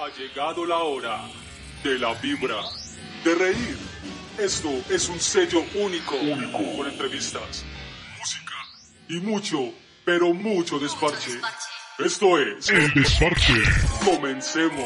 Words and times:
Ha 0.00 0.08
llegado 0.16 0.64
la 0.64 0.76
hora 0.76 1.22
de 1.82 1.98
la 1.98 2.14
vibra, 2.14 2.56
de 3.24 3.34
reír. 3.34 3.78
Esto 4.38 4.68
es 4.88 5.08
un 5.08 5.18
sello 5.18 5.64
único, 5.74 6.14
con 6.52 6.86
entrevistas, 6.86 7.64
música 8.16 8.54
y 9.08 9.18
mucho, 9.18 9.58
pero 10.04 10.32
mucho 10.32 10.78
desparche. 10.78 11.40
Esto 11.98 12.38
es 12.38 12.70
El 12.70 12.94
Desparche. 12.94 13.54
Comencemos. 14.04 14.84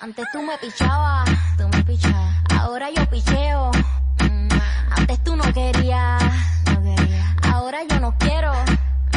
Antes 0.00 0.24
tú 0.32 0.40
me 0.42 0.56
pichabas, 0.58 1.28
tú 1.58 1.68
me 1.68 1.82
pichabas. 1.82 2.36
Ahora 2.60 2.90
yo 2.90 3.10
picheo. 3.10 3.72
Mm, 4.20 4.48
Antes 4.92 5.24
tú 5.24 5.34
no 5.34 5.52
querías, 5.52 6.22
no 6.66 6.82
quería. 6.84 7.36
Ahora 7.42 7.80
yo 7.90 7.98
no 7.98 8.16
quiero. 8.18 8.52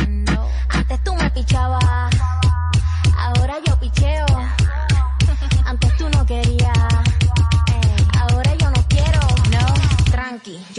No. 0.07 0.49
Antes 0.69 1.03
tú 1.03 1.13
me 1.13 1.29
pichabas. 1.29 2.12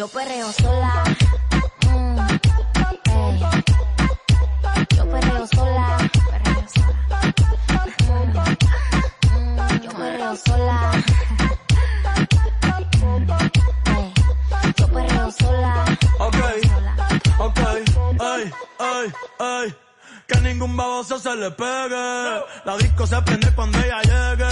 Yo 0.04 0.08
perreo 0.08 0.52
sola. 0.52 1.04
Mm, 1.88 2.18
ey. 3.08 3.40
Yo 4.96 5.08
perreo 5.10 5.46
sola. 5.46 5.96
Perreo 6.30 6.64
sola. 6.74 8.44
Mm, 9.32 9.80
yo 9.82 9.90
perreo 9.92 10.36
sola. 10.36 10.92
Ey, 13.96 14.12
Yo 14.76 14.86
perreo 14.88 15.30
sola. 15.30 15.84
Ok, 16.18 16.36
sola. 16.66 16.94
ok, 17.38 17.58
ay, 18.20 18.52
ay, 18.78 19.12
ay. 19.38 19.74
Que 20.26 20.40
ningún 20.42 20.76
baboso 20.76 21.18
se 21.18 21.34
le 21.34 21.50
pegue. 21.50 22.42
La 22.66 22.76
disco 22.78 23.06
se 23.06 23.22
prende 23.22 23.50
cuando 23.54 23.78
ella 23.78 24.02
llegue. 24.02 24.44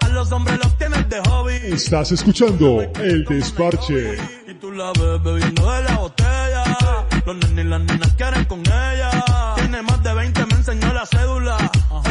A 0.00 0.08
los 0.10 0.30
hombres 0.32 0.58
los 0.62 0.76
tienes 0.78 1.08
de 1.08 1.20
hobby. 1.28 1.54
Estás 1.64 2.12
escuchando 2.12 2.80
El 2.94 3.24
Desparche. 3.24 4.16
Y 4.78 4.80
tú 4.80 4.84
la 4.84 4.92
ves 4.92 5.22
bebiendo 5.24 5.72
de 5.72 5.82
la 5.82 5.96
botella. 5.96 6.64
Los 7.26 7.36
nenes 7.36 7.64
y 7.64 7.68
las 7.68 7.80
nenas 7.80 8.12
quieren 8.14 8.44
con 8.44 8.60
ella. 8.60 9.24
Tiene 9.56 9.82
más 9.82 10.02
de 10.04 10.14
20, 10.14 10.46
me 10.46 10.54
enseñó 10.54 10.92
la 10.92 11.04
cédula. 11.04 11.56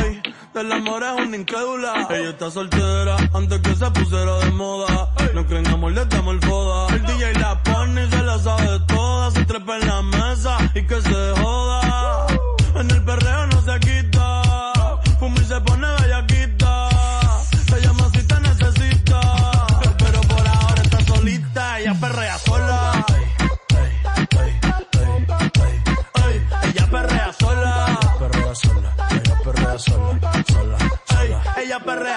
Ey, 0.03 0.21
del 0.53 0.71
amor 0.73 1.01
es 1.01 1.25
una 1.25 1.37
incrédula. 1.37 2.07
Ella 2.09 2.29
está 2.29 2.51
soltera 2.51 3.15
antes 3.33 3.61
que 3.61 3.73
se 3.73 3.89
pusiera 3.91 4.39
de 4.39 4.51
moda. 4.51 5.13
No 5.33 5.47
creen 5.47 5.67
amor, 5.67 5.93
le 5.93 6.05
damos 6.07 6.33
el 6.35 6.41
foda. 6.41 6.93
El 6.93 7.05
DJ 7.05 7.33
la 7.35 7.63
pone 7.63 8.05
y 8.05 8.09
se 8.09 8.21
la 8.23 8.37
sabe 8.37 8.79
toda. 8.87 9.31
Se 9.31 9.45
trepa 9.45 9.77
en 9.77 9.87
la 9.87 10.01
mesa 10.01 10.57
y 10.75 10.85
que 10.85 11.01
se 11.01 11.33
joda. 11.41 11.76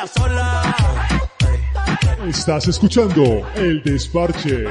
Perrea 0.00 0.06
sola. 0.06 0.76
Estás 2.28 2.68
escuchando 2.68 3.46
El 3.54 3.82
Desparche. 3.82 4.66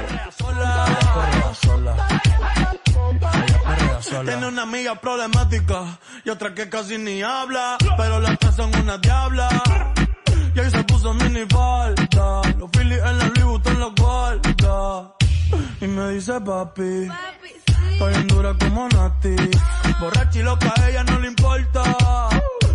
Tiene 4.25 4.47
una 4.47 4.63
amiga 4.63 4.95
problemática 4.95 5.99
y 6.23 6.30
otra 6.30 6.53
que 6.53 6.69
casi 6.69 6.97
ni 6.97 7.21
habla, 7.21 7.77
pero 7.97 8.19
las 8.19 8.38
tres 8.39 8.55
son 8.55 8.75
una 8.75 8.97
diabla. 8.97 9.49
Y 10.55 10.59
ahí 10.59 10.69
se 10.69 10.83
puso 10.83 11.13
mini 11.13 11.45
falta, 11.49 12.41
los 12.58 12.69
Phillies 12.71 12.99
en 12.99 13.17
la 13.17 13.25
Louis 13.25 13.43
Vuitton 13.43 13.80
los 13.80 13.95
guarda. 13.95 15.14
Y 15.81 15.88
me 15.88 16.09
dice 16.11 16.39
papi, 16.42 17.08
estoy 17.92 18.14
en 18.14 18.27
dura 18.27 18.55
como 18.59 18.87
Nati. 18.89 19.36
Borracha 19.99 20.39
y 20.39 20.43
loca, 20.43 20.73
a 20.76 20.89
ella 20.89 21.03
no 21.03 21.20
le 21.20 21.27
importa. 21.27 21.83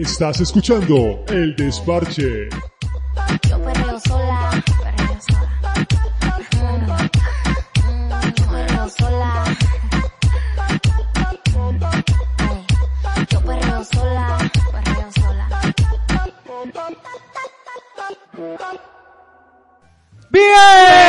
Estás 0.00 0.40
escuchando 0.40 1.22
El 1.28 1.54
Desparche. 1.56 2.48
Yo 3.46 3.62
perreo 3.62 4.00
sola. 4.00 4.64
Perreo 4.82 5.20
sola. 5.28 5.74
Yo 8.34 8.46
perreo 8.50 8.88
sola. 8.88 9.44
Ey, 12.38 12.66
Yo 13.28 13.40
perreo 13.42 13.84
sola. 13.84 14.50
Perreo 14.72 15.12
sola. 15.12 15.48
Hola, 20.32 20.99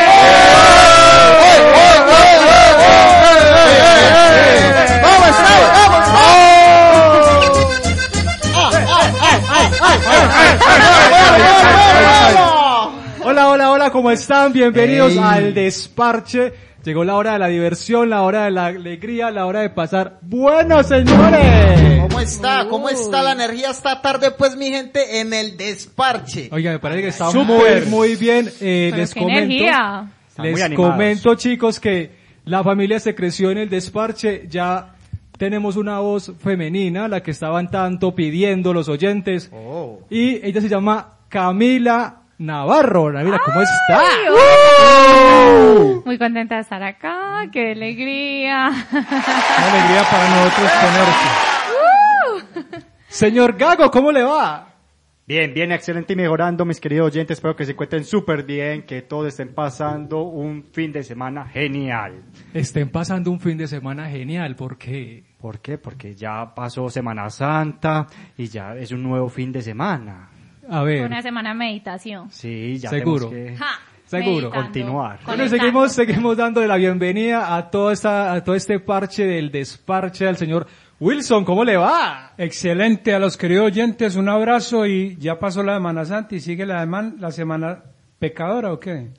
hola, 13.91 14.03
¿cómo 14.03 14.11
están? 14.11 14.53
Bienvenidos 14.53 15.11
Ey. 15.13 15.19
al 15.21 15.53
Desparche. 15.53 16.53
Llegó 16.83 17.03
la 17.03 17.15
hora 17.15 17.33
de 17.33 17.39
la 17.39 17.47
diversión, 17.47 18.09
la 18.09 18.23
hora 18.23 18.45
de 18.45 18.51
la 18.51 18.67
alegría, 18.67 19.29
la 19.31 19.45
hora 19.45 19.59
de 19.61 19.69
pasar. 19.69 20.17
¡Bueno, 20.21 20.81
señores! 20.81 21.99
¿Cómo 22.01 22.19
está? 22.21 22.67
¿Cómo 22.69 22.89
está 22.89 23.21
la 23.21 23.33
energía 23.33 23.69
esta 23.69 24.01
tarde, 24.01 24.31
pues, 24.31 24.55
mi 24.55 24.69
gente, 24.69 25.19
en 25.19 25.33
el 25.33 25.57
desparche? 25.57 26.49
Oiga, 26.51 26.71
me 26.71 26.79
parece 26.79 27.01
que 27.01 27.07
está 27.09 27.31
muy, 27.31 27.81
muy 27.87 28.15
bien. 28.15 28.49
Eh, 28.61 28.87
Pero 28.91 28.97
les 28.97 29.13
qué 29.13 29.19
comento, 29.19 29.39
energía. 29.39 30.11
les 30.37 30.69
comento, 30.73 31.35
chicos, 31.35 31.79
que 31.79 32.11
la 32.45 32.63
familia 32.63 32.99
se 32.99 33.13
creció 33.13 33.51
en 33.51 33.59
el 33.59 33.69
Desparche. 33.69 34.47
Ya 34.49 34.95
tenemos 35.37 35.75
una 35.75 35.99
voz 35.99 36.31
femenina, 36.39 37.07
la 37.07 37.21
que 37.21 37.31
estaban 37.31 37.69
tanto 37.69 38.15
pidiendo 38.15 38.73
los 38.73 38.87
oyentes. 38.89 39.51
Oh. 39.53 39.99
Y 40.09 40.43
ella 40.45 40.61
se 40.61 40.69
llama 40.69 41.17
Camila 41.29 42.20
Navarro. 42.41 43.11
Mira, 43.11 43.39
¿cómo 43.45 43.61
está? 43.61 44.01
Muy 46.05 46.17
contenta 46.17 46.55
de 46.55 46.61
estar 46.61 46.81
acá, 46.81 47.47
qué 47.51 47.73
alegría. 47.73 48.69
Una 48.69 49.71
alegría 49.71 50.03
para 50.09 50.29
nosotros 50.29 50.71
tenerte. 50.81 51.27
Señor 53.07 53.55
Gago, 53.57 53.91
¿cómo 53.91 54.11
le 54.11 54.23
va? 54.23 54.69
Bien, 55.27 55.53
bien, 55.53 55.71
excelente 55.71 56.13
y 56.13 56.15
mejorando, 56.15 56.65
mis 56.65 56.81
queridos 56.81 57.11
oyentes. 57.11 57.37
Espero 57.37 57.55
que 57.55 57.65
se 57.65 57.73
encuentren 57.73 58.03
súper 58.03 58.41
bien, 58.43 58.87
que 58.87 59.03
todos 59.03 59.27
estén 59.27 59.53
pasando 59.53 60.23
un 60.23 60.63
fin 60.73 60.91
de 60.91 61.03
semana 61.03 61.45
genial. 61.45 62.23
Estén 62.55 62.89
pasando 62.89 63.29
un 63.29 63.39
fin 63.39 63.55
de 63.57 63.67
semana 63.67 64.09
genial, 64.09 64.55
porque 64.55 65.31
¿Por 65.41 65.59
qué? 65.59 65.79
Porque 65.79 66.13
ya 66.13 66.53
pasó 66.53 66.87
Semana 66.87 67.27
Santa 67.31 68.05
y 68.37 68.45
ya 68.45 68.75
es 68.75 68.91
un 68.91 69.01
nuevo 69.01 69.27
fin 69.27 69.51
de 69.51 69.63
semana. 69.63 70.29
A 70.71 70.83
ver, 70.83 71.05
Una 71.05 71.21
semana 71.21 71.49
de 71.49 71.55
meditación. 71.55 72.31
Sí, 72.31 72.77
ya 72.77 72.89
Seguro. 72.89 73.29
tenemos 73.29 73.51
que... 73.51 73.57
Ja, 73.57 73.71
Seguro. 74.05 74.31
meditando, 74.49 74.61
Continuar. 74.63 75.19
bueno, 75.25 75.47
seguimos, 75.47 75.91
seguimos 75.93 76.37
dándole 76.37 76.67
la 76.67 76.77
bienvenida 76.77 77.55
a 77.55 77.69
toda 77.69 77.93
esta, 77.93 78.31
a 78.33 78.43
todo 78.43 78.55
este 78.55 78.79
parche 78.79 79.25
del 79.25 79.51
desparche 79.51 80.27
al 80.27 80.37
señor 80.37 80.67
Wilson. 80.99 81.43
¿Cómo 81.45 81.63
le 81.63 81.77
va? 81.77 82.31
Excelente, 82.37 83.13
a 83.13 83.19
los 83.19 83.37
queridos 83.37 83.65
oyentes, 83.67 84.15
un 84.15 84.29
abrazo 84.29 84.85
y 84.85 85.15
ya 85.17 85.37
pasó 85.39 85.61
la 85.63 85.75
Semana 85.75 86.05
Santa 86.05 86.35
y 86.35 86.39
sigue 86.39 86.65
la, 86.65 86.85
deman- 86.85 87.17
la 87.19 87.31
Semana 87.31 87.83
Pecadora 88.19 88.71
o 88.73 88.79
qué? 88.79 89.09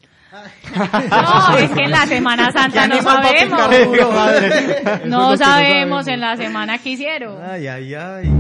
No, 1.11 1.59
es 1.59 1.71
que 1.71 1.83
en 1.85 1.91
la 1.91 2.07
Semana 2.07 2.51
Santa 2.53 2.87
no 2.87 3.03
sabemos. 3.03 3.61
No 5.05 5.31
no 5.31 5.37
sabemos 5.37 5.39
sabemos. 5.39 6.07
en 6.09 6.21
la 6.21 6.37
semana 6.39 6.79
que 6.79 6.91
hicieron. 6.91 7.37
Ay, 7.45 7.67
ay, 7.67 7.95
ay. 7.95 8.31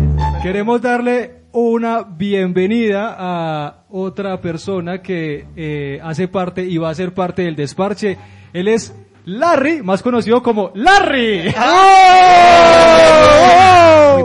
Queremos 0.43 0.81
darle 0.81 1.42
una 1.53 2.03
bienvenida 2.03 3.15
a 3.19 3.85
otra 3.91 4.41
persona 4.41 5.03
que 5.03 5.47
eh, 5.55 6.01
hace 6.03 6.27
parte 6.27 6.65
y 6.65 6.79
va 6.79 6.91
a 6.91 6.95
ser 6.95 7.13
parte 7.13 7.43
del 7.43 7.57
desparche. 7.57 8.17
Él 8.53 8.69
es 8.69 8.95
Larry, 9.25 9.83
más 9.83 10.03
conocido 10.03 10.43
como 10.43 10.73
Larry. 10.75 11.55
¡Oh! 11.57 11.63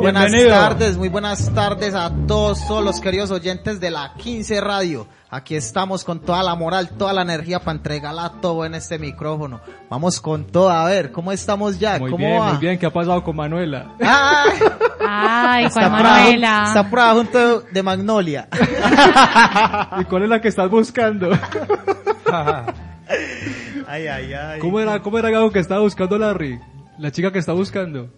buenas 0.02 0.24
Bienvenido. 0.32 0.50
tardes, 0.56 0.98
muy 0.98 1.10
buenas 1.10 1.54
tardes 1.54 1.94
a 1.94 2.12
todos, 2.28 2.66
todos 2.68 2.84
los 2.84 3.00
queridos 3.00 3.30
oyentes 3.32 3.80
de 3.80 3.92
la 3.92 4.14
15 4.16 4.60
Radio. 4.62 5.08
Aquí 5.30 5.56
estamos 5.56 6.04
con 6.06 6.20
toda 6.22 6.42
la 6.42 6.56
moral, 6.56 6.90
toda 6.98 7.12
la 7.14 7.22
energía 7.24 7.60
para 7.60 7.78
entregarla 7.78 8.34
todo 8.42 8.64
en 8.66 8.74
este 8.76 8.98
micrófono. 8.98 9.60
Vamos 9.90 10.20
con 10.22 10.46
todo, 10.46 10.70
a 10.72 10.86
ver, 10.86 11.12
¿cómo 11.12 11.32
estamos 11.32 11.78
ya? 11.78 12.00
Muy 12.00 12.10
¿Cómo 12.12 12.26
bien, 12.26 12.40
va? 12.42 12.50
muy 12.54 12.58
bien. 12.58 12.80
¿Qué 12.80 12.86
ha 12.86 12.94
pasado 12.94 13.24
con 13.24 13.36
Manuela? 13.36 13.88
¡Ay! 14.00 14.50
Ay, 15.06 15.70
por 15.70 15.84
ahí- 15.84 15.90
Manuela. 15.92 16.64
Está 16.68 16.90
por 16.90 17.00
ahí 17.00 17.16
junto 17.18 17.62
de 17.62 17.84
Magnolia. 17.84 18.48
¿Y 20.00 20.06
cuál 20.06 20.24
es 20.24 20.30
la 20.30 20.40
que 20.42 20.48
estás 20.48 20.70
buscando? 20.72 21.30
Ay, 23.88 24.08
ay, 24.08 24.34
ay. 24.34 24.60
¿Cómo 24.60 24.80
era, 24.80 25.00
cómo 25.02 25.18
era 25.20 25.30
Gago 25.30 25.52
que 25.52 25.60
estaba 25.60 25.82
buscando 25.82 26.18
Larry? 26.18 26.60
La 27.00 27.12
chica 27.12 27.32
que 27.32 27.40
está 27.40 27.54
buscando. 27.54 28.10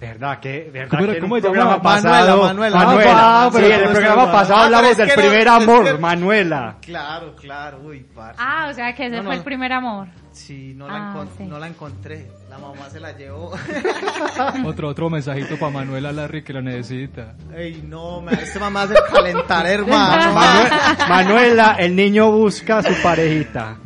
¿Verdad 0.00 0.40
que, 0.40 0.68
verdad 0.72 0.88
¿Cómo 0.90 1.04
era- 1.04 1.12
que 1.14 1.20
cómo 1.20 1.36
se 1.36 1.42
llama? 1.42 1.52
programa 1.52 1.78
Manuela, 1.82 2.18
pasado, 2.18 2.42
Manuela. 2.42 2.76
Manuela. 2.76 3.12
Ah, 3.44 3.50
sí, 3.52 3.58
pero 3.60 3.66
en 3.74 3.80
el 3.80 3.88
programa 3.92 4.32
pasado 4.32 4.58
Ah, 4.60 4.64
hablamos 4.64 4.90
pero 4.96 5.06
del 5.06 5.08
no- 5.16 5.22
primer 5.22 5.40
es 5.40 5.46
amor, 5.46 5.84
que- 5.84 5.92
Manuela. 5.98 6.76
Claro, 6.80 7.36
claro, 7.36 7.80
uy, 7.84 8.06
parce. 8.14 8.36
Ah, 8.42 8.68
o 8.68 8.74
sea 8.74 8.92
que 8.94 9.06
ese 9.06 9.16
No, 9.18 9.22
fue 9.22 9.32
no. 9.34 9.38
el 9.38 9.44
primer 9.44 9.72
amor. 9.72 10.08
Sí, 10.32 10.72
no 10.74 10.88
la, 10.88 10.94
Ah, 10.96 11.14
encon- 11.14 11.28
sí. 11.38 11.44
no 11.44 11.58
la 11.60 11.68
encontré. 11.68 12.26
La 12.50 12.58
mamá 12.58 12.90
se 12.90 12.98
la 12.98 13.12
llevó. 13.16 13.52
Otro, 14.64 14.88
otro 14.88 15.08
mensajito 15.10 15.56
para 15.56 15.72
Manuela 15.72 16.10
Larry 16.12 16.42
que 16.42 16.52
lo 16.52 16.62
necesita. 16.62 17.34
Ey, 17.54 17.82
no, 17.86 18.20
me, 18.22 18.32
este 18.32 18.58
mamá 18.58 18.82
hace 18.82 18.94
calentar, 19.14 19.66
hermano. 19.66 20.34
Manue- 20.34 21.08
Manuela, 21.08 21.76
el 21.78 21.94
niño 21.94 22.30
busca 22.32 22.78
a 22.78 22.82
su 22.82 22.92
parejita. 23.02 23.76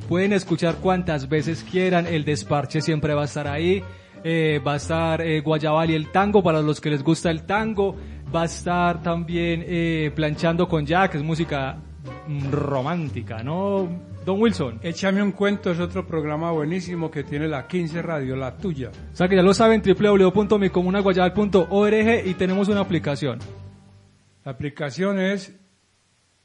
Pueden 0.06 0.34
escuchar 0.34 0.74
cuantas 0.82 1.30
veces 1.30 1.64
quieran. 1.64 2.06
El 2.06 2.26
desparche 2.26 2.82
siempre 2.82 3.14
va 3.14 3.22
a 3.22 3.24
estar 3.24 3.48
ahí. 3.48 3.82
Eh, 4.22 4.60
va 4.62 4.74
a 4.74 4.76
estar 4.76 5.22
eh, 5.22 5.40
Guayabal 5.40 5.92
y 5.92 5.94
el 5.94 6.12
tango 6.12 6.42
para 6.42 6.60
los 6.60 6.82
que 6.82 6.90
les 6.90 7.02
gusta 7.02 7.30
el 7.30 7.46
tango. 7.46 7.96
Va 8.34 8.42
a 8.42 8.44
estar 8.44 9.02
también 9.02 9.64
eh, 9.66 10.12
planchando 10.14 10.68
con 10.68 10.84
Jack, 10.84 11.14
es 11.14 11.22
música 11.22 11.78
mm, 12.28 12.50
romántica, 12.50 13.42
¿no? 13.42 14.14
Don 14.26 14.42
Wilson. 14.42 14.80
Échame 14.82 15.22
un 15.22 15.30
cuento 15.30 15.70
es 15.70 15.78
otro 15.78 16.04
programa 16.04 16.50
buenísimo 16.50 17.12
que 17.12 17.22
tiene 17.22 17.46
la 17.46 17.68
15 17.68 18.02
Radio, 18.02 18.34
la 18.34 18.56
tuya. 18.56 18.90
O 19.12 19.16
sea 19.16 19.28
que 19.28 19.36
ya 19.36 19.42
lo 19.42 19.54
saben, 19.54 19.80
www.micomunaguayabal.org 19.80 22.26
y 22.26 22.34
tenemos 22.34 22.68
una 22.68 22.80
aplicación. 22.80 23.38
La 24.44 24.50
aplicación 24.50 25.20
es 25.20 25.56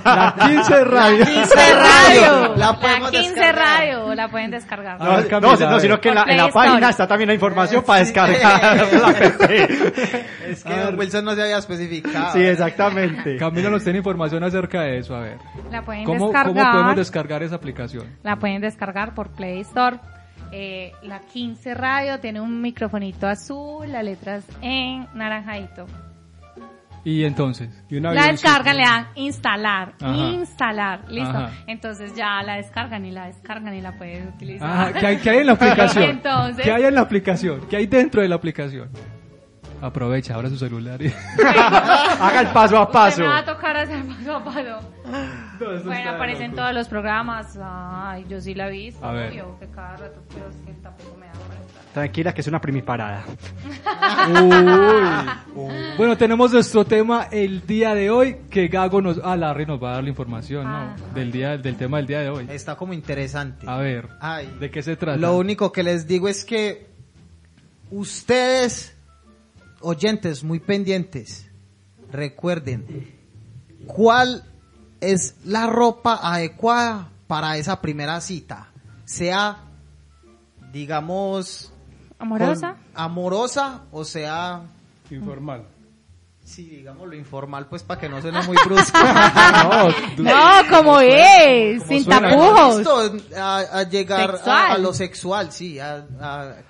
La 0.03 0.35
15 0.47 0.83
Radio. 0.83 1.19
La 1.19 1.25
15 1.25 1.55
Radio. 1.75 2.55
La 2.55 2.65
La 2.67 2.79
podemos 2.79 3.11
15 3.11 3.29
descargar. 3.29 3.55
Radio 3.79 4.15
la 4.15 4.27
pueden 4.27 4.51
descargar. 4.51 5.01
A 5.01 5.05
No, 5.05 5.15
ver, 5.15 5.27
Camila, 5.27 5.55
no, 5.59 5.69
no, 5.71 5.79
sino 5.79 5.99
que 6.01 6.09
en 6.09 6.15
la, 6.15 6.23
en 6.27 6.37
la 6.37 6.49
página 6.49 6.89
está 6.89 7.07
también 7.07 7.27
la 7.29 7.33
información 7.33 7.83
para 7.83 7.99
descargar 8.01 8.41
la 8.41 9.07
app. 9.09 9.41
Es 10.47 10.63
que 10.63 10.75
Don 10.77 10.99
Wilson 10.99 11.25
no 11.25 11.33
se 11.35 11.41
había 11.41 11.57
especificado. 11.57 12.33
Sí, 12.33 12.41
exactamente. 12.43 13.37
Camila 13.37 13.69
nos 13.69 13.83
tiene 13.83 13.99
información 13.99 14.43
acerca 14.43 14.81
de 14.81 14.99
eso, 14.99 15.15
a 15.15 15.21
ver. 15.21 15.37
La 15.71 15.81
pueden 15.81 16.03
¿Cómo, 16.03 16.27
descargar. 16.27 16.53
¿Cómo 16.53 16.71
podemos 16.71 16.95
descargar 16.97 17.43
esa 17.43 17.55
aplicación? 17.55 18.17
La 18.23 18.35
pueden 18.37 18.61
descargar 18.61 19.13
por 19.15 19.29
Play 19.31 19.61
Store. 19.61 19.97
Eh, 20.51 20.91
la 21.03 21.19
15 21.19 21.73
Radio 21.73 22.19
tiene 22.19 22.39
un 22.39 22.61
microfonito 22.61 23.27
azul, 23.27 23.91
las 23.91 24.03
letras 24.03 24.45
en 24.61 25.07
naranjadito. 25.15 25.87
Y 27.05 27.25
entonces, 27.25 27.69
Y 27.89 27.97
una 27.97 28.13
La 28.13 28.27
descargan, 28.27 28.77
le 28.77 28.83
dan 28.83 29.07
instalar, 29.15 29.93
Ajá. 30.01 30.15
instalar, 30.15 31.01
listo. 31.11 31.29
Ajá. 31.37 31.51
Entonces 31.67 32.15
ya 32.15 32.41
la 32.43 32.55
descargan 32.55 33.05
y 33.05 33.11
la 33.11 33.25
descargan 33.25 33.73
y 33.75 33.81
la 33.81 33.91
pueden 33.97 34.29
utilizar. 34.29 34.69
ah, 34.71 34.93
¿qué, 34.97 35.05
hay, 35.07 35.17
qué 35.17 35.29
hay 35.31 35.37
en 35.39 35.47
la 35.47 35.53
aplicación? 35.53 36.03
Entonces- 36.05 36.63
¿Qué 36.63 36.71
hay 36.71 36.83
en 36.85 36.95
la 36.95 37.01
aplicación? 37.01 37.67
¿Qué 37.69 37.75
hay 37.75 37.87
dentro 37.87 38.21
de 38.21 38.29
la 38.29 38.35
aplicación? 38.35 38.89
Aprovecha, 39.81 40.35
abra 40.35 40.47
su 40.47 40.55
celular. 40.57 41.01
y- 41.01 41.11
Haga 42.21 42.39
el 42.39 42.47
paso 42.47 42.77
a 42.77 42.89
paso. 42.89 43.19
Me 43.21 43.27
va 43.27 43.39
a 43.39 43.45
tocar 43.45 43.75
hacer 43.75 44.01
paso 44.05 44.35
a 44.37 44.43
paso. 44.45 44.79
Bueno, 45.83 46.11
aparecen 46.11 46.55
todos 46.55 46.73
los 46.73 46.87
programas. 46.87 47.59
Ay, 47.61 48.25
yo 48.29 48.39
sí 48.39 48.53
la 48.55 48.69
vi. 48.69 48.93
A 49.01 49.11
ver. 49.11 49.31
Obvio, 49.31 49.57
que 49.59 49.67
cada 49.71 49.97
rato, 49.97 50.23
pero 50.33 50.47
es 50.49 50.55
que 50.65 50.71
tampoco 50.81 51.17
me 51.17 51.25
da. 51.25 51.33
Tranquila 51.93 52.33
que 52.33 52.41
es 52.41 52.47
una 52.47 52.59
primiparada. 52.59 53.25
Uy. 55.55 55.71
Bueno, 55.95 56.17
tenemos 56.17 56.51
nuestro 56.51 56.83
tema 56.85 57.27
el 57.31 57.67
día 57.67 57.93
de 57.93 58.09
hoy, 58.09 58.37
que 58.49 58.67
Gago 58.67 58.99
nos... 58.99 59.21
Ah, 59.23 59.37
Larry 59.37 59.67
nos 59.67 59.81
va 59.81 59.91
a 59.91 59.93
dar 59.95 60.03
la 60.03 60.09
información, 60.09 60.65
¿no? 60.65 60.75
Ah. 60.75 60.95
Del, 61.13 61.31
día, 61.31 61.55
del 61.55 61.77
tema 61.77 61.97
del 61.97 62.07
día 62.07 62.21
de 62.21 62.29
hoy. 62.29 62.47
Está 62.49 62.75
como 62.75 62.93
interesante. 62.93 63.67
A 63.69 63.77
ver, 63.77 64.09
Ay. 64.19 64.51
¿de 64.59 64.71
qué 64.71 64.81
se 64.81 64.95
trata? 64.95 65.19
Lo 65.19 65.37
único 65.37 65.71
que 65.71 65.83
les 65.83 66.07
digo 66.07 66.27
es 66.27 66.43
que 66.43 66.87
ustedes, 67.91 68.95
oyentes 69.81 70.43
muy 70.43 70.59
pendientes, 70.59 71.47
recuerden 72.11 73.13
cuál 73.85 74.43
es 74.99 75.35
la 75.45 75.67
ropa 75.67 76.19
adecuada 76.23 77.09
para 77.27 77.57
esa 77.57 77.81
primera 77.81 78.19
cita. 78.21 78.71
Sea, 79.05 79.57
digamos, 80.71 81.72
¿Amorosa? 82.23 82.71
con- 82.93 83.01
amorosa 83.03 83.81
o 83.91 84.03
sea, 84.05 84.61
Informal. 85.11 85.65
sí, 86.43 86.63
digamos 86.67 87.07
lo 87.07 87.15
informal, 87.15 87.67
pues 87.67 87.83
para 87.83 87.99
que 88.01 88.09
no 88.09 88.21
suene 88.21 88.41
muy 88.43 88.57
brusco. 88.65 88.97
No, 90.17 90.31
como 90.69 90.99
es, 90.99 91.79
¿Cómo 91.83 91.89
sin 91.89 92.03
suena? 92.05 92.29
tapujos. 92.29 92.77
Listo, 92.77 93.37
a, 93.39 93.57
a 93.59 93.83
llegar 93.83 94.39
a, 94.45 94.77
lo 94.77 94.93
sexual, 94.93 95.51
sí, 95.51 95.79
a, 95.79 96.05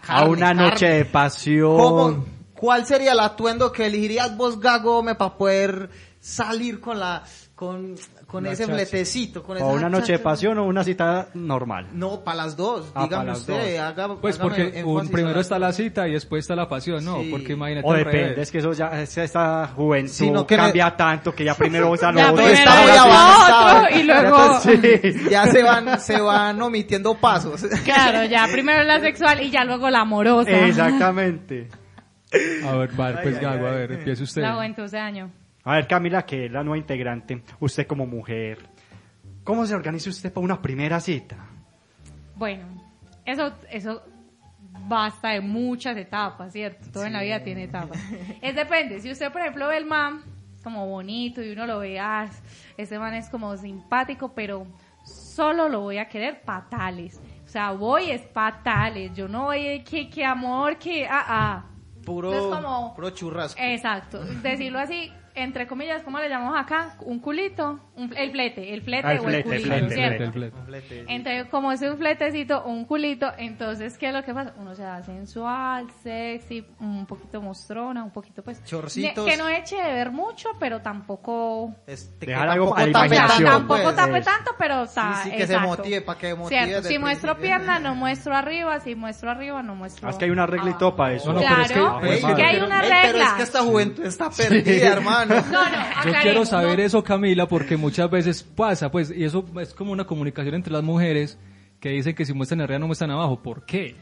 a, 0.08 0.24
una 0.26 0.48
carne. 0.48 0.70
noche 0.70 0.88
de 0.88 1.06
pasión. 1.06 1.78
¿Cómo- 1.78 2.26
¿Cuál 2.56 2.86
sería 2.86 3.12
el 3.12 3.20
atuendo 3.20 3.72
que 3.74 3.86
elegirías 3.88 4.38
vos, 4.38 4.58
Gagome, 4.60 5.16
para 5.16 5.36
poder 5.38 5.90
salir 6.22 6.80
con 6.80 6.98
la, 7.00 7.24
con, 7.56 7.96
con 8.34 8.46
ese 8.48 8.64
chacha. 8.64 8.74
fletecito, 8.76 9.44
con 9.44 9.58
esa 9.58 9.66
O 9.66 9.74
una 9.74 9.90
noche 9.90 10.14
de 10.14 10.20
pasión 10.20 10.58
o 10.58 10.66
una 10.66 10.84
cita 10.84 11.28
normal. 11.36 11.88
No, 11.94 12.24
para 12.24 12.38
las 12.38 12.58
dos, 12.58 12.92
Ah, 12.96 13.04
dígame 13.04 13.26
las 13.28 13.40
usted, 13.40 13.76
dos. 13.78 13.80
haga, 13.80 14.16
Pues 14.20 14.38
porque 14.38 14.84
un, 14.84 15.08
primero 15.10 15.40
está 15.40 15.60
la 15.60 15.72
cita 15.72 16.08
y 16.08 16.14
después 16.14 16.42
está 16.44 16.56
la 16.56 16.68
pasión, 16.68 17.06
¿no? 17.06 17.22
Sí. 17.22 17.30
Porque 17.32 17.54
imagínate 17.54 17.88
O 17.88 17.94
depende, 17.94 18.42
es 18.42 18.52
que 18.52 18.58
eso 18.58 18.74
ya, 18.74 19.02
es- 19.02 19.18
esta 19.18 19.68
juventud 19.76 20.10
Sino 20.12 20.48
que 20.48 20.56
cambia 20.56 20.96
tanto 20.98 21.34
que 21.34 21.44
ya 21.46 21.54
primero 21.56 21.92
usa 21.92 22.12
lo 22.12 22.18
Ya 22.20 22.32
otro. 22.32 22.46
está 22.48 22.82
muy 22.82 22.92
avanzado. 22.92 24.00
y 24.00 24.04
luego... 24.04 24.60
Sí. 24.60 24.80
Ya 25.30 25.48
se 25.48 25.62
van, 25.64 26.00
se 26.00 26.20
van 26.20 26.62
omitiendo 26.62 27.16
pasos. 27.16 27.64
Claro, 27.86 28.26
ya 28.26 28.48
primero 28.52 28.84
la 28.84 29.00
sexual 29.00 29.42
y 29.42 29.52
ya 29.52 29.64
luego 29.64 29.90
la 29.90 30.00
amorosa. 30.02 30.50
Exactamente. 30.50 31.70
A 32.66 32.76
ver, 32.78 32.92
vale, 32.94 33.20
pues 33.22 33.36
Ay, 33.38 33.42
Gago, 33.44 33.68
a 33.68 33.72
ver, 33.72 33.92
empiece 33.92 34.24
usted. 34.24 34.42
La 34.42 34.56
juventud 34.56 34.90
de 34.90 34.98
año. 35.00 35.32
A 35.66 35.76
ver, 35.76 35.88
Camila, 35.88 36.26
que 36.26 36.46
es 36.46 36.52
la 36.52 36.64
nueva 36.64 36.78
integrante, 36.78 37.42
usted 37.60 37.88
como 37.88 38.06
mujer, 38.06 38.60
¿cómo 39.44 39.66
se 39.66 39.74
organiza 39.76 40.10
usted 40.10 40.32
para 40.34 40.44
una 40.44 40.62
primera 40.62 41.00
cita? 41.00 41.38
Bueno, 42.36 42.66
eso, 43.26 43.54
eso 43.70 44.04
basta 44.88 45.30
de 45.30 45.42
muchas 45.42 45.96
etapas, 45.98 46.52
¿cierto? 46.52 46.92
Todo 46.92 47.06
en 47.06 47.14
la 47.14 47.22
vida 47.22 47.42
tiene 47.44 47.64
etapas. 47.64 47.98
Es 48.42 48.56
depende. 48.56 49.00
Si 49.00 49.10
usted, 49.12 49.32
por 49.32 49.42
ejemplo, 49.42 49.68
ve 49.70 49.78
el 49.78 49.86
man 49.86 50.22
como 50.64 50.88
bonito 50.88 51.42
y 51.42 51.52
uno 51.52 51.66
lo 51.66 51.80
ve, 51.80 52.00
ah, 52.00 52.28
ese 52.78 53.00
man 53.00 53.14
es 53.14 53.30
como 53.30 53.56
simpático, 53.58 54.34
pero 54.34 54.68
solo 55.06 55.70
lo 55.70 55.82
voy 55.82 55.98
a 55.98 56.08
querer 56.08 56.42
patales. 56.42 57.22
O 57.46 57.48
sea, 57.48 57.72
voy 57.72 58.12
es 58.12 58.22
patales. 58.22 59.14
Yo 59.14 59.28
no 59.28 59.44
voy 59.46 59.82
que, 59.84 60.10
que 60.10 60.26
amor, 60.26 60.78
que, 60.78 61.06
ah, 61.06 61.26
ah. 61.28 61.66
Puro, 62.06 62.34
Entonces, 62.34 62.56
como- 62.62 62.94
puro 62.96 63.10
churrasco. 63.12 63.62
Exacto. 63.62 64.24
Decirlo 64.42 64.80
así, 64.80 65.12
entre 65.36 65.68
comillas, 65.68 66.04
¿cómo 66.04 66.20
le 66.20 66.30
llamamos 66.30 66.60
acá? 66.60 66.96
Un 67.02 67.20
culito, 67.20 67.80
un- 67.96 68.16
el 68.16 68.32
flete, 68.32 68.74
el 68.74 68.82
flete 68.82 69.08
Ah, 69.08 69.14
el 69.14 69.20
o 69.20 69.24
flete, 69.24 69.38
el 69.38 69.44
culito, 69.62 69.74
el 69.76 69.80
flete, 69.88 69.96
¿cierto? 69.96 70.24
el 70.24 70.64
flete. 70.66 71.06
Entonces, 71.08 71.46
como 71.50 71.72
es 71.72 71.82
un 71.82 71.98
fletecito, 71.98 72.64
un 72.66 72.86
culito, 72.86 73.32
entonces, 73.38 73.98
¿qué 73.98 74.08
es 74.10 74.14
lo 74.14 74.24
que 74.24 74.34
pasa? 74.34 74.54
Uno 74.58 74.76
se 74.76 74.84
da 74.84 75.02
sensual, 75.04 75.88
sexy, 76.04 76.66
un 76.80 77.06
poquito 77.06 77.42
mostrona, 77.42 78.04
un 78.04 78.12
poquito, 78.12 78.44
pues... 78.44 78.64
Chorcitos. 78.66 79.26
Que 79.26 79.38
no 79.38 79.50
eche 79.50 79.76
de 79.76 79.92
ver 79.94 80.12
mucho, 80.12 80.50
pero 80.60 80.82
tampoco... 80.82 81.74
Este, 81.88 82.28
Dejar 82.28 82.46
que 82.46 82.52
algo 82.54 82.66
tampoco 82.76 82.82
a 82.82 82.86
la 82.86 83.06
imaginación. 83.08 83.50
tampoco 83.52 83.84
pues. 83.84 83.96
tape 83.96 84.18
Eso. 84.20 84.30
tanto, 84.32 84.52
pero 84.58 84.84
está... 84.84 85.14
Sí, 85.24 85.30
sí, 85.30 85.38
que 85.38 85.48
se 85.48 85.54
exacto. 85.54 85.68
motive, 85.78 86.02
para 86.02 86.20
que 86.20 86.36
motive 86.36 86.84
si 86.84 87.00
muestro 87.00 87.38
pierna, 87.38 87.80
no 87.80 87.96
muestro 87.96 88.36
arriba, 88.36 88.80
si 88.80 88.96
muestro 88.96 89.32
arriba, 89.32 89.64
no 89.64 89.76
muestro 89.76 90.10
Es 90.10 90.16
que 90.18 90.26
hay 90.26 90.32
una 90.32 90.46
regla 90.46 90.72
y 90.72 90.92
para 90.92 91.14
eso. 91.14 91.34
No, 91.34 91.40
no, 91.42 91.46
pero 91.48 91.62
es 91.62 91.68
que- 91.70 91.74
Claro, 91.74 91.98
pero 92.02 92.14
es 92.14 92.24
es 92.24 92.36
que 92.36 92.44
hay 92.44 92.60
una 92.60 92.82
Ey, 92.84 92.90
Pero 92.90 92.96
es 93.08 93.14
regla. 93.14 93.34
que 93.38 93.44
esta 93.44 93.60
juventud 93.62 94.06
está 94.06 94.30
perdida, 94.30 94.88
hermano. 94.94 95.23
No, 95.26 95.36
no, 95.36 96.06
Yo 96.06 96.12
quiero 96.22 96.46
saber 96.46 96.80
no- 96.80 96.86
eso, 96.86 97.04
Camila, 97.04 97.48
porque 97.48 97.78
muchas 97.78 98.10
veces 98.10 98.44
pasa, 98.44 98.92
pues, 98.92 99.12
y 99.12 99.24
eso 99.24 99.46
es 99.60 99.74
como 99.74 99.92
una 99.92 100.06
comunicación 100.06 100.56
entre 100.56 100.74
las 100.74 100.84
mujeres 100.84 101.38
que 101.80 101.90
dicen 101.90 102.16
que 102.16 102.26
si 102.26 102.34
muestran 102.34 102.62
arriba 102.62 102.80
no 102.80 102.88
muestran 102.88 103.12
abajo. 103.12 103.42
¿Por 103.42 103.66
qué? 103.66 103.96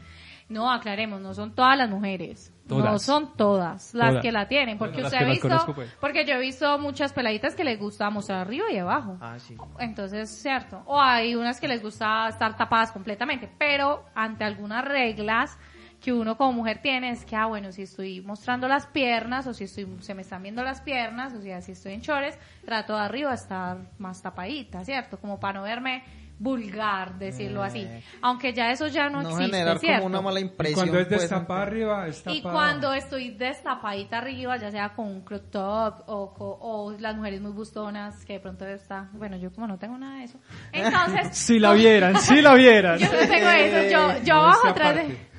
No, 0.48 0.70
aclaremos, 0.70 1.20
no 1.20 1.32
son 1.34 1.54
todas 1.54 1.76
las 1.78 1.88
mujeres. 1.88 2.52
No 2.68 2.98
son 2.98 3.36
todas 3.36 3.92
las 3.94 4.08
Todas. 4.10 4.22
que 4.22 4.32
la 4.32 4.48
tienen, 4.48 4.78
porque 4.78 5.02
Bueno, 5.02 5.08
usted 5.08 5.18
ha 5.26 5.28
visto, 5.28 5.48
conozco, 5.48 5.74
pues. 5.74 5.90
porque 6.00 6.24
yo 6.24 6.34
he 6.34 6.40
visto 6.40 6.78
muchas 6.78 7.12
peladitas 7.12 7.54
que 7.54 7.64
les 7.64 7.78
gusta 7.78 8.08
mostrar 8.10 8.38
arriba 8.40 8.66
y 8.72 8.78
abajo. 8.78 9.18
Ah, 9.20 9.38
sí. 9.38 9.56
Entonces, 9.78 10.30
cierto. 10.30 10.82
O 10.86 11.00
hay 11.00 11.34
unas 11.34 11.60
que 11.60 11.68
les 11.68 11.82
gusta 11.82 12.28
estar 12.28 12.56
tapadas 12.56 12.92
completamente, 12.92 13.50
pero 13.58 14.04
ante 14.14 14.44
algunas 14.44 14.84
reglas 14.86 15.58
que 16.02 16.12
uno 16.12 16.36
como 16.36 16.52
mujer 16.52 16.80
tiene 16.82 17.10
es 17.10 17.24
que, 17.24 17.36
ah, 17.36 17.46
bueno, 17.46 17.70
si 17.72 17.82
estoy 17.82 18.20
mostrando 18.20 18.66
las 18.68 18.86
piernas 18.86 19.46
o 19.46 19.54
si 19.54 19.64
estoy, 19.64 19.86
se 20.00 20.14
me 20.14 20.22
están 20.22 20.42
viendo 20.42 20.62
las 20.64 20.80
piernas, 20.80 21.32
o 21.32 21.40
sea, 21.40 21.60
si 21.62 21.72
estoy 21.72 21.92
en 21.92 22.00
chores, 22.02 22.36
trato 22.64 22.94
de 22.96 23.02
arriba 23.02 23.32
estar 23.34 23.78
más 23.98 24.20
tapadita, 24.20 24.84
¿cierto? 24.84 25.18
Como 25.18 25.38
para 25.38 25.60
no 25.60 25.62
verme 25.64 26.02
vulgar, 26.38 27.18
decirlo 27.18 27.62
así. 27.62 27.86
Aunque 28.20 28.52
ya 28.52 28.72
eso 28.72 28.88
ya 28.88 29.08
no, 29.08 29.22
No 29.22 29.28
existe, 29.30 29.44
generar 29.44 29.78
¿cierto? 29.78 30.02
como 30.02 30.06
una 30.06 30.20
mala 30.22 30.40
Y 30.40 30.42
impresión. 30.42 30.74
cuando 30.88 30.98
es 30.98 31.06
pues, 31.06 31.20
destapada 31.20 31.62
arriba, 31.62 32.08
está 32.08 32.32
Y 32.32 32.42
cuando 32.42 32.92
estoy 32.92 33.30
destapadita 33.30 34.18
arriba, 34.18 34.56
ya 34.56 34.70
sea 34.72 34.88
con 34.88 35.06
un 35.06 35.20
crop 35.20 35.50
top 35.50 36.02
o, 36.06 36.34
co- 36.34 36.58
o 36.60 36.92
las 36.98 37.14
mujeres 37.16 37.40
muy 37.40 37.52
bustonas, 37.52 38.24
que 38.24 38.32
de 38.34 38.40
pronto 38.40 38.66
está, 38.66 39.08
bueno, 39.12 39.36
yo 39.36 39.52
como 39.52 39.68
no 39.68 39.78
tengo 39.78 39.96
nada 39.98 40.18
de 40.18 40.24
eso. 40.24 40.38
Entonces, 40.72 41.28
Si 41.36 41.60
la 41.60 41.74
vieran, 41.74 42.18
si 42.18 42.40
la 42.42 42.54
vieran. 42.54 42.98
yo 42.98 43.06
no 43.06 43.18
tengo 43.18 43.48
eso, 43.50 43.90
yo, 43.92 44.24
yo 44.24 44.50
esta 44.50 44.70
atrás 44.70 44.94
de, 44.96 45.02
parte. 45.02 45.31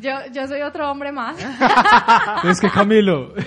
Yo, 0.00 0.10
yo 0.32 0.46
soy 0.48 0.62
otro 0.62 0.90
hombre 0.90 1.12
más. 1.12 1.36
Es 2.44 2.60
que 2.60 2.70
Camilo. 2.70 3.34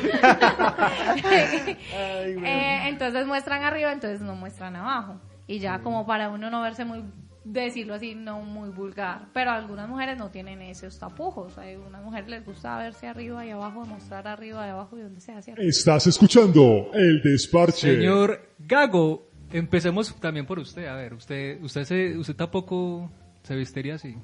Eh, 1.96 2.88
entonces 2.88 3.26
muestran 3.26 3.64
arriba, 3.64 3.92
entonces 3.92 4.22
no 4.22 4.36
muestran 4.36 4.76
abajo. 4.76 5.20
Y 5.48 5.60
ya 5.60 5.80
como 5.80 6.06
para 6.06 6.30
uno 6.30 6.50
no 6.50 6.62
verse 6.62 6.86
muy, 6.86 7.04
decirlo 7.44 7.96
así, 7.96 8.16
no 8.16 8.42
muy 8.42 8.70
vulgar. 8.70 9.28
Pero 9.34 9.52
algunas 9.52 9.88
mujeres 9.90 10.18
no 10.18 10.30
tienen 10.30 10.62
esos 10.62 10.98
tapujos. 11.00 11.58
Hay 11.58 11.76
unas 11.76 12.04
mujeres 12.04 12.30
les 12.30 12.46
gusta 12.46 12.78
verse 12.78 13.08
arriba 13.08 13.46
y 13.46 13.52
abajo, 13.52 13.86
mostrar 13.86 14.28
arriba 14.28 14.66
y 14.66 14.70
abajo 14.70 14.98
y 14.98 15.02
donde 15.02 15.22
sea, 15.22 15.42
¿cierto? 15.42 15.62
Estás 15.62 16.08
escuchando 16.08 16.90
El 16.94 17.22
Desparche. 17.22 17.96
Señor 17.96 18.50
Gago, 18.60 19.30
empecemos 19.52 20.14
también 20.20 20.46
por 20.46 20.60
usted. 20.60 20.88
A 20.88 20.96
ver, 20.96 21.14
usted, 21.14 21.62
usted, 21.62 21.84
se, 21.84 22.18
usted 22.18 22.36
tampoco 22.36 23.12
se 23.44 23.56
vestiría 23.56 23.96
así. 23.96 24.16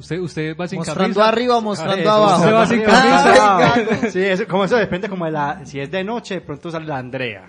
Usted, 0.00 0.18
usted 0.18 0.56
va 0.56 0.66
sin 0.66 0.78
Mostrando 0.78 1.02
camisa. 1.20 1.28
arriba, 1.28 1.60
mostrando 1.60 1.96
Eso, 2.00 2.10
abajo. 2.10 2.36
usted 2.40 2.54
va 2.54 2.66
sin 2.66 2.80
Ay, 2.80 2.84
camisa. 2.86 3.58
gato. 3.58 4.10
Sí, 4.10 4.20
eso, 4.22 4.46
como 4.48 4.64
eso 4.64 4.76
depende 4.76 5.08
como 5.08 5.26
de 5.26 5.30
la, 5.30 5.60
si 5.64 5.78
es 5.78 5.90
de 5.90 6.02
noche, 6.02 6.34
de 6.36 6.40
pronto 6.40 6.70
sale 6.70 6.86
la 6.86 6.96
Andrea. 6.98 7.44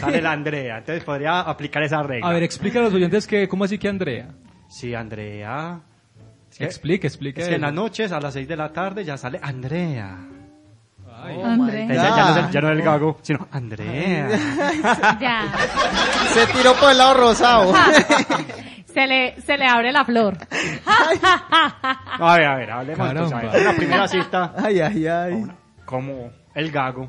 Sale 0.00 0.22
la 0.22 0.30
Andrea, 0.32 0.78
entonces 0.78 1.02
podría 1.04 1.40
aplicar 1.40 1.82
esa 1.82 2.02
regla. 2.02 2.28
A 2.28 2.32
ver, 2.32 2.44
explica 2.44 2.78
a 2.78 2.82
los 2.82 2.94
oyentes 2.94 3.26
que, 3.26 3.48
¿cómo 3.48 3.64
así 3.64 3.78
que 3.78 3.88
Andrea? 3.88 4.28
Sí, 4.68 4.94
Andrea. 4.94 5.80
Es 6.50 6.58
que, 6.58 6.64
Explique, 6.64 7.06
explique. 7.08 7.42
es 7.42 7.48
que 7.48 7.54
en 7.56 7.62
las 7.62 7.72
noches 7.72 8.12
a 8.12 8.20
las 8.20 8.32
6 8.34 8.46
de 8.46 8.56
la 8.56 8.72
tarde 8.72 9.04
ya 9.04 9.16
sale 9.16 9.40
Andrea. 9.42 10.18
Oh 11.08 11.44
Andrea. 11.46 11.86
ya, 11.94 12.42
no 12.42 12.50
ya 12.50 12.60
no 12.60 12.70
es 12.72 12.78
el 12.78 12.82
gago, 12.82 13.18
sino 13.22 13.46
Andrea. 13.52 14.28
Ya. 15.20 15.52
Se 16.32 16.46
tiró 16.46 16.74
por 16.74 16.90
el 16.92 16.98
lado 16.98 17.14
rosado. 17.14 17.72
Se 18.92 19.06
le, 19.06 19.40
se 19.40 19.56
le 19.56 19.64
abre 19.66 19.90
la 19.92 20.04
flor. 20.04 20.36
A 22.18 22.36
ver, 22.36 22.44
a 22.46 22.56
ver, 22.56 22.70
hablemos 22.70 23.08
entonces. 23.10 23.32
a 23.38 23.52
ver. 23.52 23.60
Una 23.62 23.76
primera 23.76 24.08
cita 24.08 24.52
Ay, 24.56 24.80
ay, 24.80 25.06
ay. 25.06 25.46
como 25.84 26.30
el 26.54 26.70
gago. 26.70 27.08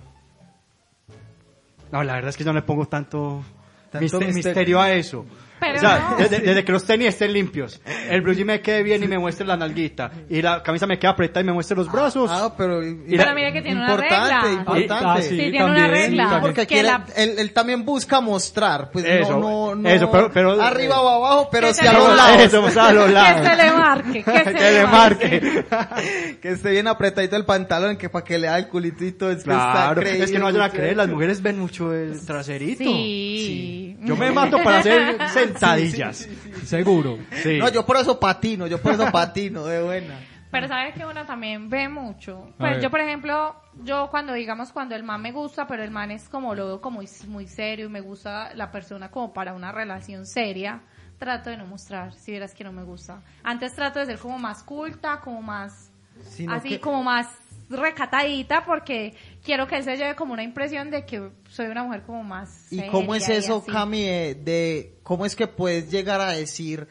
No, 1.91 2.03
la 2.03 2.13
verdad 2.13 2.29
es 2.29 2.37
que 2.37 2.43
yo 2.43 2.51
no 2.51 2.59
le 2.59 2.65
pongo 2.65 2.85
tanto, 2.87 3.43
Tanto 3.91 4.03
mister- 4.03 4.27
mister- 4.27 4.33
misterio 4.33 4.81
a 4.81 4.91
eso. 4.91 5.25
Pero 5.63 5.77
o 5.77 5.79
sea, 5.79 6.07
no. 6.11 6.15
desde, 6.17 6.39
desde 6.39 6.63
que 6.65 6.71
los 6.71 6.83
tenis 6.85 7.07
estén 7.09 7.33
limpios, 7.33 7.81
el 8.09 8.21
blue 8.21 8.33
jean 8.33 8.47
me 8.47 8.61
quede 8.61 8.83
bien 8.83 9.03
y 9.03 9.07
me 9.07 9.17
muestre 9.17 9.45
la 9.47 9.55
nalguita, 9.57 10.11
y 10.29 10.41
la 10.41 10.61
camisa 10.63 10.85
me 10.87 10.99
queda 10.99 11.11
apretada 11.11 11.41
y 11.41 11.45
me 11.45 11.53
muestre 11.53 11.75
los 11.77 11.91
brazos. 11.91 12.29
Ah, 12.33 12.53
pero, 12.57 12.81
Pero 12.81 13.35
mire 13.35 13.53
que 13.53 13.61
tiene 13.61 13.81
una 13.81 13.91
importante, 13.93 14.47
regla. 14.47 14.51
importante. 14.59 15.05
Ah, 15.07 15.17
sí, 15.21 15.29
Sí, 15.29 15.35
tiene 15.37 15.63
una 15.63 15.73
también, 15.75 15.91
regla. 15.91 16.23
también. 16.23 16.41
Porque 16.41 16.61
Que 16.61 16.67
quiere, 16.67 16.87
la- 16.89 17.05
él, 17.15 17.35
él 17.37 17.53
también 17.53 17.85
busca 17.85 18.19
mostrar, 18.21 18.89
pues 18.91 19.05
Eso, 19.05 19.31
no, 19.39 19.39
no, 19.39 19.75
no 19.75 19.89
eso, 19.89 20.11
pero- 20.11 20.31
pero- 20.31 20.61
arriba 20.61 20.99
o 21.01 21.07
abajo, 21.25 21.49
pero 21.51 21.67
Que 21.67 21.73
sí 21.73 21.81
se 21.81 21.87
a 21.89 21.93
los 21.93 22.15
lados. 22.15 22.41
Eso, 22.41 22.61
vamos 22.61 22.77
a 22.77 22.93
los 22.93 23.05
Que 23.05 23.11
lados. 23.11 23.47
se 23.47 23.55
le 23.55 23.71
marque, 23.71 24.23
que 24.23 24.31
se 24.43 24.53
Que 24.53 24.71
le 24.71 24.83
marque. 24.87 25.65
que 26.41 26.49
esté 26.51 26.71
bien 26.71 26.87
apretadito 26.87 27.35
el 27.35 27.45
pantalón, 27.45 27.97
que 27.97 28.09
para 28.09 28.23
que 28.25 28.37
le 28.37 28.47
da 28.47 28.57
el 28.57 28.67
culitito, 28.67 29.29
es 29.29 29.43
que 29.43 29.51
está 29.51 29.71
Claro, 29.71 30.01
creído. 30.01 30.23
es 30.25 30.31
que 30.31 30.39
no 30.39 30.45
vayan 30.45 30.61
a 30.61 30.69
creer, 30.69 30.97
las 30.97 31.07
mujeres 31.07 31.41
ven 31.41 31.59
mucho 31.59 31.93
el 31.93 32.25
traserito. 32.25 32.83
Sí. 32.83 33.97
Yo 34.01 34.15
me 34.15 34.31
mato 34.31 34.57
para 34.63 34.79
hacer 34.79 35.17
sentadillas. 35.53 36.27
Seguro. 36.65 37.17
Sí. 37.41 37.57
No, 37.59 37.69
yo 37.69 37.85
por 37.85 37.97
eso 37.97 38.19
patino, 38.19 38.67
yo 38.67 38.81
por 38.81 38.93
eso 38.93 39.11
patino, 39.11 39.65
de 39.65 39.81
buena. 39.81 40.19
Pero 40.51 40.67
sabes 40.67 40.93
que 40.93 41.03
uno 41.03 41.25
también 41.25 41.67
ve 41.67 41.89
mucho. 41.89 42.51
Pues 42.59 42.79
yo, 42.81 42.91
por 42.91 42.99
ejemplo, 42.99 43.55
yo 43.83 44.07
cuando 44.11 44.33
digamos 44.33 44.71
cuando 44.71 44.93
el 44.93 45.01
man 45.01 45.19
me 45.21 45.31
gusta, 45.31 45.65
pero 45.65 45.83
el 45.83 45.89
man 45.89 46.11
es 46.11 46.29
como 46.29 46.53
lo 46.53 46.67
veo 46.67 46.81
como 46.81 46.97
muy, 46.99 47.07
muy 47.27 47.47
serio 47.47 47.87
y 47.87 47.89
me 47.89 48.01
gusta 48.01 48.53
la 48.53 48.71
persona 48.71 49.09
como 49.09 49.33
para 49.33 49.53
una 49.53 49.71
relación 49.71 50.27
seria, 50.27 50.81
trato 51.17 51.49
de 51.49 51.57
no 51.57 51.65
mostrar, 51.65 52.13
si 52.13 52.31
vieras 52.31 52.53
que 52.53 52.63
no 52.63 52.71
me 52.71 52.83
gusta. 52.83 53.21
Antes 53.43 53.73
trato 53.73 53.97
de 53.99 54.05
ser 54.05 54.19
como 54.19 54.37
más 54.37 54.61
culta, 54.61 55.19
como 55.21 55.41
más 55.41 55.91
Sino 56.29 56.53
así 56.53 56.69
que- 56.69 56.79
como 56.79 57.03
más 57.03 57.27
recatadita 57.69 58.63
porque 58.63 59.15
quiero 59.43 59.67
que 59.67 59.77
él 59.77 59.83
se 59.83 59.97
lleve 59.97 60.15
como 60.15 60.33
una 60.33 60.43
impresión 60.43 60.89
de 60.89 61.05
que 61.05 61.29
soy 61.49 61.67
una 61.67 61.83
mujer 61.83 62.03
como 62.03 62.23
más 62.23 62.71
¿Y 62.71 62.87
cómo 62.87 63.13
es 63.15 63.27
eso. 63.29 63.63
Cami, 63.63 64.01
de, 64.03 64.35
de- 64.35 64.95
cómo 65.03 65.25
es 65.25 65.35
que 65.35 65.47
puedes 65.47 65.91
llegar 65.91 66.21
a 66.21 66.31
decir, 66.31 66.87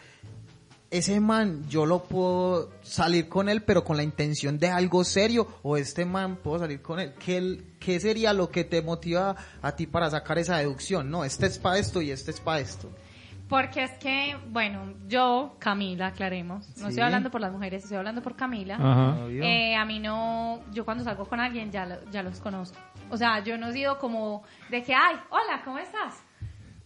ese 0.90 1.18
man, 1.21 1.66
yo 1.71 1.87
lo 1.87 2.04
puedo 2.04 2.71
salir 2.82 3.26
con 3.28 3.49
él, 3.49 3.62
pero 3.62 3.82
con 3.82 3.97
la 3.97 4.02
intención 4.02 4.59
de 4.59 4.68
algo 4.68 5.04
serio, 5.04 5.49
o 5.62 5.78
este 5.78 6.04
man, 6.04 6.37
puedo 6.37 6.59
salir 6.59 6.82
con 6.82 7.00
él? 7.00 7.14
¿Qué, 7.25 7.62
qué 7.80 7.99
sería 7.99 8.35
lo 8.35 8.50
que 8.50 8.64
te 8.64 8.82
motiva 8.82 9.35
a 9.62 9.75
ti 9.75 9.87
para 9.87 10.11
sacar 10.11 10.38
esa 10.38 10.59
deducción? 10.59 11.11
No, 11.11 11.25
este 11.25 11.47
es 11.47 11.59
para 11.59 11.78
esto 11.78 12.02
y 12.02 12.11
este 12.11 12.30
es 12.30 12.40
para 12.40 12.61
esto. 12.61 12.90
Porque 13.52 13.82
es 13.85 13.90
que, 13.99 14.35
bueno, 14.49 14.94
yo, 15.06 15.56
Camila, 15.59 16.06
aclaremos, 16.09 16.66
no 16.71 16.75
Sí. 16.75 16.88
estoy 16.88 17.02
hablando 17.04 17.30
por 17.30 17.40
las 17.42 17.52
mujeres, 17.52 17.82
estoy 17.82 17.99
hablando 17.99 18.23
por 18.23 18.35
Camila. 18.35 18.76
Ajá. 18.76 19.16
Eh, 19.28 19.76
a 19.76 19.85
mí 19.85 19.99
no, 19.99 20.61
yo 20.73 20.85
cuando 20.87 21.04
salgo 21.04 21.26
con 21.26 21.38
alguien 21.38 21.71
ya, 21.71 21.85
lo- 21.85 22.02
ya 22.11 22.23
los 22.23 22.40
conozco. 22.40 22.78
O 23.11 23.16
sea, 23.18 23.40
yo 23.44 23.59
no 23.59 23.68
he 23.68 23.73
sido 23.75 23.99
como 23.99 24.42
de 24.71 24.82
que, 24.82 24.94
ay, 24.94 25.16
hola, 25.28 25.61
¿cómo 25.64 25.76
estás? 25.78 26.23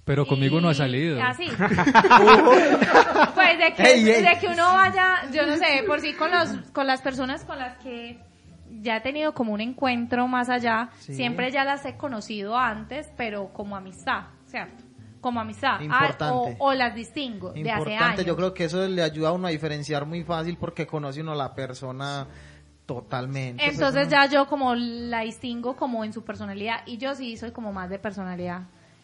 Pero 0.05 0.27
conmigo 0.27 0.59
Y- 0.59 0.63
no 0.63 0.69
ha 0.71 0.75
salido. 0.75 1.23
Así. 1.23 1.47
pues 3.35 3.59
de 3.59 3.73
que, 3.75 4.23
de 4.23 4.39
que 4.41 4.49
uno 4.49 4.75
vaya, 4.75 5.31
yo 5.33 5.47
no 5.47 5.57
sé, 5.57 5.85
por 5.87 6.01
sí 6.01 6.15
con 6.15 6.31
los, 6.31 6.49
con 6.73 6.87
las 6.87 7.01
personas 7.01 7.45
con 7.45 7.59
las 7.59 7.77
que 7.79 8.19
ya 8.81 8.97
he 8.97 9.01
tenido 9.01 9.35
como 9.35 9.53
un 9.53 9.61
encuentro 9.61 10.27
más 10.27 10.49
allá, 10.49 10.91
Sí. 10.99 11.15
siempre 11.15 11.51
ya 11.51 11.65
las 11.65 11.85
he 11.87 11.97
conocido 11.97 12.59
antes, 12.59 13.09
pero 13.17 13.53
como 13.53 13.77
amistad, 13.77 14.25
¿cierto? 14.47 14.85
Como 15.21 15.41
amistad. 15.41 15.77
Ah, 15.81 15.85
Importante. 15.85 16.57
o, 16.59 16.67
o 16.69 16.73
las 16.75 16.95
distingo 16.95 17.53
de 17.53 17.71
hace 17.71 17.97
años. 17.97 18.25
yo 18.25 18.37
creo 18.37 18.55
que 18.55 18.65
eso 18.65 18.87
le 18.87 19.03
ayuda 19.03 19.31
a 19.31 19.33
uno 19.33 19.49
a 19.49 19.51
diferenciar 19.51 20.07
muy 20.07 20.23
fácil 20.25 20.57
porque 20.59 20.87
conoce 20.87 21.21
uno 21.23 21.33
a 21.33 21.37
la 21.37 21.55
persona 21.55 22.27
totalmente. 22.87 23.63
pues, 23.65 23.75
Entonces 23.75 24.09
ya 24.09 24.27
yo 24.27 24.47
como 24.47 24.75
la 24.75 25.21
distingo 25.21 25.75
como 25.77 26.05
en 26.05 26.13
su 26.13 26.25
personalidad 26.25 26.81
y 26.87 26.99
yo 26.99 27.15
sí 27.15 27.37
soy 27.37 27.51
como 27.51 27.73
más 27.73 27.91
de 27.91 27.99
personalidad. 27.99 28.63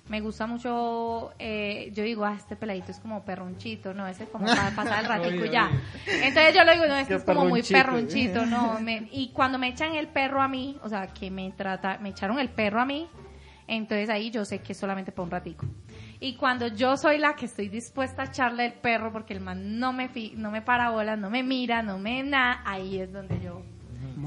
Me 0.09 0.21
gusta 0.21 0.47
mucho, 0.49 1.33
eh, 1.39 1.91
yo 1.95 2.03
digo, 2.03 2.25
ah, 2.25 2.35
este 2.37 2.57
peladito 2.57 2.91
es 2.91 2.99
como 2.99 3.25
perronchito, 3.25 3.95
no, 3.95 4.07
ese 4.09 4.25
es 4.25 4.29
como 4.31 4.47
para 4.47 4.71
pasar 4.77 5.01
el 5.05 5.09
ratico 5.09 5.45
ya. 5.45 5.71
Entonces 6.07 6.55
yo 6.55 6.65
le 6.65 6.73
digo, 6.73 6.87
no, 6.87 6.97
este 6.97 7.15
Qué 7.15 7.19
es 7.19 7.25
como 7.25 7.45
muy 7.47 7.63
perronchito. 7.63 8.33
perronchito, 8.33 8.47
no. 8.47 8.81
me- 8.81 9.09
y 9.13 9.29
cuando 9.33 9.59
me 9.59 9.69
echan 9.69 9.95
el 9.95 10.09
perro 10.09 10.43
a 10.43 10.49
mí, 10.49 10.77
o 10.83 10.89
sea, 10.89 11.07
que 11.07 11.31
me 11.31 11.51
trata, 11.53 11.99
me 11.99 12.09
echaron 12.11 12.39
el 12.41 12.49
perro 12.51 12.81
a 12.81 12.85
mí, 12.85 13.09
entonces 13.69 14.11
ahí 14.11 14.31
yo 14.33 14.45
sé 14.45 14.59
que 14.59 14.73
es 14.73 14.79
solamente 14.79 15.13
para 15.13 15.23
un 15.25 15.31
ratico. 15.31 15.67
Y 16.25 16.35
cuando 16.37 16.69
yo 16.69 16.97
soy 16.97 17.19
la 17.19 17.35
que 17.35 17.47
estoy 17.47 17.69
dispuesta 17.69 18.23
a 18.23 18.25
echarle 18.27 18.67
el 18.67 18.73
perro 18.75 19.11
porque 19.13 19.35
el 19.35 19.41
man 19.41 19.81
no 19.81 19.93
me, 19.93 20.09
fi- 20.09 20.35
no 20.37 20.53
me 20.53 20.63
para 20.63 20.91
bolas, 20.91 21.19
no 21.19 21.31
me 21.31 21.43
mira, 21.43 21.83
no 21.83 21.99
me 21.99 22.23
nada, 22.23 22.63
ahí 22.65 22.99
es 23.01 23.13
donde 23.13 23.41
yo 23.43 23.61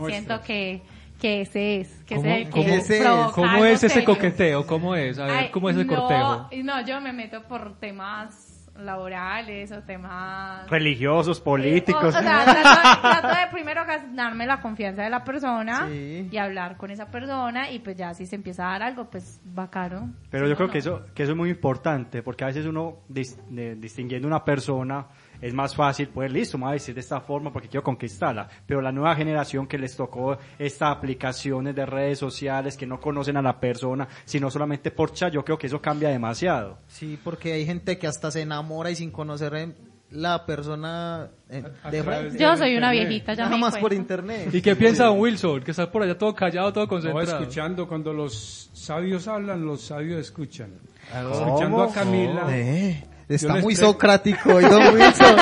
siento 0.10 0.42
que, 0.42 0.82
que 1.22 1.40
ese 1.42 1.80
es, 1.80 1.88
que 2.06 2.16
¿Cómo- 2.16 2.28
ese 2.28 2.42
es 2.42 2.46
el 2.48 2.52
cómo- 2.52 2.66
que 2.66 2.76
ese 2.76 2.98
es? 3.00 3.08
¿Cómo 3.34 3.66
es 3.66 3.74
ese 3.84 3.90
serio. 3.94 4.06
coqueteo? 4.06 4.68
¿Cómo 4.68 4.94
es? 4.96 5.18
A 5.20 5.26
ver, 5.26 5.36
Ay, 5.38 5.50
¿cómo 5.52 5.70
es 5.70 5.78
el 5.78 5.88
no, 5.88 5.96
cortejo? 5.96 6.50
No, 6.66 6.82
yo 6.86 7.00
me 7.00 7.14
meto 7.14 7.42
por 7.44 7.76
temas 7.80 8.45
laborales 8.78 9.72
o 9.72 9.82
temas... 9.84 10.70
Religiosos, 10.70 11.40
políticos. 11.40 12.04
O, 12.04 12.08
o 12.08 12.12
sea, 12.12 12.44
trato, 12.44 13.02
trato 13.02 13.28
de 13.28 13.48
primero 13.52 13.86
ganarme 13.86 14.46
la 14.46 14.62
confianza 14.62 15.04
de 15.04 15.10
la 15.10 15.24
persona 15.24 15.88
Sí. 15.90 16.28
y 16.32 16.38
hablar 16.38 16.78
con 16.78 16.92
esa 16.92 17.10
persona 17.10 17.72
y 17.72 17.80
pues 17.80 17.96
ya 17.96 18.14
si 18.14 18.26
se 18.26 18.36
empieza 18.36 18.68
a 18.68 18.72
dar 18.74 18.84
algo, 18.84 19.10
pues 19.10 19.40
bacano. 19.44 20.14
Pero 20.30 20.46
Si 20.46 20.50
yo 20.50 20.54
no, 20.54 20.56
creo 20.58 20.68
no. 20.68 20.74
que 20.74 20.80
eso, 20.80 21.06
que 21.14 21.24
eso 21.24 21.32
es 21.32 21.38
muy 21.38 21.50
importante, 21.50 22.22
porque 22.24 22.44
a 22.44 22.48
veces 22.48 22.66
uno, 22.66 22.98
dis- 23.10 23.38
de- 23.50 23.76
distinguiendo 23.76 24.28
una 24.28 24.44
persona, 24.44 25.08
es 25.42 25.54
más 25.54 25.76
fácil, 25.76 26.10
pues 26.10 26.32
listo, 26.32 26.58
me 26.58 26.64
voy 26.66 26.72
a 26.72 26.74
decir 26.74 26.94
de 26.96 27.02
esta 27.02 27.20
forma 27.22 27.52
porque 27.52 27.68
quiero 27.70 27.84
conquistarla. 27.84 28.48
Pero 28.66 28.82
la 28.82 28.92
nueva 28.92 29.16
generación 29.16 29.68
que 29.68 29.78
les 29.78 29.96
tocó 29.96 30.38
estas 30.60 30.90
aplicaciones 30.96 31.76
de 31.76 31.86
redes 31.86 32.20
sociales, 32.20 32.78
que 32.78 32.86
no 32.86 33.00
conocen 33.00 33.38
a 33.38 33.42
la 33.42 33.60
persona, 33.60 34.08
sino 34.26 34.50
solamente 34.52 34.92
por 34.92 35.12
chat, 35.14 35.34
yo 35.34 35.44
creo 35.44 35.58
que 35.58 35.68
eso 35.68 35.82
cambia 35.82 36.10
demasiado. 36.10 36.78
Sí, 36.88 37.20
porque 37.24 37.54
hay 37.54 37.66
gente 37.66 37.98
que 37.98 38.08
hasta 38.08 38.32
se 38.32 38.42
enamora 38.42 38.92
y 38.92 38.96
sin 38.96 39.12
conocer 39.12 39.54
en 39.56 39.76
la 40.12 40.46
persona 40.46 41.30
eh, 41.50 41.64
de 41.92 42.02
de- 42.04 42.38
Yo 42.40 42.56
soy 42.56 42.78
una 42.78 42.92
viejita, 42.92 43.34
ya 43.34 43.46
nada 43.46 43.56
me 43.56 43.62
más 43.62 43.78
por 43.78 43.92
internet. 43.92 44.50
¿Y 44.54 44.62
qué 44.62 44.76
piensa 44.76 45.06
don 45.06 45.20
Wilson? 45.20 45.62
Que 45.64 45.72
está 45.72 45.92
por 45.92 46.04
allá 46.04 46.18
todo 46.18 46.34
callado, 46.34 46.72
todo 46.72 46.84
No, 46.86 46.90
concentrado. 46.90 47.40
escuchando, 47.42 47.88
cuando 47.88 48.14
los 48.14 48.70
sabios 48.74 49.28
hablan, 49.28 49.66
los 49.66 49.82
sabios 49.82 50.20
escuchan. 50.20 50.72
¿Cómo? 51.12 51.34
Escuchando 51.34 51.84
a 51.84 51.92
Camila, 51.92 52.46
Eh, 52.52 53.04
está 53.30 53.56
muy 53.56 53.76
pre- 53.76 53.86
socrático 53.86 54.54
hoy, 54.56 54.64
don 54.66 54.94
Wilson. 54.94 55.36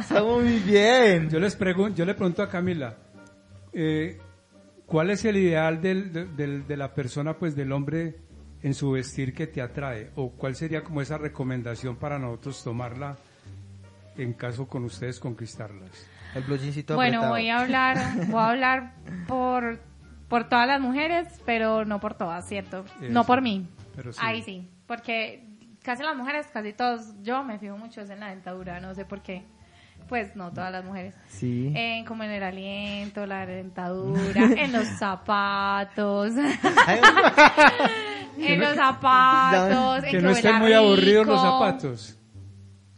está 0.00 0.22
muy 0.22 0.58
bien. 0.60 1.28
yo 1.30 1.38
les 1.40 1.56
pregunto, 1.56 1.96
yo 1.96 2.04
le 2.04 2.14
pregunto 2.14 2.42
a 2.42 2.48
Camila, 2.48 2.94
eh, 3.72 4.18
¿cuál 4.86 5.10
es 5.10 5.24
el 5.24 5.36
ideal 5.36 5.80
del, 5.80 6.12
de, 6.12 6.24
del- 6.26 6.66
de 6.66 6.76
la 6.76 6.92
persona, 6.94 7.34
pues 7.34 7.56
del 7.56 7.72
hombre 7.72 8.16
en 8.62 8.74
su 8.74 8.92
vestir 8.92 9.34
que 9.34 9.46
te 9.46 9.60
atrae? 9.62 10.10
¿O 10.16 10.30
cuál 10.32 10.54
sería 10.54 10.82
como 10.84 11.00
esa 11.00 11.18
recomendación 11.18 11.96
para 11.96 12.18
nosotros 12.18 12.62
tomarla 12.62 13.16
en 14.16 14.32
caso 14.34 14.66
con 14.68 14.84
ustedes 14.84 15.18
conquistarlas? 15.18 15.90
El 16.34 16.42
Bueno, 16.94 17.28
voy 17.28 17.48
a 17.48 17.60
hablar, 17.60 17.96
voy 18.28 18.40
a 18.40 18.48
hablar 18.50 18.94
por, 19.28 19.78
por 20.28 20.48
todas 20.48 20.66
las 20.66 20.80
mujeres, 20.80 21.28
pero 21.46 21.84
no 21.84 22.00
por 22.00 22.14
todas, 22.14 22.48
¿cierto? 22.48 22.84
No 23.08 23.24
por 23.24 23.40
mí. 23.40 23.68
Pero 23.94 24.12
sí. 24.12 24.18
Ahí 24.20 24.42
sí, 24.42 24.68
porque 24.88 25.44
casi 25.84 26.02
las 26.02 26.16
mujeres, 26.16 26.46
casi 26.52 26.72
todos, 26.72 27.14
yo 27.22 27.44
me 27.44 27.58
fijo 27.58 27.76
mucho 27.76 28.00
es 28.00 28.10
en 28.10 28.20
la 28.20 28.30
dentadura, 28.30 28.80
no 28.80 28.94
sé 28.94 29.04
por 29.04 29.20
qué. 29.20 29.44
Pues 30.08 30.34
no 30.34 30.50
todas 30.50 30.72
las 30.72 30.84
mujeres. 30.84 31.14
Sí. 31.28 31.72
En, 31.74 32.04
como 32.04 32.24
en 32.24 32.30
el 32.30 32.42
aliento, 32.42 33.24
la 33.26 33.46
dentadura, 33.46 34.42
en 34.56 34.72
los 34.72 34.86
zapatos, 34.98 36.32
en 38.36 38.60
los 38.60 38.74
zapatos, 38.74 40.04
en 40.04 40.10
Que 40.10 40.20
no 40.20 40.30
estén 40.30 40.56
muy 40.56 40.72
aburridos 40.72 41.26
los 41.26 41.40
zapatos. 41.40 42.18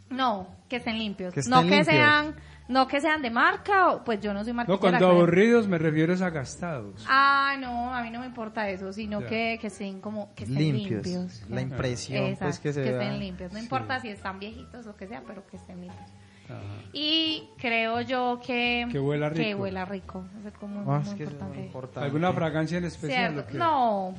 No, 0.09 0.47
que 0.67 0.77
estén 0.77 0.97
limpios. 0.97 1.33
Que 1.33 1.41
no 1.47 1.61
estén 1.61 1.69
que 1.69 1.75
limpios. 1.75 1.95
sean, 1.95 2.35
no 2.67 2.87
que 2.87 2.99
sean 3.01 3.21
de 3.21 3.29
marca, 3.29 3.89
o, 3.91 4.03
pues 4.03 4.19
yo 4.21 4.33
no 4.33 4.43
soy 4.43 4.53
marca. 4.53 4.71
No, 4.71 4.79
cuando 4.79 5.07
aburridos 5.09 5.67
me 5.67 5.77
refiero 5.77 6.13
es 6.13 6.21
a 6.21 6.29
gastados. 6.29 7.05
Ah, 7.07 7.55
no, 7.59 7.93
a 7.93 8.01
mí 8.03 8.09
no 8.09 8.19
me 8.19 8.25
importa 8.25 8.69
eso, 8.69 8.91
sino 8.93 9.19
que, 9.25 9.57
que 9.61 9.67
estén 9.67 10.01
como, 10.01 10.33
que 10.35 10.43
estén 10.43 10.57
Limpios. 10.59 11.05
limpios. 11.05 11.43
La 11.49 11.61
impresión, 11.61 12.25
Exacto, 12.25 12.45
pues, 12.45 12.59
que 12.59 12.73
se 12.73 12.89
estén 12.89 13.19
limpios. 13.19 13.51
No 13.53 13.59
importa 13.59 13.99
si 13.99 14.09
están 14.09 14.39
viejitos 14.39 14.85
o 14.87 14.95
que 14.95 15.07
sea, 15.07 15.23
pero 15.25 15.45
que 15.47 15.57
estén 15.57 15.81
limpios. 15.81 16.09
Ajá. 16.49 16.61
Y 16.93 17.49
creo 17.57 17.99
yo 18.01 18.39
que... 18.45 18.87
Que 18.89 18.99
huela 18.99 19.31
Que 19.31 19.43
rico. 19.49 19.59
huela 19.63 19.83
rico. 19.83 20.23
Eso 20.39 20.47
es 20.47 20.53
como 20.53 20.79
Ah, 20.91 20.99
muy 20.99 21.09
es 21.09 21.13
que 21.15 21.23
es 21.25 21.31
importante. 21.57 22.05
¿Alguna 22.05 22.31
fragancia 22.31 22.77
en 22.77 22.85
especial? 22.85 23.45
O? 23.53 23.53
No, 23.57 24.13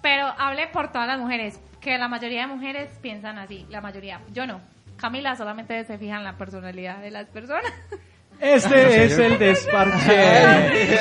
pero 0.00 0.26
hable 0.38 0.66
por 0.68 0.90
todas 0.92 1.06
las 1.06 1.18
mujeres, 1.20 1.60
que 1.80 1.98
la 1.98 2.08
mayoría 2.08 2.42
de 2.42 2.46
mujeres 2.54 2.88
piensan 3.02 3.36
así, 3.38 3.66
la 3.68 3.80
mayoría. 3.82 4.20
Yo 4.32 4.46
no. 4.46 4.60
Camila 4.98 5.36
solamente 5.36 5.84
se 5.84 5.96
fija 5.96 6.16
en 6.16 6.24
la 6.24 6.36
personalidad 6.36 7.00
de 7.00 7.10
las 7.10 7.26
personas. 7.28 7.72
Este 8.40 9.04
es 9.04 9.18
el 9.18 9.38
desparche. 9.38 10.94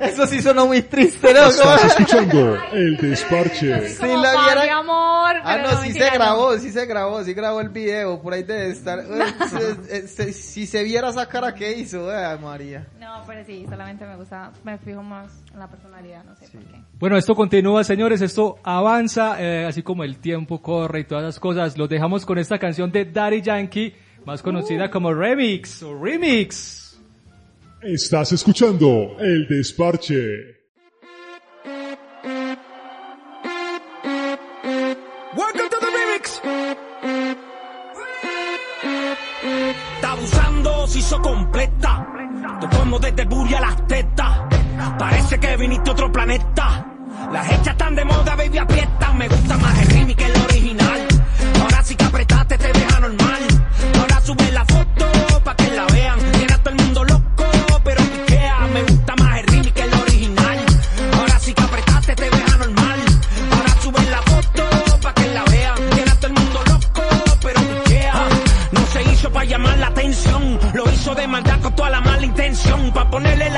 Eso 0.00 0.26
sí 0.26 0.40
sonó 0.40 0.66
muy 0.66 0.82
triste, 0.82 1.32
¿no? 1.32 1.46
Estás 1.48 1.84
escuchando 1.84 2.58
el 2.72 2.96
desparche. 2.96 3.88
Sí, 3.88 3.98
Como 4.00 4.22
la 4.22 4.32
paz 4.32 4.46
viera- 4.46 4.62
de 4.64 4.70
amor. 4.70 5.34
Ah, 5.44 5.56
pero 5.56 5.70
no, 5.70 5.82
sí 5.82 5.92
se 5.92 6.10
grabó, 6.10 6.58
sí 6.58 6.70
se 6.72 6.86
grabó, 6.86 7.22
sí 7.24 7.34
grabó 7.34 7.60
el 7.60 7.68
video, 7.68 8.20
por 8.20 8.32
ahí 8.32 8.42
debe 8.42 8.70
estar. 8.70 9.00
Eh, 9.00 9.74
se- 9.86 10.08
se- 10.08 10.32
si 10.32 10.66
se 10.66 10.82
viera 10.82 11.10
esa 11.10 11.26
cara 11.26 11.54
que 11.54 11.72
hizo, 11.78 12.10
eh, 12.12 12.38
María. 12.42 12.86
No, 12.98 13.22
pero 13.26 13.44
sí, 13.44 13.66
solamente 13.68 14.06
me 14.06 14.16
gusta, 14.16 14.50
me 14.64 14.78
fijo 14.78 15.02
más 15.02 15.30
en 15.52 15.58
la 15.60 15.68
personalidad, 15.68 16.24
no 16.24 16.34
sé 16.36 16.46
por 16.48 16.62
qué. 16.64 16.80
Bueno, 16.98 17.16
esto 17.16 17.34
continúa, 17.34 17.84
señores, 17.84 18.22
esto 18.22 18.58
avanza, 18.64 19.36
eh, 19.40 19.66
así 19.66 19.82
como 19.82 20.04
el 20.04 20.18
tiempo 20.18 20.60
corre 20.62 21.00
y 21.00 21.04
todas 21.04 21.24
las 21.24 21.38
cosas. 21.38 21.76
Los 21.76 21.88
dejamos 21.88 22.24
con 22.24 22.38
esta 22.38 22.58
canción 22.58 22.90
de 22.90 23.04
Daddy 23.04 23.42
Yankee, 23.42 23.94
más 24.24 24.42
conocida 24.42 24.90
como 24.90 25.12
Remix 25.12 25.82
o 25.82 25.98
Remix. 25.98 27.00
Estás 27.82 28.32
escuchando 28.32 29.16
el 29.18 29.46
desparche. 29.48 30.60
Welcome 35.34 35.68
to 35.70 35.78
the 35.80 35.86
remix. 35.90 36.40
Está 39.96 40.12
abusando, 40.12 40.86
se 40.86 40.98
hizo 41.00 41.20
completa. 41.20 42.06
Te 42.60 42.76
como 42.76 42.98
desde 42.98 43.24
Buri 43.24 43.54
a 43.54 43.60
las 43.60 43.86
tetas. 43.88 44.40
Parece 44.98 45.40
que 45.40 45.56
viniste 45.56 45.90
a 45.90 45.92
otro 45.92 46.12
planeta. 46.12 46.86
Las 47.32 47.46
hechas 47.50 47.68
están 47.68 47.94
de 47.96 48.04
moda, 48.04 48.36
baby, 48.36 48.58
aprieta. 48.58 49.12
Me 49.14 49.28
gusta 49.28 49.56
más 49.58 49.82
el 49.82 49.88
remix 49.88 50.16
que 50.16 50.24
el 50.26 50.36
original. 50.42 51.08
Ahora 51.62 51.82
sí 51.82 51.96
que 51.96 52.04
apretaste, 52.04 52.41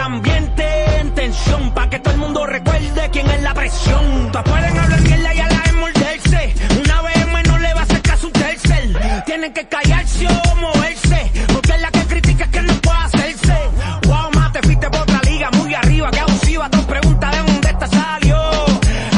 El 0.05 0.13
ambiente 0.13 0.67
en 1.01 1.15
tensión. 1.15 1.73
Pa' 1.73 1.89
que 1.89 1.99
todo 1.99 2.13
el 2.13 2.21
mundo 2.21 2.45
recuerde 2.45 3.09
quién 3.11 3.27
es 3.31 3.43
la 3.43 3.55
presión. 3.55 4.31
Pa' 4.33 4.45
pueden 4.45 4.79
hablar 4.79 5.01
mierda 5.01 5.33
y 5.33 5.41
a 5.41 5.49
la 5.49 5.63
vez 5.63 5.73
morderse. 5.73 6.55
Una 6.79 7.03
más 7.33 7.47
no 7.47 7.59
le 7.59 7.73
va 7.73 7.81
a 7.81 7.83
hacer 7.85 8.03
caso 8.03 8.27
un 8.27 8.33
tercer. 8.35 9.23
Tienen 9.25 9.55
que 9.55 9.67
callarse 9.67 10.27
o 10.27 10.57
moverse. 10.57 11.33
Porque 11.55 11.73
es 11.73 11.81
la 11.81 11.91
que 11.91 12.01
critica 12.01 12.47
que 12.51 12.61
no 12.61 12.75
puede 12.83 12.99
hacerse. 12.99 13.57
Wow, 14.07 14.31
más 14.35 14.53
te 14.53 14.61
fuiste 14.61 14.91
por 14.91 15.01
otra 15.01 15.21
liga. 15.23 15.51
Muy 15.53 15.75
arriba, 15.75 16.11
que 16.11 16.21
abusiva. 16.21 16.69
Dos 16.69 16.85
preguntas 16.85 17.31
de 17.33 17.39
dónde 17.39 17.69
esta 17.71 17.87
salió. 17.87 18.37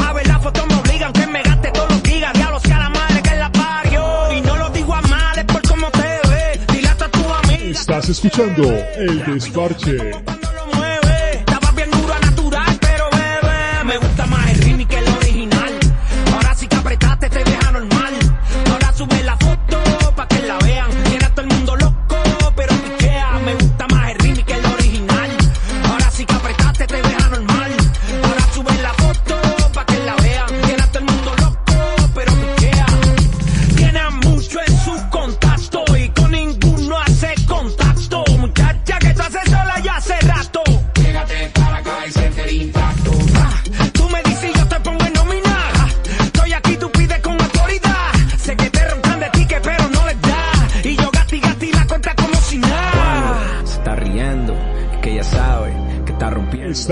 A 0.07 0.13
ver 0.13 0.27
la 0.27 0.39
foto 0.39 0.65
me 0.67 0.75
obligan 0.75 1.11
que 1.11 1.27
me 1.27 1.41
gaste 1.43 1.71
todos 1.71 1.89
los 1.89 2.01
gigas. 2.01 2.33
Diablo 2.33 2.59
sea 2.61 2.79
la 2.79 2.89
madre 2.89 3.21
que 3.21 3.35
la 3.35 3.51
parió. 3.51 4.33
Y 4.37 4.39
no 4.41 4.55
lo 4.55 4.69
digo 4.69 4.95
a 4.95 5.01
mal, 5.01 5.37
es 5.37 5.43
por 5.43 5.61
cómo 5.67 5.91
te 5.91 6.29
ves. 6.29 6.67
Dile 6.67 6.87
hasta 6.87 7.05
a 7.05 7.09
tu 7.09 7.33
amiga. 7.33 7.71
Estás 7.71 8.07
escuchando 8.07 8.63
el 8.95 9.25
desparche. 9.25 10.13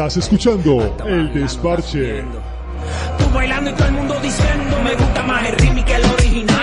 Estás 0.05 0.25
escuchando 0.25 0.95
el 1.07 1.33
desparche. 1.33 2.23
Tú 3.17 3.25
bailando 3.33 3.71
y 3.71 3.73
todo 3.73 3.87
el 3.87 3.93
mundo 3.93 4.15
diciendo 4.21 4.77
Me 4.83 4.93
gusta 4.93 5.23
más 5.23 5.49
el 5.49 5.55
remix 5.57 5.83
que 5.83 5.95
el 5.95 6.05
original 6.05 6.54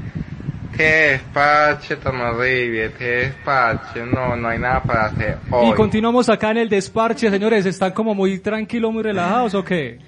Qué 0.75 0.83
despacho 0.83 1.97
tan 1.99 2.19
horrible, 2.19 2.91
qué 2.97 3.05
despacho. 3.05 4.05
No, 4.07 4.35
no 4.35 4.47
hay 4.49 4.57
nada 4.57 4.81
para 4.81 5.05
hacer 5.05 5.37
hoy. 5.51 5.69
Y 5.69 5.73
continuamos 5.73 6.29
acá 6.29 6.49
en 6.51 6.57
el 6.57 6.69
desparche, 6.69 7.29
señores. 7.29 7.65
¿Están 7.67 7.91
como 7.91 8.15
muy 8.15 8.39
tranquilos, 8.39 8.91
muy 8.91 9.03
relajados 9.03 9.53
o 9.53 9.63
qué? 9.63 9.99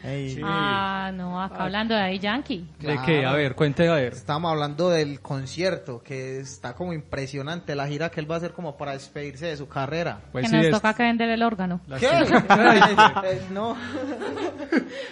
Ah, 0.44 1.12
no, 1.14 1.40
acá 1.42 1.64
hablando 1.66 1.94
de 1.94 2.02
ahí 2.02 2.18
Yankee. 2.20 2.66
¿De 2.80 2.98
qué? 3.06 3.26
A 3.26 3.34
ver, 3.34 3.54
cuente 3.54 3.88
a 3.88 3.94
ver. 3.94 4.14
Estamos 4.14 4.52
hablando 4.52 4.90
del 4.90 5.20
concierto, 5.22 6.02
que 6.04 6.40
está 6.40 6.74
como 6.74 6.94
impresionante, 6.94 7.76
la 7.76 7.88
gira 7.88 8.10
que 8.10 8.20
él 8.20 8.30
va 8.30 8.36
a 8.36 8.38
hacer 8.40 8.52
como 8.54 8.76
para 8.76 8.94
despedirse 8.94 9.46
de 9.46 9.58
su 9.58 9.68
carrera. 9.68 10.20
Pues 10.32 10.46
que 10.46 10.50
sí, 10.50 10.56
nos 10.56 10.66
es- 10.66 10.72
toca 10.72 10.96
que 10.96 11.04
vender 11.04 11.30
el 11.30 11.44
órgano. 11.44 11.80
¿Qué? 12.00 12.08
Ay. 12.50 12.80
Eh, 13.26 13.42
no. 13.52 13.76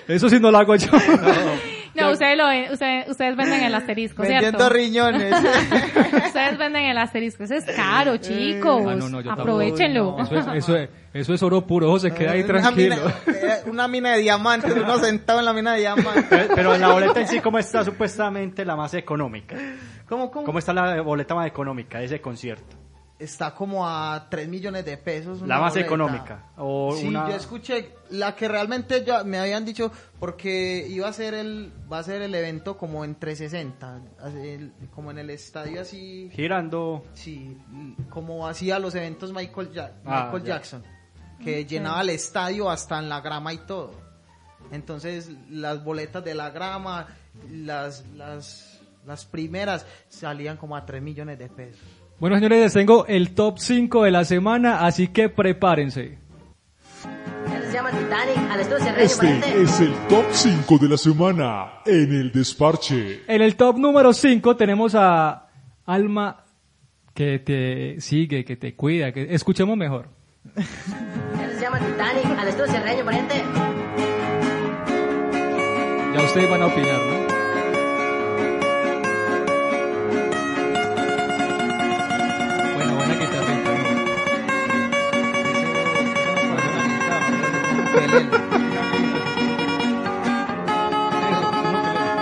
Eso 0.08 0.30
sí 0.30 0.40
no 0.40 0.52
lo 0.52 0.58
hago 0.58 0.76
yo. 0.76 0.88
No, 0.98 1.73
ustedes, 2.14 2.38
lo 2.38 2.48
ven- 2.48 2.72
ustedes, 2.72 3.10
ustedes 3.10 3.36
venden 3.36 3.64
el 3.64 3.76
asterisco, 3.76 4.22
Vendiendo 4.22 4.58
¿cierto? 4.58 4.70
riñones. 4.74 5.34
Ustedes 6.26 6.58
venden 6.58 6.86
el 6.86 6.98
asterisco. 6.98 7.44
Eso 7.44 7.56
es 7.56 7.66
caro, 7.66 8.18
chicos. 8.18 8.84
Ah, 8.88 8.96
no, 8.96 9.10
no, 9.10 9.22
yo 9.22 9.28
tampoco. 9.30 9.42
Aprovechenlo. 9.42 10.18
Eso 10.20 10.36
es, 10.40 10.48
eso, 10.56 10.78
es, 10.78 10.90
eso 11.14 11.34
es 11.34 11.44
oro 11.44 11.66
puro, 11.68 11.90
José, 11.90 12.12
queda 12.12 12.32
ahí 12.32 12.42
Una 12.42 12.48
tranquilo. 12.62 12.96
mina, 12.96 13.14
eh, 13.40 13.62
una 13.68 13.88
mina 13.88 14.12
de 14.14 14.20
diamantes, 14.20 14.74
uno 14.76 14.98
sentado 15.00 15.40
en 15.40 15.46
la 15.46 15.54
mina 15.54 15.74
de 15.74 15.80
diamantes. 15.82 16.26
Pero, 16.30 16.56
pero 16.56 16.78
la 16.78 16.92
boleta 16.92 17.22
en 17.22 17.28
sí, 17.28 17.40
¿cómo 17.40 17.60
está 17.60 17.84
supuestamente 17.84 18.66
la 18.66 18.76
más 18.76 18.94
económica? 18.94 19.56
¿Cómo, 20.08 20.30
cómo? 20.32 20.46
¿Cómo 20.46 20.60
está 20.60 20.74
la 20.74 21.02
boleta 21.02 21.36
más 21.36 21.48
económica 21.48 22.00
de 22.00 22.06
ese 22.06 22.22
concierto? 22.22 22.76
Está 23.20 23.54
como 23.54 23.88
a 23.88 24.28
3 24.30 24.50
millones 24.50 24.84
de 24.86 24.98
pesos. 24.98 25.40
una 25.42 25.56
La 25.56 25.62
más 25.62 25.72
boleta. 25.74 25.86
económica. 25.88 26.44
O 26.58 26.94
Sí, 27.00 27.08
una... 27.08 27.30
yo 27.30 27.36
escuché 27.36 27.94
la 28.10 28.36
que 28.36 28.48
realmente 28.48 29.06
ya 29.06 29.24
me 29.24 29.38
habían 29.40 29.64
dicho 29.64 29.92
porque 30.20 30.86
iba 30.90 31.08
a 31.08 31.14
ser 31.14 31.34
el 31.36 31.72
va 31.92 32.00
a 32.00 32.04
ser 32.04 32.22
el 32.22 32.34
evento 32.36 32.76
como 32.78 33.06
en 33.06 33.16
360, 33.16 34.02
así, 34.20 34.38
el- 34.50 34.74
como 34.94 35.12
en 35.12 35.20
el 35.20 35.30
estadio 35.30 35.80
así, 35.82 36.30
Girando. 36.34 37.06
sí, 37.14 37.58
como 38.10 38.48
hacía 38.48 38.80
los 38.80 38.94
eventos 38.96 39.32
Michael, 39.32 39.72
Ja- 39.74 39.92
Ah, 40.06 40.24
Michael 40.26 40.44
ya. 40.44 40.56
Jackson, 40.56 40.84
que 41.42 41.66
llenaba 41.66 42.02
el 42.02 42.10
estadio 42.10 42.70
hasta 42.70 43.00
en 43.00 43.08
la 43.10 43.22
grama 43.22 43.54
y 43.54 43.60
todo. 43.60 43.92
Entonces 44.72 45.30
las 45.50 45.84
boletas 45.84 46.24
de 46.26 46.34
la 46.36 46.50
grama, 46.50 47.08
las 47.52 48.06
las 48.16 48.82
las 49.06 49.26
primeras 49.26 49.86
salían 50.10 50.58
como 50.58 50.76
a 50.76 50.86
3 50.86 51.02
millones 51.02 51.38
de 51.38 51.48
pesos. 51.50 51.82
Bueno, 52.24 52.38
señores, 52.38 52.62
les 52.62 52.72
tengo 52.72 53.06
el 53.08 53.36
top 53.36 53.60
5 53.60 54.04
de 54.04 54.12
la 54.12 54.24
semana, 54.24 54.86
así 54.86 55.10
que 55.10 55.28
prepárense. 55.28 56.20
Se 57.68 57.74
llama 57.74 57.92
Titanic, 57.92 58.50
al 58.50 58.60
estudio 58.62 58.82
Cerreño, 58.82 59.04
Este 59.04 59.62
es 59.62 59.80
el 59.82 59.94
top 60.08 60.24
5 60.32 60.78
de 60.78 60.88
la 60.88 60.96
semana 60.96 61.82
en 61.86 62.14
el 62.14 62.32
desparche. 62.32 63.24
En 63.28 63.42
el 63.42 63.58
top 63.58 63.78
número 63.78 64.14
5 64.14 64.56
tenemos 64.56 64.96
a 64.96 65.50
Alma 65.86 66.46
que 67.14 67.40
te 67.40 68.00
sigue, 68.00 68.46
que 68.46 68.56
te 68.56 68.74
cuida, 68.74 69.12
que 69.12 69.34
escuchemos 69.36 69.76
mejor. 69.76 70.08
Se 70.56 71.62
llama 71.62 71.78
Titanic, 71.80 72.40
al 72.40 72.48
estudio 72.48 72.72
Cerreño, 72.72 73.04
pariente. 73.04 73.36
Ya 76.16 76.24
ustedes 76.24 76.50
van 76.50 76.62
a 76.62 76.68
opinar, 76.68 77.02
¿no? 77.02 77.23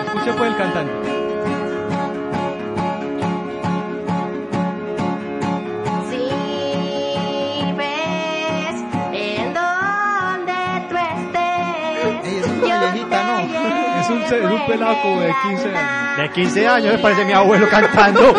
Escuche 0.05 0.33
pues 0.37 0.51
el 0.51 0.57
cantante. 0.57 0.91
Si 6.09 7.73
ves 7.77 8.77
en 9.13 9.53
donde 9.53 10.59
tú 10.89 10.95
estés. 10.97 12.25
Ey, 12.25 12.35
es 12.37 12.47
una 12.47 12.79
viejita, 12.91 13.23
¿no? 13.23 13.39
Es 13.99 14.09
un, 14.09 14.21
es 14.23 14.31
un 14.51 14.67
pelado 14.67 14.95
como 15.01 15.21
de 15.21 15.33
15 15.49 15.75
años. 15.75 16.17
De 16.17 16.29
15 16.31 16.67
años 16.67 16.93
me 16.95 16.99
parece 16.99 17.25
mi 17.25 17.33
abuelo 17.33 17.67
cantando. 17.69 18.33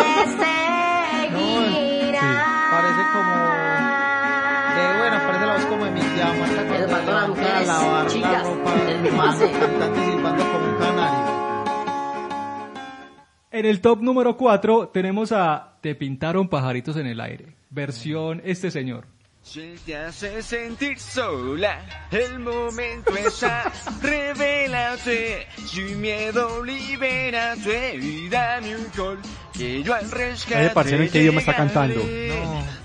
En 13.53 13.67
el 13.67 13.81
top 13.81 14.01
número 14.01 14.35
4 14.35 14.87
tenemos 14.87 15.31
a 15.31 15.77
Te 15.79 15.93
pintaron 15.93 16.49
pajaritos 16.49 16.97
en 16.97 17.05
el 17.05 17.21
aire. 17.21 17.55
Versión 17.69 18.41
este 18.43 18.71
señor. 18.71 19.05
Que 29.53 29.83
yo 29.83 29.93
al 29.93 30.09
rescate 30.09 30.59
Oye, 30.59 30.69
parcero, 30.71 31.03
¿en 31.03 31.09
qué 31.09 31.19
idioma 31.19 31.39
está 31.39 31.55
cantando? 31.55 32.01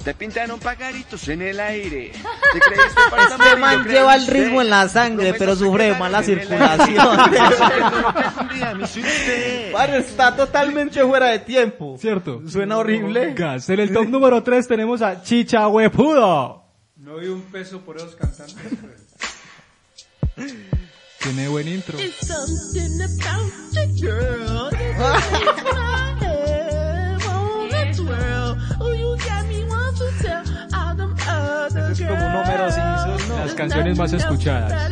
Te 0.04 0.14
pintaron 0.14 0.61
pajaritos 0.61 1.26
en 1.28 1.42
el 1.42 1.59
aire, 1.61 2.12
te 2.52 2.61
creíste 2.61 3.00
Este 3.31 3.57
man 3.57 3.85
lleva 3.87 4.14
el 4.14 4.26
ritmo 4.26 4.62
en 4.62 4.70
la 4.70 4.88
sangre, 4.88 5.35
pero 5.35 5.54
sufre 5.57 5.92
de 5.92 5.98
mala 5.98 6.22
circulación. 6.22 6.96
Padre, 9.72 9.98
está 9.98 10.35
totalmente 10.35 11.04
fuera 11.04 11.26
de 11.26 11.40
tiempo. 11.40 11.96
¿Cierto? 12.00 12.40
Suena 12.48 12.78
horrible. 12.78 13.35
Gas. 13.35 13.68
En 13.68 13.81
el 13.81 13.92
top 13.92 14.09
número 14.09 14.42
3 14.42 14.68
tenemos 14.68 15.02
a 15.02 15.22
Chicha 15.22 15.68
Huepudo. 15.68 16.64
No 16.96 17.12
doy 17.14 17.28
un 17.28 17.42
peso 17.42 17.81
por 17.81 17.96
esos 17.96 18.16
cantantes. 18.16 18.57
Tiene 21.20 21.48
buen 21.48 21.68
intro. 21.68 21.98
You, 28.08 28.14
girl. 28.14 28.56
Es 31.90 32.00
como 32.00 32.40
un 32.40 32.72
Simpson, 32.72 33.28
¿no? 33.28 33.36
Las 33.44 33.54
canciones 33.54 33.98
más 33.98 34.12
escuchadas. 34.12 34.90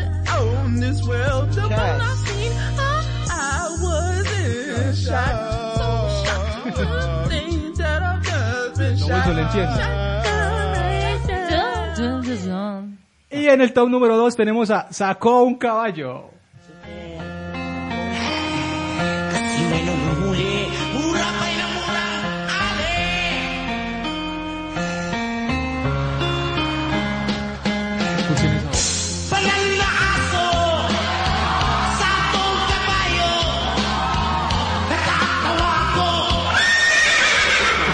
No, 9.08 9.16
eso 9.16 9.32
lo 9.32 9.40
entiendo. 9.40 9.80
Y 13.30 13.48
en 13.48 13.60
el 13.60 13.72
top 13.72 13.88
número 13.88 14.16
2 14.16 14.36
tenemos 14.36 14.70
a 14.70 14.92
Sacó 14.92 15.42
un 15.42 15.56
caballo. 15.56 16.35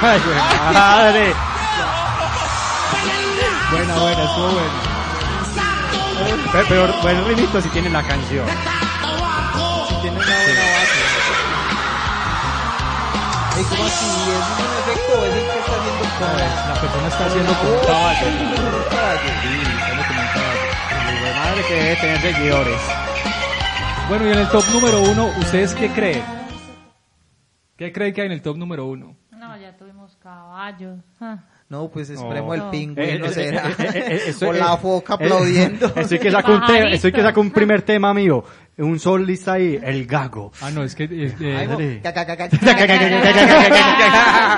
Ay, 0.02 0.20
madre. 0.74 1.34
Buena, 3.70 3.94
buena, 3.98 4.24
estuvo 4.24 4.48
buena. 4.48 4.68
Pero, 6.52 6.66
pero 6.68 6.92
buen 7.02 7.24
ritmito 7.26 7.60
si 7.62 7.68
tiene 7.70 7.88
la 7.90 8.02
canción. 8.02 8.46
Tiene 10.02 10.16
una 10.16 10.26
buena 10.26 10.62
base. 10.72 11.02
¿Y 13.60 13.64
cómo 13.64 13.84
así? 13.84 14.06
¿Es 14.06 14.48
un 14.58 14.72
efecto 14.78 15.12
o 15.12 15.24
es 15.24 15.34
el 15.34 15.40
que 15.40 15.58
está 15.58 15.74
haciendo 15.76 16.02
La 16.68 16.80
persona 16.80 17.08
está 17.08 17.24
haciendo 17.26 17.52
como 17.54 17.72
un 17.72 17.80
caballo. 17.86 18.26
un 18.26 18.84
caballo? 18.90 19.30
Sí, 19.42 19.54
está 19.62 19.88
como 20.06 20.20
un 20.20 20.28
caballo. 20.34 20.66
Mi 21.22 21.38
madre 21.38 21.60
que 21.68 21.74
debe 21.74 21.96
tener 21.96 22.20
seguidores. 22.20 22.80
Bueno, 24.08 24.26
y 24.26 24.32
en 24.32 24.38
el 24.38 24.48
top 24.48 24.64
número 24.72 25.00
1, 25.00 25.24
¿ustedes 25.38 25.74
qué 25.74 25.90
creen? 25.90 26.24
¿Qué 27.76 27.92
creen 27.92 28.12
que 28.12 28.20
hay 28.22 28.26
en 28.26 28.32
el 28.32 28.42
top 28.42 28.56
número 28.56 28.86
1? 28.86 29.16
No, 29.52 29.58
ya 29.60 29.76
tuvimos 29.76 30.16
caballos. 30.22 30.98
Ah. 31.20 31.36
No, 31.68 31.88
pues 31.90 32.08
esperemos 32.08 32.56
No. 32.56 32.64
el 32.64 32.70
pingüino 32.70 33.26
Eh, 33.26 33.28
eh, 33.28 33.32
será. 33.32 33.68
eh, 33.68 33.74
eh, 33.78 33.92
eh, 33.94 34.22
eso- 34.28 34.48
o 34.48 34.52
la 34.52 34.74
eh, 34.74 34.78
foca 34.80 35.12
eh, 35.14 35.16
aplaudiendo. 35.16 35.92
Estoy 35.96 36.18
que 36.18 36.30
saco 36.30 36.52
un 36.54 36.62
que 36.66 37.22
saco 37.22 37.40
un 37.40 37.50
primer 37.50 37.82
tema 37.82 38.14
mío. 38.14 38.44
Un 38.78 38.98
solista 38.98 39.52
ahí, 39.54 39.78
el 39.82 40.06
gago. 40.06 40.52
Ah, 40.62 40.70
no, 40.70 40.82
es 40.82 40.94
que... 40.94 41.06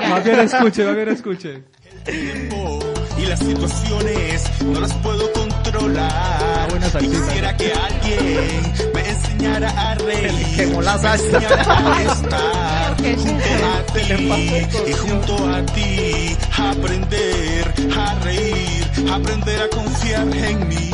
más 0.09 0.23
bien 0.23 0.39
escuche, 0.39 0.85
más 0.85 0.95
bien 0.95 1.09
escuche. 1.09 1.63
tiempo 2.05 2.79
y 3.17 3.25
las 3.25 3.39
situaciones 3.39 4.63
no 4.63 4.79
las 4.79 4.93
puedo 4.95 5.31
controlar. 5.33 6.67
controlar. 6.69 7.03
Y 7.03 7.07
quisiera 7.09 7.57
que 7.57 7.73
alguien 7.73 8.73
me 8.93 8.94
enseñara 9.15 9.69
a 9.69 9.95
reír. 9.95 10.55
Quemó 10.55 10.81
la 10.81 10.97
salsa. 10.97 11.37
enseñara 11.37 11.97
a 11.97 12.03
estar 12.11 12.95
junto 13.17 13.55
a 13.65 13.85
ti 13.93 14.89
y 14.89 14.93
junto 14.93 15.49
a 15.49 15.65
ti 15.65 16.37
aprender 16.57 17.73
a 17.97 18.15
reír, 18.23 19.11
aprender 19.13 19.61
a 19.61 19.69
confiar 19.69 20.27
en 20.35 20.67
mí. 20.67 20.91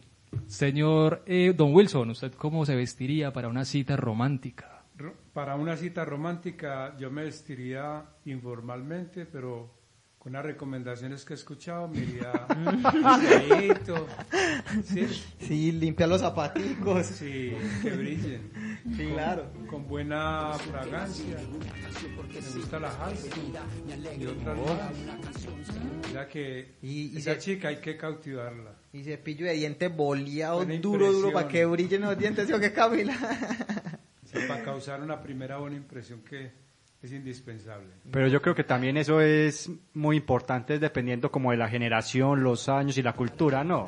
Señor 0.47 1.25
eh, 1.27 1.53
Don 1.57 1.75
Wilson, 1.75 2.11
¿usted 2.11 2.33
cómo 2.33 2.65
se 2.65 2.77
vestiría 2.77 3.33
para 3.33 3.49
una 3.49 3.65
cita 3.65 3.97
romántica? 3.97 4.78
Para 5.39 5.55
una 5.55 5.77
cita 5.77 6.05
romántica 6.05 6.97
yo 6.99 7.13
me 7.13 7.23
vestiría 7.23 8.03
informalmente, 8.25 9.25
pero 9.25 9.73
con 10.19 10.33
las 10.33 10.45
recomendaciones 10.45 11.25
que 11.25 11.35
he 11.35 11.37
escuchado 11.37 11.87
me 11.87 11.99
iría 11.99 12.33
¿sí? 14.85 15.07
Sí, 15.39 15.71
limpia 15.71 16.09
los 16.09 16.23
zapaticos. 16.23 17.07
Sí, 17.07 17.53
que 17.83 17.91
brillen. 17.91 18.51
Sí, 18.97 19.05
Con- 19.05 19.13
claro. 19.15 19.45
Con 19.71 19.87
buena 19.87 20.55
fragancia. 20.55 21.37
Me 22.35 22.59
gusta 22.59 22.81
la 22.81 22.91
Halsey 22.91 23.31
y 24.19 24.27
otras 24.27 24.59
más. 24.59 24.93
Mira 26.09 26.27
que 26.27 26.75
Y- 26.83 27.15
y 27.15 27.19
esa 27.19 27.35
se- 27.35 27.39
chica 27.39 27.69
hay 27.69 27.77
que 27.77 27.97
cautivarla. 27.97 28.75
Y 28.93 29.05
cepillo 29.05 29.47
de 29.47 29.53
dientes 29.53 29.95
boleado 29.97 30.65
duro, 30.65 31.13
duro, 31.13 31.33
para 31.33 31.47
que 31.47 31.65
brillen 31.65 32.01
los 32.01 32.19
dientes, 32.19 32.49
¿sí 32.49 32.53
o 32.53 32.59
qué, 32.59 32.73
Camila? 32.73 33.15
Para 34.47 34.63
causar 34.63 35.03
una 35.03 35.21
primera 35.21 35.59
buena 35.59 35.77
impresión 35.77 36.23
que 36.23 36.53
es 37.03 37.13
indispensable. 37.13 37.89
Pero 38.11 38.29
yo 38.29 38.43
creo 38.43 38.55
que 38.55 38.65
también 38.65 38.97
eso 38.97 39.21
es 39.21 39.71
muy 39.95 40.17
importante 40.17 40.79
dependiendo 40.79 41.31
como 41.31 41.51
de 41.51 41.57
la 41.57 41.69
generación, 41.69 42.43
los 42.43 42.69
años 42.69 42.99
y 42.99 43.03
la 43.03 43.13
cultura, 43.13 43.65
¿no? 43.65 43.87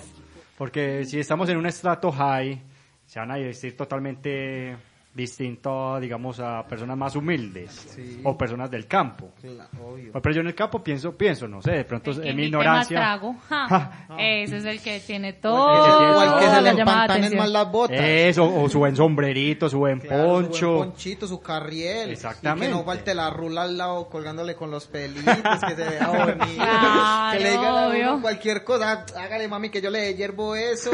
Porque 0.57 1.05
si 1.05 1.19
estamos 1.19 1.49
en 1.49 1.57
un 1.57 1.67
estrato 1.67 2.13
high, 2.13 2.63
se 3.07 3.19
van 3.19 3.31
a 3.31 3.37
vestir 3.37 3.77
totalmente 3.77 4.77
distinto, 5.13 5.99
digamos, 5.99 6.39
a 6.39 6.65
personas 6.69 6.97
más 6.97 7.17
humildes 7.17 7.73
Sí. 7.95 8.21
o 8.23 8.39
personas 8.39 8.71
del 8.71 8.87
campo. 8.87 9.33
Claro, 9.41 9.69
obvio. 9.85 10.13
Pero 10.13 10.35
yo 10.35 10.41
en 10.41 10.47
el 10.47 10.55
campo 10.55 10.83
pienso, 10.85 11.17
pienso, 11.17 11.49
no 11.49 11.61
sé, 11.61 11.73
de 11.73 11.85
pronto 11.85 12.13
Que 12.13 12.31
en 12.31 12.37
mi 12.37 12.45
ignorancia. 12.45 12.97
trago. 12.97 13.35
Ja. 13.49 13.67
Ja. 13.69 14.07
Ese 14.19 14.59
es 14.59 14.65
el 14.65 14.81
que 14.81 15.01
tiene 15.01 15.33
todo. 15.33 15.69
El 16.23 16.39
que 16.41 16.51
se 16.51 16.63
le 16.63 16.71
empantanen 16.71 17.37
más 17.37 17.51
las 17.51 17.71
botas. 17.71 17.99
Eso, 18.01 18.45
o 18.45 18.69
su 18.69 18.79
buen 18.79 18.95
sombrerito, 18.95 19.69
su 19.69 19.79
buen 19.79 19.99
Claro, 20.01 20.23
su 20.23 20.31
buen 20.31 20.45
poncho. 20.47 20.77
ponchito, 20.79 21.27
su 21.27 21.41
carriel. 21.41 22.11
Exactamente. 22.11 22.67
Y 22.67 22.69
que 22.69 22.75
no 22.75 22.85
falte 22.85 23.15
la 23.15 23.31
rula 23.31 23.63
al 23.63 23.77
lado 23.77 24.09
colgándole 24.09 24.55
con 24.55 24.71
los 24.71 24.87
pelitos, 24.87 25.25
que 25.35 25.75
se 25.75 25.91
vea 25.91 26.07
bonito. 26.09 26.55
Claro, 26.55 27.37
que 27.39 27.45
le 27.45 27.51
digan 27.51 28.21
cualquier 28.21 28.63
cosa. 28.65 29.05
Hágale, 29.19 29.49
mami, 29.49 29.71
que 29.71 29.81
yo 29.83 29.91
le 29.91 30.15
hiervo 30.15 30.55
eso. 30.55 30.91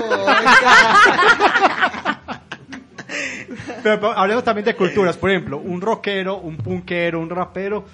Pero, 3.82 4.00
pero 4.00 4.12
hablemos 4.12 4.44
también 4.44 4.64
de 4.64 4.74
culturas, 4.74 5.16
por 5.16 5.30
ejemplo, 5.30 5.58
un 5.58 5.80
rockero, 5.80 6.38
un 6.38 6.56
punkero, 6.56 7.20
un 7.20 7.30
rapero, 7.30 7.84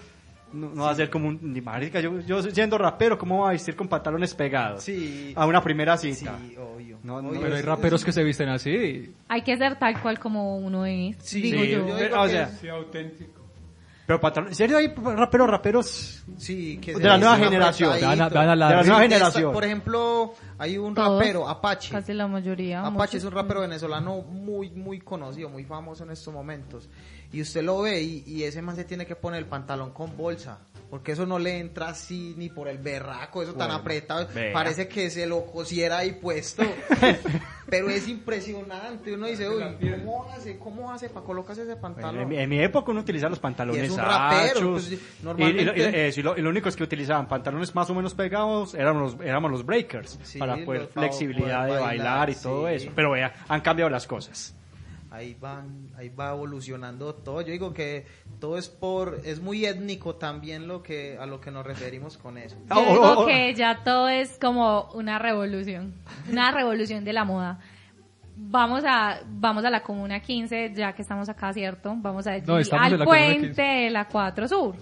no, 0.53 0.69
no 0.75 0.83
va 0.85 0.91
a 0.91 0.95
ser 0.95 1.09
como 1.09 1.29
un... 1.29 1.39
Ni 1.53 1.61
marica, 1.63 1.99
yo, 2.01 2.21
yo 2.21 2.43
siendo 2.43 2.77
rapero, 2.77 3.17
¿cómo 3.19 3.41
va 3.43 3.49
a 3.49 3.53
vestir 3.53 3.75
con 3.75 3.89
pantalones 3.89 4.35
pegados? 4.35 4.83
Sí. 4.85 5.33
A 5.35 5.47
una 5.47 5.63
primera 5.63 5.97
cita. 5.97 6.39
Sí, 6.47 6.57
obvio. 6.57 6.99
No, 7.03 7.21
no, 7.23 7.31
Obvio, 7.31 7.41
Pero 7.41 7.55
hay 7.55 7.61
es- 7.61 7.67
raperos 7.67 8.05
que 8.05 8.13
se 8.13 8.23
visten 8.23 8.49
así. 8.51 9.13
Hay 9.29 9.43
que 9.43 9.57
ser 9.57 9.77
tal 9.79 10.01
cual 10.01 10.19
como 10.19 10.59
uno 10.59 10.85
es. 10.87 11.17
Sí, 11.21 11.41
digo 11.41 11.63
Sí, 11.63 11.71
yo. 11.71 11.79
yo 11.89 11.95
pero, 11.97 12.09
digo 12.09 12.21
o 12.21 12.25
que 12.25 12.31
sea, 12.31 12.47
Sí, 12.49 12.69
auténtico. 12.69 13.42
Pero 14.07 14.21
¿En 14.49 14.55
serio 14.55 14.79
hay 14.79 14.88
raperos, 14.88 15.49
raperos? 15.49 16.25
Sí, 16.37 16.79
que 16.79 16.95
De 16.95 17.05
la 17.05 17.19
nueva 17.19 17.37
generación. 17.37 17.95
De 17.95 18.17
la 18.17 18.83
nueva 18.83 19.01
generación. 19.01 19.53
Por 19.53 19.65
ejemplo, 19.65 20.35
hay 20.59 20.77
un 20.77 20.95
Todos. 20.95 21.19
rapero, 21.19 21.49
Apache. 21.49 21.93
Casi 21.93 22.12
la 22.12 22.27
mayoría. 22.27 22.81
Apache 22.81 22.93
muchos. 22.97 23.15
es 23.15 23.25
un 23.25 23.33
rapero 23.33 23.61
venezolano 23.61 24.23
muy, 24.23 24.71
muy 24.71 25.01
conocido, 25.01 25.49
muy 25.49 25.65
famoso 25.65 26.03
en 26.05 26.11
estos 26.11 26.35
momentos. 26.35 26.88
Y 27.33 27.41
usted 27.41 27.62
lo 27.62 27.83
ve 27.83 28.03
y, 28.03 28.25
y 28.27 28.43
ese 28.43 28.61
man 28.61 28.75
se 28.77 28.85
tiene 28.85 29.07
que 29.07 29.15
poner 29.15 29.38
el 29.38 29.47
pantalón 29.47 29.93
con 29.93 30.17
bolsa. 30.17 30.59
Porque 30.93 31.13
eso 31.13 31.25
no 31.25 31.39
le 31.39 31.59
entra 31.59 31.89
así 31.89 32.35
ni 32.37 32.51
por 32.51 32.69
el 32.69 32.77
berraco, 32.77 33.43
eso 33.43 33.55
tan 33.55 33.71
apretado. 33.71 34.29
vea. 34.35 34.53
Parece 34.53 34.89
que 34.89 35.09
se 35.09 35.25
lo 35.27 35.47
cosiera 35.47 35.97
ahí 35.97 36.13
puesto. 36.13 36.63
Pero 37.67 37.89
es 37.89 38.07
impresionante. 38.09 39.15
Uno 39.15 39.27
dice, 39.27 39.49
uy, 39.49 39.65
¿cómo 40.05 40.31
hace? 40.31 40.59
¿Cómo 40.59 40.93
hace 40.93 41.09
para 41.09 41.25
colocarse 41.25 41.63
ese 41.63 41.77
pantalón? 41.77 42.21
En 42.21 42.29
mi, 42.29 42.37
en 42.37 42.51
mi 42.51 42.59
época 42.63 42.91
uno 42.91 43.01
utilizaba 43.01 43.31
los 43.31 43.39
Y 43.39 43.41
pantalones 43.41 43.85
es 43.85 43.91
un 43.91 43.97
rapero, 44.01 44.59
anchos. 44.59 44.71
pues, 44.89 44.93
y, 44.93 45.01
normalmente- 45.25 45.63
y 45.63 45.65
lo- 45.65 45.77
y- 45.79 45.81
eso, 45.95 46.21
y 46.21 46.23
lo, 46.25 46.37
y 46.37 46.43
lo 46.43 46.51
únicos 46.51 46.77
que 46.77 46.83
utilizaban 46.83 47.27
pantalones 47.27 47.75
más 47.75 47.89
o 47.89 47.95
menos 47.95 48.13
pegados 48.13 48.75
éramos 48.75 49.15
los, 49.17 49.27
éramos 49.27 49.51
los 49.51 49.65
breakers. 49.65 50.19
Sí, 50.23 50.39
para 50.39 50.63
poder 50.63 50.89
flexibilidad 50.89 51.67
poder 51.69 51.81
de 51.81 51.87
bailar 51.87 52.29
y 52.29 52.35
todo 52.35 52.69
eso. 52.69 52.91
Pero 52.95 53.13
vea, 53.13 53.33
han 53.49 53.63
cambiado 53.63 53.89
las 53.89 54.07
cosas. 54.07 54.55
Ahí 55.12 55.37
van 55.38 55.90
ahí 55.96 56.09
va 56.09 56.31
evolucionando 56.31 57.14
todo 57.14 57.42
yo 57.42 57.53
digo 57.53 57.75
que 57.75 58.07
todo 58.40 58.57
es 58.57 58.68
por 58.68 59.20
es 59.25 59.40
muy 59.40 59.64
étnico 59.66 60.14
también 60.16 60.66
lo 60.66 60.83
que 60.83 61.18
a 61.18 61.27
lo 61.27 61.40
que 61.40 61.51
nos 61.51 61.64
referimos 61.66 62.16
con 62.16 62.38
eso 62.38 62.57
Yo 62.68 62.77
Oh, 62.77 62.81
digo 62.92 63.03
oh, 63.03 63.22
oh. 63.22 63.27
que 63.27 63.55
ya 63.55 63.85
todo 63.85 64.09
es 64.09 64.38
como 64.40 64.88
una 64.94 65.18
revolución, 65.18 65.94
una 66.31 66.51
revolución 66.51 67.05
de 67.05 67.12
la 67.12 67.25
moda. 67.25 67.59
Vamos 68.35 68.83
a 68.87 69.20
vamos 69.27 69.64
a 69.64 69.70
la 69.70 69.83
Comuna 69.83 70.20
15, 70.20 70.72
ya 70.75 70.94
que 70.94 71.03
estamos 71.03 71.29
acá, 71.29 71.53
¿cierto? 71.53 71.94
Vamos 71.98 72.27
a 72.27 72.38
No, 72.38 72.59
en 72.59 72.75
al 72.75 72.98
la 72.98 73.05
puente 73.05 73.46
15. 73.48 73.62
de 73.62 73.90
la 73.90 74.09
4 74.09 74.48
Sur. 74.48 74.75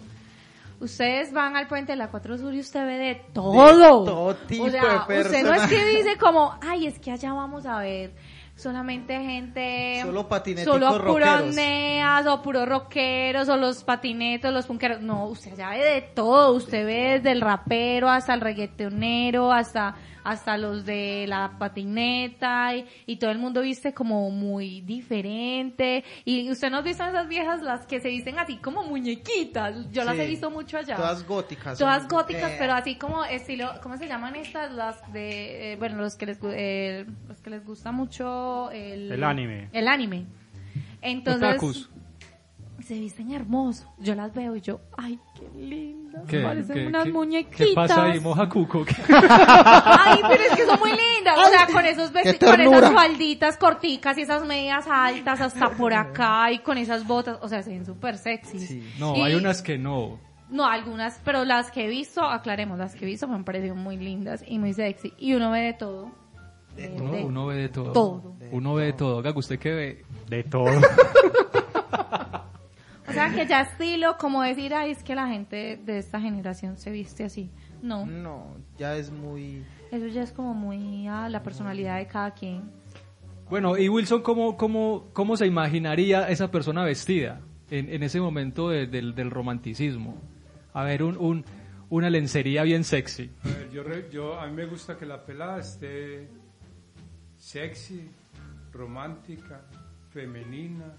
Ustedes 0.78 1.32
van 1.32 1.56
al 1.56 1.66
puente 1.66 1.92
de 1.92 1.96
la 1.96 2.08
4 2.08 2.38
Sur 2.38 2.54
y 2.54 2.60
usted 2.60 2.86
ve 2.86 2.96
de 2.96 3.14
todo. 3.34 4.04
todo 4.04 4.34
tipo 4.36 4.64
o 4.64 4.70
sea, 4.70 5.04
de 5.06 5.20
usted 5.20 5.42
no 5.44 5.52
es 5.52 5.62
que 5.68 5.84
dice 5.84 6.16
como, 6.18 6.56
ay, 6.62 6.86
es 6.86 6.98
que 7.00 7.10
allá 7.10 7.32
vamos 7.32 7.66
a 7.66 7.78
ver 7.80 8.12
solamente 8.61 9.18
gente... 9.20 10.01
Solo 10.03 10.29
patinéticos 10.29 10.81
Solo 10.81 11.05
puros 11.05 11.55
neas 11.55 12.27
o 12.27 12.42
puros 12.42 12.68
rockeros 12.68 13.49
o 13.49 13.57
los 13.57 13.83
patinetos, 13.83 14.53
los 14.53 14.66
punkeros. 14.66 15.01
No, 15.01 15.27
usted 15.27 15.57
ya 15.57 15.70
ve 15.70 15.79
de 15.79 16.03
todo. 16.03 16.53
Usted 16.53 16.85
ve 16.85 17.18
desde 17.18 17.33
el 17.33 17.40
rapero 17.40 18.09
hasta 18.09 18.35
el 18.35 18.40
reggaetonero, 18.40 19.53
hasta 19.53 19.94
hasta 20.24 20.59
los 20.59 20.85
de 20.85 21.26
la 21.28 21.52
patineta 21.59 22.74
y, 22.76 22.87
y 23.06 23.16
todo 23.16 23.30
el 23.30 23.38
mundo 23.38 23.62
viste 23.62 23.94
como 23.94 24.30
muy 24.30 24.80
diferente. 24.83 26.04
Y 26.24 26.50
usted 26.50 26.70
no 26.70 26.78
ha 26.78 26.83
visto 26.83 27.04
esas 27.04 27.28
viejas 27.28 27.62
las 27.62 27.87
que 27.87 28.00
se 28.00 28.09
visten 28.09 28.38
así 28.38 28.56
como 28.56 28.83
muñequitas. 28.85 29.90
Yo 29.92 30.04
las 30.04 30.18
he 30.18 30.26
visto 30.26 30.50
mucho 30.50 30.78
allá. 30.78 30.96
todas 30.96 31.26
góticas 31.26 31.78
Todas 31.78 32.02
son- 32.02 32.09
góticas, 32.09 32.52
eh, 32.52 32.56
pero 32.59 32.72
así 32.74 32.96
como 32.96 33.24
estilo, 33.24 33.70
¿cómo 33.83 33.96
se 33.96 34.06
llaman 34.06 34.37
estas? 34.37 34.72
Las 34.72 35.00
de, 35.12 35.72
eh, 35.72 35.76
bueno, 35.76 35.96
los 35.98 36.14
que 36.16 36.26
les, 36.26 36.38
eh, 36.44 37.06
los 37.28 37.40
que 37.40 37.50
les 37.50 37.64
gusta 37.64 37.92
mucho 37.92 38.70
el, 38.70 39.12
El 39.12 39.24
anime. 39.24 39.68
El 39.72 39.88
anime. 39.88 40.26
Entonces, 41.02 41.42
Otakus. 41.50 41.90
Se 42.82 42.94
visten 42.94 43.32
hermosos. 43.32 43.86
Yo 43.98 44.14
las 44.14 44.32
veo 44.34 44.56
y 44.56 44.60
yo, 44.60 44.80
ay, 44.96 45.18
qué 45.34 45.48
lindas. 45.58 46.24
¿Qué? 46.26 46.40
Parecen 46.40 46.74
¿Qué- 46.76 46.86
unas 46.86 47.04
qué- 47.04 47.12
muñequitas. 47.12 47.66
¿Qué 47.68 47.74
pasa 47.74 48.04
ahí, 48.04 48.20
moja 48.20 48.48
cuco? 48.48 48.84
Ay, 49.08 50.20
pero 50.28 50.42
es 50.42 50.56
que 50.56 50.66
son 50.66 50.78
muy 50.80 50.90
lindas. 50.90 51.38
O 51.38 51.48
sea, 51.48 51.66
con 51.72 51.84
esos 51.86 52.12
vestidos, 52.12 52.50
con 52.52 52.60
esas 52.60 52.92
falditas 52.92 53.56
corticas 53.56 54.18
y 54.18 54.22
esas 54.22 54.44
medias 54.46 54.86
altas 54.88 55.40
hasta 55.40 55.70
por 55.70 55.92
acá 55.94 56.50
y 56.52 56.58
con 56.60 56.78
esas 56.78 57.06
botas. 57.06 57.38
O 57.42 57.48
sea, 57.48 57.62
se 57.62 57.70
ven 57.70 57.84
súper 57.86 58.18
sexy. 58.18 58.82
No, 58.98 59.16
Y- 59.16 59.20
hay 59.22 59.34
unas 59.34 59.62
que 59.62 59.78
no. 59.78 60.18
No, 60.50 60.66
algunas, 60.66 61.20
pero 61.24 61.44
las 61.44 61.70
que 61.70 61.84
he 61.84 61.88
visto, 61.88 62.24
aclaremos, 62.24 62.76
las 62.78 62.96
que 62.96 63.04
he 63.04 63.08
visto 63.08 63.28
me 63.28 63.36
han 63.36 63.44
parecido 63.44 63.76
muy 63.76 63.96
lindas 63.96 64.42
y 64.46 64.58
muy 64.58 64.72
sexy. 64.72 65.12
Y 65.18 65.34
uno 65.34 65.50
ve 65.52 65.60
de 65.60 65.72
todo. 65.74 66.10
De- 66.76 66.88
Uno, 66.88 67.12
de- 67.12 67.24
uno 67.24 67.46
ve 67.46 67.54
de 67.56 67.68
todo. 67.68 67.92
todo. 67.92 68.34
Uno 68.50 68.74
ve 68.74 68.86
de 68.86 68.92
todo. 68.94 69.22
Gago, 69.22 69.38
¿usted 69.38 69.58
qué 69.60 69.70
ve? 69.72 70.04
De 70.28 70.42
todo. 70.44 70.66
O 73.11 73.12
sea, 73.12 73.35
que 73.35 73.46
ya 73.46 73.62
estilo, 73.62 74.16
como 74.18 74.42
decir, 74.42 74.73
ay, 74.75 74.92
es 74.92 75.03
que 75.03 75.14
la 75.14 75.27
gente 75.29 75.79
de 75.85 75.99
esta 75.99 76.20
generación 76.20 76.77
se 76.77 76.90
viste 76.90 77.25
así. 77.25 77.51
No, 77.83 78.07
No, 78.07 78.57
ya 78.79 78.94
es 78.96 79.11
muy... 79.11 79.64
eso 79.90 80.07
ya 80.07 80.23
es 80.23 80.33
como 80.33 80.55
muy 80.55 81.07
a 81.09 81.29
la 81.29 81.42
personalidad 81.42 81.96
de 81.99 82.07
cada 82.07 82.31
quien. 82.33 82.62
Bueno, 83.49 83.77
y 83.77 83.88
Wilson, 83.88 84.23
¿cómo, 84.23 84.57
cómo, 84.57 85.07
cómo 85.12 85.37
se 85.37 85.46
imaginaría 85.46 86.29
esa 86.29 86.51
persona 86.51 86.85
vestida 86.85 87.40
en, 87.70 87.88
en 87.92 88.03
ese 88.05 88.20
momento 88.20 88.68
de- 88.68 88.87
del, 88.87 89.14
del 89.14 89.31
romanticismo? 89.31 90.16
A 90.73 90.85
ver, 90.85 91.03
un, 91.03 91.16
un, 91.16 91.44
una 91.88 92.11
lencería 92.11 92.62
bien 92.62 92.85
sexy. 92.85 93.31
A 93.42 93.49
ver, 93.49 93.70
yo, 93.73 93.83
yo, 94.11 94.38
a 94.40 94.46
mí 94.46 94.53
me 94.55 94.66
gusta 94.66 94.96
que 94.96 95.05
la 95.05 95.25
pelada 95.27 95.59
esté 95.59 96.29
sexy, 97.38 98.09
romántica, 98.73 99.62
femenina. 100.11 100.92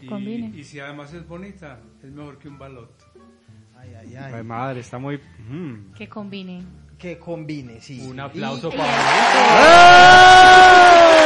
Y, 0.00 0.06
Combine. 0.06 0.52
y 0.54 0.64
si 0.64 0.80
además 0.80 1.12
es 1.14 1.26
bonita, 1.26 1.78
es 2.02 2.10
mejor 2.10 2.38
que 2.38 2.48
un 2.48 2.58
balot. 2.58 2.90
Ay, 3.76 3.94
ay, 4.00 4.16
Ay, 4.16 4.32
ay. 4.34 4.42
madre, 4.42 4.80
está 4.80 4.98
muy... 4.98 5.18
mm. 5.48 5.92
Que 5.94 6.08
combine. 6.08 6.62
Que 6.98 7.18
combine, 7.18 7.80
sí. 7.80 8.00
Un 8.06 8.20
aplauso 8.20 8.68
Y- 8.72 8.76
para 8.76 8.92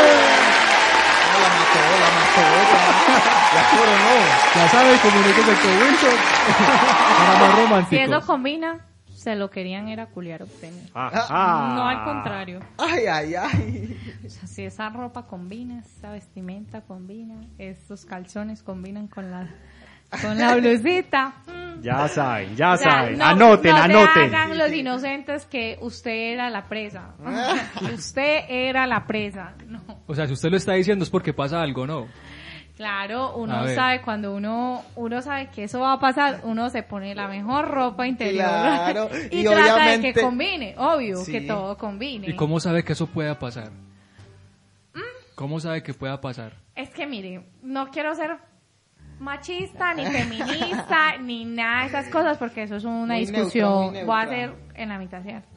No, 0.09 1.39
la 1.43 1.49
mató, 1.59 1.81
la 2.01 2.11
mató, 2.19 2.43
ya. 2.71 2.79
La 3.55 3.63
coronó. 3.71 4.15
Ya 4.55 4.69
sabe, 4.69 4.91
comuníquese 5.03 5.53
con 5.63 5.73
Wilson. 5.83 6.17
Para 7.19 7.39
más 7.39 7.89
Si 7.89 7.97
romántico. 7.97 8.03
eso 8.03 8.27
combina, 8.27 8.87
se 9.19 9.35
lo 9.35 9.51
querían 9.51 9.89
era 9.89 10.07
culiar 10.07 10.43
a 10.43 10.45
usted. 10.45 10.71
No 10.95 11.89
al 11.89 12.05
contrario. 12.05 12.61
Ay, 12.79 13.07
ay, 13.11 13.35
ay. 13.35 13.99
O 14.25 14.31
sea, 14.31 14.47
si 14.47 14.63
esa 14.65 14.89
ropa 14.91 15.27
combina, 15.27 15.81
esa 15.81 16.13
vestimenta 16.13 16.83
combina, 16.83 17.35
estos 17.59 18.05
calzones 18.05 18.63
combinan 18.63 19.09
con 19.09 19.31
la 19.31 19.49
con 20.23 20.39
la 20.39 20.55
blusita. 20.55 21.35
mm. 21.47 21.83
Ya 21.83 22.09
saben, 22.09 22.57
ya 22.57 22.73
O 22.73 22.77
sea, 22.77 22.91
saben. 22.91 23.19
no- 23.19 23.25
anoten, 23.25 23.71
no 23.73 23.77
anoten. 23.83 24.31
se 24.31 24.37
hagan 24.37 24.57
los 24.59 24.73
inocentes 24.73 25.45
que 25.47 25.79
usted 25.81 26.33
era 26.33 26.49
la 26.51 26.67
presa. 26.69 27.15
usted 27.95 28.45
era 28.49 28.87
la 28.87 29.05
presa. 29.07 29.55
No. 29.67 29.81
O 30.07 30.15
sea, 30.15 30.27
si 30.27 30.33
usted 30.33 30.51
lo 30.51 30.57
está 30.57 30.73
diciendo 30.75 31.03
es 31.05 31.11
porque 31.11 31.33
pasa 31.35 31.61
algo, 31.61 31.87
¿no? 31.87 32.07
Claro, 32.79 33.35
uno 33.37 33.67
sabe 33.75 34.01
cuando 34.03 34.35
uno 34.35 34.83
uno 34.95 35.21
sabe 35.21 35.49
que 35.51 35.65
eso 35.65 35.81
va 35.81 35.95
a 35.95 35.99
pasar, 36.01 36.41
uno 36.45 36.71
se 36.71 36.83
pone 36.85 37.13
la 37.15 37.27
mejor 37.29 37.69
ropa 37.69 38.07
interior 38.07 38.47
Claro, 38.49 39.11
y, 39.31 39.41
y 39.41 39.45
trata 39.45 39.91
de 39.91 40.01
que 40.01 40.21
combine, 40.21 40.75
obvio, 40.79 41.17
Sí. 41.19 41.33
que 41.33 41.41
todo 41.43 41.77
combine. 41.77 42.29
¿Y 42.31 42.37
cómo 42.37 42.61
sabe 42.61 42.85
que 42.85 42.93
eso 42.93 43.09
pueda 43.09 43.37
pasar? 43.39 43.71
¿Mm? 44.95 45.01
¿Cómo 45.35 45.59
sabe 45.59 45.83
que 45.83 45.93
pueda 45.93 46.21
pasar? 46.21 46.53
Es 46.77 46.91
que 46.91 47.05
mire, 47.07 47.45
no 47.63 47.91
quiero 47.91 48.15
ser 48.15 48.39
machista, 49.19 49.93
ni 49.95 50.07
feminista, 50.17 51.19
ni 51.21 51.45
nada 51.45 51.81
de 51.83 51.87
esas 51.89 52.09
cosas, 52.11 52.39
porque 52.39 52.63
eso 52.63 52.77
es 52.77 52.85
una 52.85 53.15
Muy 53.15 53.27
discusión. 53.27 53.93
neutra, 53.93 53.99
muy 53.99 54.05
Voy 54.05 54.17
a 54.17 54.21
hacer 54.21 54.55
en 54.75 54.89
la 54.89 54.99
mitad, 54.99 55.21
¿cierto? 55.25 55.49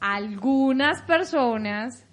Algunas 0.00 1.00
personas 1.02 2.04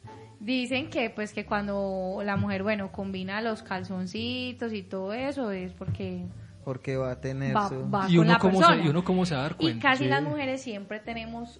dicen 0.41 0.89
que 0.89 1.09
pues 1.09 1.33
que 1.33 1.45
cuando 1.45 2.21
la 2.23 2.35
mujer, 2.35 2.63
bueno, 2.63 2.91
combina 2.91 3.41
los 3.41 3.63
calzoncitos 3.63 4.73
y 4.73 4.81
todo 4.83 5.13
eso 5.13 5.51
es 5.51 5.71
porque 5.73 6.25
Porque 6.65 6.97
va 6.97 7.11
a 7.11 7.21
tener 7.21 7.55
va, 7.55 7.69
su... 7.69 7.89
va 7.89 8.07
¿Y 8.09 8.15
con 8.17 8.25
uno, 8.25 8.33
la 8.33 8.39
cómo 8.39 8.53
se, 8.53 8.59
persona. 8.59 8.85
¿Y 8.85 8.89
uno 8.89 9.03
cómo 9.03 9.25
se 9.25 9.33
va 9.35 9.39
a 9.41 9.43
dar 9.43 9.55
Y 9.59 9.63
cuenta? 9.63 9.89
casi 9.89 10.03
Sí. 10.03 10.09
las 10.09 10.23
mujeres 10.23 10.61
siempre 10.61 10.99
tenemos 10.99 11.59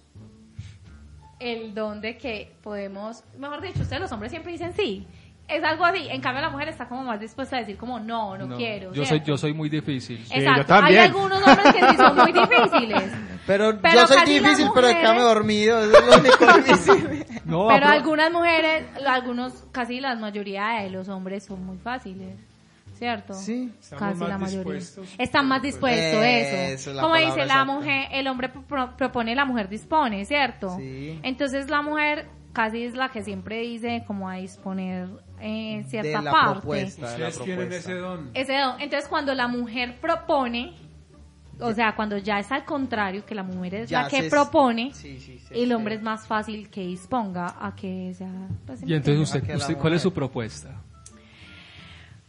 el 1.40 1.74
don 1.74 2.00
de 2.00 2.16
que 2.18 2.54
podemos, 2.62 3.24
mejor 3.38 3.60
dicho, 3.62 3.82
ustedes 3.82 4.00
los 4.02 4.12
hombres 4.12 4.30
siempre 4.30 4.52
dicen 4.52 4.72
sí. 4.74 5.06
Es 5.54 5.64
algo 5.64 5.84
así. 5.84 6.06
En 6.10 6.20
cambio, 6.20 6.42
la 6.42 6.50
mujer 6.50 6.68
está 6.68 6.86
como 6.88 7.02
más 7.04 7.20
dispuesta 7.20 7.56
a 7.56 7.60
decir 7.60 7.76
como 7.76 7.98
no, 8.00 8.36
no, 8.38 8.46
No, 8.46 8.56
quiero. 8.56 8.92
Yo 8.92 9.04
soy, 9.04 9.22
yo 9.24 9.36
soy 9.36 9.52
muy 9.54 9.68
difícil. 9.68 10.18
Exacto. 10.30 10.60
yo 10.62 10.66
también. 10.66 11.00
Hay 11.00 11.06
algunos 11.06 11.38
hombres 11.46 11.74
que 11.74 11.88
sí 11.88 11.96
son 11.96 12.16
muy 12.16 12.32
difíciles. 12.32 13.12
Pero, 13.46 13.78
Pero 13.80 13.94
yo 14.00 14.06
soy 14.06 14.24
difícil, 14.24 14.68
pero 14.74 14.86
mujeres- 14.88 14.96
quedarme 14.96 15.22
dormido. 15.22 15.80
Eso 15.84 15.98
es 15.98 16.06
lo 16.06 16.18
único 16.20 16.46
difícil. 16.58 17.24
No, 17.44 17.68
Pero 17.68 17.86
apro- 17.86 17.90
algunas 17.92 18.32
mujeres, 18.32 18.84
algunos, 19.06 19.64
casi 19.72 20.00
la 20.00 20.14
mayoría 20.16 20.82
de 20.82 20.90
los 20.90 21.08
hombres 21.08 21.44
son 21.44 21.64
muy 21.64 21.78
fáciles. 21.78 22.34
¿Cierto? 22.94 23.34
Sí. 23.34 23.72
Estamos 23.80 24.00
Casi 24.20 24.30
la 24.30 24.38
mayoría. 24.38 24.74
dispuestos. 24.74 25.08
Están 25.18 25.48
más 25.48 25.60
dispuestos, 25.60 26.22
Eso, 26.22 26.90
eso. 26.92 27.00
Como 27.00 27.16
dice 27.16 27.46
la 27.46 27.64
mujer, 27.64 28.06
el 28.12 28.28
hombre 28.28 28.48
pro- 28.48 28.96
propone, 28.96 29.34
la 29.34 29.44
mujer 29.44 29.68
dispone, 29.68 30.24
¿cierto? 30.24 30.76
Sí. 30.76 31.18
Entonces 31.24 31.68
la 31.68 31.82
mujer 31.82 32.26
casi 32.52 32.84
es 32.84 32.94
la 32.94 33.08
que 33.08 33.24
siempre 33.24 33.58
dice 33.58 34.04
como 34.06 34.28
a 34.28 34.34
disponer 34.36 35.08
en 35.42 35.84
cierta 35.84 36.18
de 36.18 36.24
la 36.24 36.30
parte. 36.30 36.52
propuesta. 36.60 37.10
de 37.12 37.18
la 37.18 37.28
Ustedes 37.28 37.44
tienen 37.44 37.66
propuesta. 37.68 37.90
ese 37.92 38.00
don. 38.00 38.30
Ese 38.34 38.58
don. 38.58 38.80
Entonces 38.80 39.08
cuando 39.08 39.34
la 39.34 39.48
mujer 39.48 39.98
propone, 40.00 40.74
o 41.60 41.72
sea, 41.72 41.94
cuando 41.94 42.16
ya 42.18 42.38
es 42.38 42.50
al 42.50 42.64
contrario, 42.64 43.24
que 43.26 43.34
la 43.34 43.42
mujer 43.42 43.74
es 43.74 43.90
Ya 43.90 44.02
la 44.02 44.08
que 44.08 44.24
propone, 44.30 44.92
Sí, 44.94 45.18
sí, 45.20 45.38
sí, 45.38 45.54
el 45.54 45.68
sí. 45.68 45.72
hombre 45.74 45.96
es 45.96 46.02
más 46.02 46.26
fácil 46.26 46.68
que 46.70 46.80
disponga 46.86 47.54
a 47.60 47.74
que 47.74 48.14
sea... 48.14 48.30
pues, 48.66 48.82
Y 48.86 48.94
entonces 48.94 49.20
usted, 49.34 49.54
usted 49.56 49.76
¿cuál 49.76 49.94
es 49.94 50.02
su 50.02 50.12
propuesta? 50.12 50.70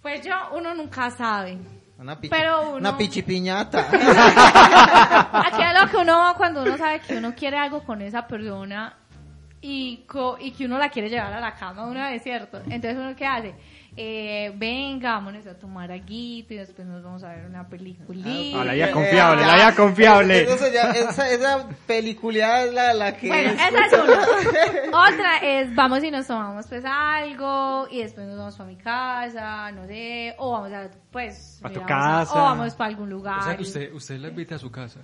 Pues 0.01 0.25
yo, 0.25 0.33
uno 0.57 0.73
nunca 0.75 1.09
sabe. 1.11 1.57
Una, 1.97 2.19
pichi, 2.19 2.29
Pero 2.35 2.61
uno- 2.69 2.77
una 2.77 2.97
pichipiñata. 2.97 3.87
Aquí 5.47 5.61
es 5.61 5.81
lo 5.81 5.89
que 5.89 5.97
uno 5.97 6.17
va 6.17 6.33
cuando 6.35 6.61
uno 6.63 6.77
sabe 6.77 6.99
que 6.99 7.15
uno 7.17 7.33
quiere 7.33 7.57
algo 7.57 7.83
con 7.83 8.01
esa 8.01 8.27
persona 8.27 8.97
y, 9.65 10.03
co- 10.05 10.37
y 10.39 10.51
que 10.51 10.65
uno 10.65 10.77
la 10.77 10.89
quiere 10.89 11.09
llevar 11.09 11.31
a 11.33 11.39
la 11.39 11.55
cama 11.55 11.85
una 11.87 12.09
vez, 12.09 12.21
¿cierto? 12.21 12.57
Entonces 12.65 12.95
uno 12.97 13.15
qué 13.15 13.25
hace? 13.25 13.55
Eh, 13.95 14.51
venga, 14.55 15.13
vámonos 15.13 15.45
a 15.45 15.55
tomar 15.57 15.91
aguito 15.91 16.53
y 16.55 16.57
después 16.57 16.85
nos 16.87 17.03
vamos 17.03 17.23
a 17.23 17.29
ver 17.29 17.45
una 17.45 17.67
peliculita. 17.69 18.59
Ah, 18.59 18.65
la 18.65 18.75
ya 18.75 18.91
confiable, 18.91 19.45
la 19.45 19.57
ya 19.57 19.75
confiable. 19.75 20.41
Eso 20.43 20.65
ya- 20.73 20.91
esa, 20.91 21.29
esa 21.29 21.69
peliculidad 21.85 22.65
es 22.67 22.73
la, 22.73 22.93
la 22.95 23.15
que... 23.15 23.27
Bueno, 23.27 23.51
esa 23.51 23.67
es 23.85 23.93
una. 23.93 24.99
Otra 25.09 25.37
es, 25.43 25.73
vamos 25.75 26.03
y 26.03 26.09
nos 26.11 26.25
tomamos 26.27 26.65
pues 26.67 26.83
algo 26.85 27.87
y 27.89 27.99
después 28.01 28.27
nos 28.27 28.37
vamos 28.37 28.57
para 28.57 28.69
mi 28.69 28.75
casa, 28.77 29.71
no 29.71 29.85
sé, 29.85 30.33
o 30.39 30.51
vamos 30.51 30.73
a, 30.73 30.89
pues, 31.11 31.61
A 31.63 31.69
tu 31.69 31.81
casa. 31.85 32.33
o 32.33 32.43
vamos 32.43 32.73
para 32.75 32.89
algún 32.89 33.09
lugar. 33.11 33.39
O 33.39 33.43
sea 33.43 33.55
que 33.55 33.61
usted, 33.63 33.93
usted 33.93 34.17
la 34.19 34.29
invita 34.29 34.55
a 34.55 34.59
su 34.59 34.71
casa. 34.71 34.99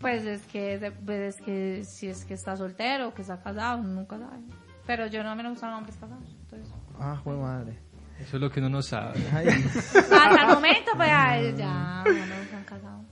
Pues 0.00 0.24
es 0.24 0.42
que, 0.46 0.92
pues 1.04 1.36
es 1.36 1.42
que 1.42 1.84
si 1.84 2.08
es 2.08 2.24
que 2.24 2.32
está 2.32 2.56
soltero 2.56 3.08
o 3.08 3.14
que 3.14 3.20
está 3.20 3.42
casado, 3.42 3.82
nunca 3.82 4.18
sabe. 4.18 4.40
Pero 4.86 5.06
yo 5.06 5.22
no 5.22 5.36
me 5.36 5.46
gustan 5.48 5.74
hombres 5.74 5.96
casados, 5.96 6.24
entonces. 6.40 6.74
Ah, 6.98 7.20
jue 7.22 7.36
madre. 7.36 7.78
Eso 8.18 8.36
es 8.36 8.40
lo 8.40 8.50
que 8.50 8.60
uno 8.60 8.70
no 8.70 8.82
sabe. 8.82 9.20
Ay, 9.32 9.48
Hasta 9.76 10.42
el 10.42 10.54
momento, 10.54 10.92
pues 10.96 11.08
ay, 11.12 11.54
ya, 11.54 12.02
no 12.06 12.12
me 12.12 12.38
gustan 12.40 12.64
casados. 12.64 13.04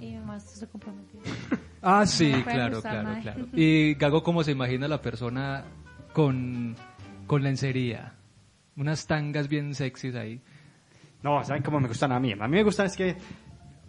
Y 0.00 0.14
además 0.14 0.52
estoy 0.52 0.68
comprometida. 0.68 1.22
Ah, 1.80 2.04
sí, 2.06 2.30
No 2.30 2.44
claro, 2.44 2.82
claro, 2.82 3.20
claro. 3.22 3.46
Y 3.52 3.94
Gago, 3.94 4.22
¿cómo 4.22 4.44
se 4.44 4.52
imagina 4.52 4.86
la 4.86 5.00
persona 5.00 5.64
con, 6.12 6.76
con 7.26 7.42
lencería? 7.42 8.14
Unas 8.76 9.06
tangas 9.06 9.48
bien 9.48 9.74
sexys 9.74 10.14
ahí. 10.14 10.40
No, 11.22 11.42
¿saben 11.42 11.62
cómo 11.62 11.80
me 11.80 11.88
gustan 11.88 12.12
a 12.12 12.20
mí? 12.20 12.32
A 12.32 12.36
mí 12.48 12.56
me 12.56 12.62
gustan 12.62 12.86
es 12.86 12.96
que 12.96 13.16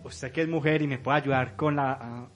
usted 0.05 0.31
que 0.31 0.41
es 0.41 0.47
mujer 0.47 0.81
y 0.81 0.87
me 0.87 0.97
puede 0.99 1.17
ayudar 1.19 1.55
con 1.55 1.75
la 1.75 1.91
ah, 2.01 2.27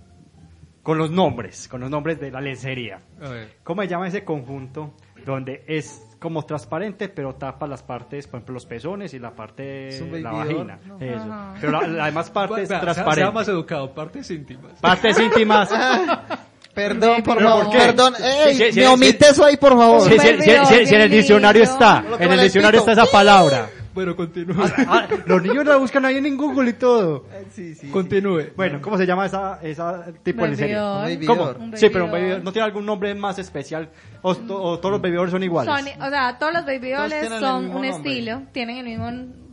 con 0.84 0.98
los 0.98 1.12
nombres, 1.12 1.68
con 1.68 1.82
los 1.82 1.90
nombres 1.90 2.20
de 2.20 2.32
la 2.32 2.42
lencería. 2.42 3.00
A 3.22 3.30
ver. 3.30 3.58
¿Cómo 3.64 3.82
se 3.82 3.88
llama 3.88 4.08
ese 4.08 4.24
conjunto 4.24 4.94
donde 5.26 5.64
es 5.68 6.02
como 6.20 6.44
transparente 6.46 7.10
pero 7.10 7.36
tapa 7.36 7.68
las 7.68 7.84
partes, 7.84 8.28
por 8.28 8.38
ejemplo, 8.40 8.54
los 8.54 8.66
pezones 8.66 9.14
y 9.14 9.20
la 9.20 9.32
parte 9.32 9.90
un 10.02 10.24
la 10.24 10.32
vagina? 10.32 10.80
No. 10.86 10.98
Eso. 11.00 11.20
Ajá. 11.22 11.54
Pero 11.60 11.72
la, 11.74 11.88
la 11.88 12.06
demás 12.06 12.30
parte 12.32 12.64
es 12.64 12.70
Vea, 12.70 12.80
sea- 12.80 12.94
transparente. 12.94 13.22
Sea 13.22 13.32
más 13.32 13.48
educado, 13.50 13.94
partes 13.94 14.32
íntimas. 14.32 14.80
Partes 14.80 15.20
íntimas. 15.20 15.70
Perdón, 16.74 17.24
por 17.24 17.38
¿Pero 17.38 17.50
favor. 17.50 17.66
por? 17.66 17.78
Perdón. 17.78 18.14
Ey, 18.22 18.56
Sí, 18.56 18.64
sí, 18.66 18.72
sí, 18.72 18.80
me 18.80 18.86
sí. 18.86 18.94
omite 18.94 19.30
eso 19.30 19.44
ahí, 19.46 19.58
por 19.58 19.76
favor. 19.78 20.02
Sí, 20.02 20.18
sí, 20.18 20.28
sí, 20.40 20.52
sí, 20.66 20.86
sí, 20.86 20.96
en 20.96 21.02
el 21.02 21.12
diccionario 21.12 21.64
está. 21.64 22.04
En 22.20 22.32
el 22.32 22.40
diccionario 22.40 22.80
está 22.80 22.94
esa 22.94 23.06
palabra. 23.06 23.68
Bueno, 24.00 24.16
continúe. 24.16 24.56
Ah, 24.88 25.08
los 25.26 25.44
niños 25.44 25.66
la 25.66 25.76
buscan 25.76 26.06
ahí 26.06 26.18
en 26.18 26.38
Google 26.38 26.70
y 26.70 26.74
todo. 26.74 27.26
Sí, 27.52 27.76
sí. 27.76 27.90
Continúe. 27.90 28.52
Bueno, 28.56 28.80
¿cómo 28.82 28.98
se 28.98 29.06
llama 29.06 29.26
esa, 29.26 29.60
esa 29.62 30.06
tipo 30.24 30.42
de 30.44 30.48
Baby 30.48 30.56
serie? 30.56 30.76
Baby 30.78 31.26
¿Cómo? 31.26 31.46
doll. 31.46 31.58
Un 31.60 31.78
Sí, 31.78 31.90
pero 31.90 32.06
un 32.06 32.12
baby 32.12 32.42
¿no 32.44 32.52
tiene 32.54 32.66
algún 32.66 32.86
nombre 32.86 33.14
más 33.16 33.38
especial? 33.40 33.90
¿O, 34.22 34.36
to- 34.36 34.62
o 34.62 34.80
todos 34.80 34.94
los 34.94 35.02
baby 35.02 35.16
dolls 35.16 35.32
son 35.32 35.44
iguales? 35.44 35.74
Son, 35.74 36.02
o 36.02 36.10
sea, 36.10 36.38
todos 36.40 36.54
los 36.54 36.66
baby 36.66 36.94
Todos 36.96 37.12
son 37.40 37.66
un 37.66 37.72
nombre. 37.72 37.90
estilo, 37.90 38.42
tienen 38.54 38.78
el 38.78 38.86
mismo 38.86 39.10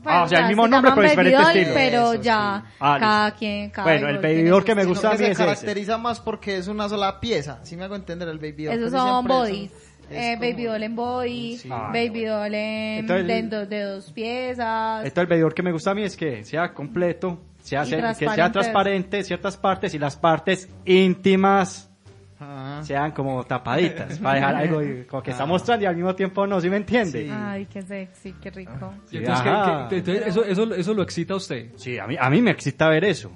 Ah, 0.09 0.23
o 0.23 0.29
sea, 0.29 0.39
el 0.39 0.45
se 0.45 0.49
mismo 0.51 0.69
nombre, 0.69 0.93
pero 0.95 1.09
diferente 1.09 1.37
doll, 1.37 1.49
estilo. 1.57 1.75
Pero 1.75 2.13
Eso, 2.13 2.23
ya 2.23 2.65
Ah, 2.79 2.97
cada 3.01 3.25
listo. 3.25 3.39
quien, 3.41 3.71
cada 3.71 3.91
Bueno, 3.91 4.09
el 4.09 4.19
baby 4.19 4.43
doll 4.45 4.65
que 4.65 4.75
me 4.77 4.85
gusta 4.85 5.09
a 5.09 5.11
Sino 5.17 5.21
mí 5.21 5.27
que 5.27 5.33
es 5.33 5.37
se 5.37 5.43
ese. 5.43 5.53
caracteriza 5.53 5.99
más 5.99 6.21
porque 6.21 6.59
es 6.59 6.69
una 6.69 6.89
sola 6.89 7.19
pieza. 7.19 7.59
¿Sí 7.65 7.77
me 7.77 7.85
hago 7.87 7.97
entender 7.97 8.29
el 8.29 8.39
baby 8.39 8.67
doll? 8.67 8.75
Esos 8.79 8.93
son 8.93 9.27
bodies. 9.27 9.71
son- 9.73 9.81
Eh, 10.11 10.37
baby 10.41 10.65
doll 10.65 10.83
en 10.83 10.95
body, 10.97 11.57
Sí. 11.59 11.69
baby 11.69 12.25
doll 12.25 12.55
en 12.55 12.99
Entonces, 13.01 13.27
de, 13.27 13.43
do- 13.43 13.67
de 13.67 13.83
dos 13.83 14.13
piezas. 14.13 14.99
Entonces 15.05 15.19
el 15.19 15.27
veidor 15.27 15.53
que 15.55 15.63
me 15.63 15.73
gusta 15.73 15.91
a 15.91 15.95
mí 15.95 16.03
es 16.03 16.17
que 16.17 16.45
sea 16.45 16.73
completo, 16.73 17.41
sea 17.61 17.83
que 17.85 18.15
sea 18.15 18.53
transparente. 18.53 19.25
ciertas 19.25 19.57
partes 19.57 19.95
y 19.95 19.99
las 19.99 20.17
partes 20.17 20.69
íntimas 20.85 21.91
Ah. 22.39 22.81
sean 22.85 23.13
como 23.13 23.45
tapaditas 23.45 24.19
para 24.21 24.35
dejar 24.35 24.55
algo 24.57 24.83
y- 24.83 25.05
como 25.07 25.23
que 25.23 25.31
está 25.31 25.47
mostrando 25.47 25.85
y 25.85 25.87
al 25.87 25.97
mismo 25.97 26.15
tiempo 26.15 26.47
no, 26.47 26.61
¿sí 26.61 26.69
me 26.69 26.77
entiende? 26.77 27.25
Sí. 27.25 27.31
Ay, 27.33 27.65
qué 27.67 27.81
sexy, 27.81 28.35
qué 28.43 28.51
rico. 28.51 28.93
Y 29.11 29.17
entonces, 29.17 29.43
¿qué- 29.43 29.49
Ajá. 29.49 29.87
qué- 29.89 29.97
entonces, 29.97 30.27
eso, 30.27 30.45
eso, 30.45 30.75
eso 30.75 30.93
lo 30.95 31.03
excita 31.03 31.33
a 31.33 31.39
usted. 31.39 31.71
Sí, 31.77 31.99
a 31.99 32.07
mí, 32.07 32.15
a 32.21 32.29
mí 32.29 32.43
me 32.43 32.51
excita 32.51 32.89
ver 32.91 33.05
eso. 33.07 33.33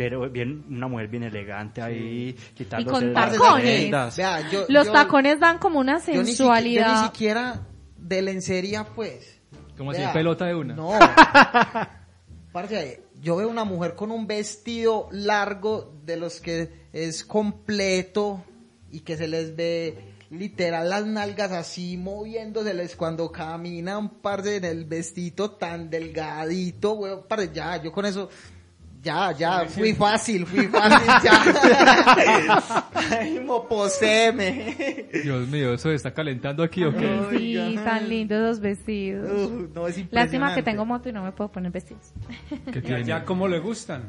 Ver 0.00 0.16
bien, 0.30 0.64
una 0.70 0.88
mujer 0.88 1.08
bien 1.08 1.24
elegante 1.24 1.82
ahí, 1.82 2.34
quitándose 2.54 2.90
con 2.90 3.12
tacones. 3.12 4.16
Vea, 4.16 4.50
yo- 4.50 4.64
Los 4.68 4.86
yo- 4.86 4.92
tacones 4.92 5.38
dan 5.38 5.58
como 5.58 5.78
una 5.78 5.98
yo 5.98 6.12
ni, 6.14 6.18
siqui- 6.20 6.24
sensualidad. 6.36 6.86
yo 6.94 7.00
ni 7.02 7.06
siquiera 7.08 7.66
de 7.98 8.22
lencería, 8.22 8.84
pues. 8.84 9.38
Como 9.76 9.90
así, 9.90 10.00
Vea, 10.00 10.12
pelota 10.14 10.46
de 10.46 10.54
una. 10.54 10.74
No. 10.74 10.92
Parce, 12.52 13.02
yo 13.20 13.36
veo 13.36 13.48
una 13.48 13.64
mujer 13.64 13.94
con 13.94 14.10
un 14.10 14.26
vestido 14.26 15.08
largo 15.12 15.92
de 16.04 16.16
los 16.16 16.40
que 16.40 16.86
es 16.94 17.22
completo 17.24 18.42
y 18.90 19.00
que 19.00 19.16
se 19.18 19.28
les 19.28 19.54
ve 19.54 19.98
literal 20.30 20.88
las 20.88 21.04
nalgas 21.06 21.52
así 21.52 21.96
moviéndoseles 21.96 22.96
cuando 22.96 23.30
caminan, 23.30 24.08
parce, 24.22 24.56
en 24.56 24.64
el 24.64 24.84
vestido 24.86 25.50
tan 25.52 25.90
delgadito, 25.90 26.94
weón, 26.94 27.20
parce, 27.28 27.50
ya, 27.52 27.82
yo 27.82 27.92
con 27.92 28.06
eso, 28.06 28.28
ya, 29.02 29.32
ya, 29.32 29.64
fui 29.66 29.94
fácil, 29.94 30.46
fui 30.46 30.66
fácil, 30.68 31.06
ya. 31.24 32.84
Ay, 33.18 33.40
moposeme. 33.40 35.08
Dios 35.24 35.48
mío, 35.48 35.74
¿eso 35.74 35.90
está 35.90 36.12
calentando 36.12 36.62
aquí 36.62 36.84
o 36.84 36.94
qué? 36.94 37.20
Sí, 37.30 37.78
tan 37.82 38.08
lindos 38.08 38.38
esos 38.38 38.60
vestidos. 38.60 39.30
Uh, 39.30 39.68
no, 39.74 39.86
es 39.86 40.12
Lástima 40.12 40.54
que 40.54 40.62
tengo 40.62 40.84
moto 40.84 41.08
y 41.08 41.12
no 41.12 41.22
me 41.22 41.32
puedo 41.32 41.50
poner 41.50 41.72
vestidos. 41.72 42.12
¿Qué 42.72 42.78
¿Y 42.78 42.82
tiene? 42.82 42.96
allá 42.96 43.24
cómo 43.24 43.48
le 43.48 43.58
gustan? 43.58 44.02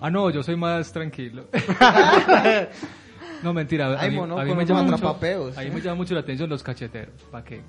Ah, 0.00 0.10
no, 0.10 0.28
yo 0.30 0.42
soy 0.42 0.56
más 0.56 0.92
tranquilo. 0.92 1.46
no, 3.42 3.54
mentira. 3.54 3.86
A 3.86 4.00
Ay, 4.00 4.10
mí, 4.10 4.16
mono, 4.16 4.38
a 4.38 4.44
mí 4.44 4.54
me 4.54 4.66
llama 4.66 4.82
mucho, 4.82 5.08
a 5.08 5.62
mí 5.62 5.70
me 5.70 5.80
llama 5.80 5.94
mucho 5.94 6.14
la 6.14 6.20
atención 6.20 6.50
los 6.50 6.62
cacheteros. 6.62 7.22
¿Para 7.30 7.44
qué? 7.44 7.62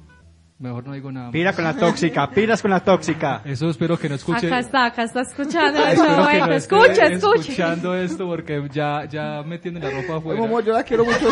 Mejor 0.58 0.88
no 0.88 0.94
digo 0.94 1.12
nada 1.12 1.26
más. 1.26 1.34
Pira 1.34 1.52
con 1.52 1.66
la 1.66 1.74
tóxica, 1.76 2.30
piras 2.32 2.62
con 2.62 2.72
la 2.72 2.80
tóxica. 2.80 3.42
Eso 3.44 3.70
espero 3.70 4.00
que 4.00 4.08
no 4.08 4.16
escuche. 4.16 4.48
Acá 4.48 4.60
está, 4.60 4.86
acá 4.86 5.04
está 5.04 5.22
escuchando 5.22 5.80
eso. 5.80 5.90
espero 6.06 6.16
que 6.16 6.22
bueno, 6.24 6.48
no 6.48 6.54
esté 6.54 6.76
escucha, 6.76 7.06
escucha. 7.08 7.40
escuchando 7.42 7.96
esto 7.96 8.26
porque 8.26 8.66
ya, 8.72 9.04
ya 9.04 9.44
me 9.46 9.60
tienen 9.60 9.84
la 9.84 9.90
ropa 9.90 10.16
afuera. 10.18 10.40
Momo, 10.40 10.62
yo 10.62 10.72
la 10.72 10.84
quiero 10.84 11.04
mucho. 11.04 11.18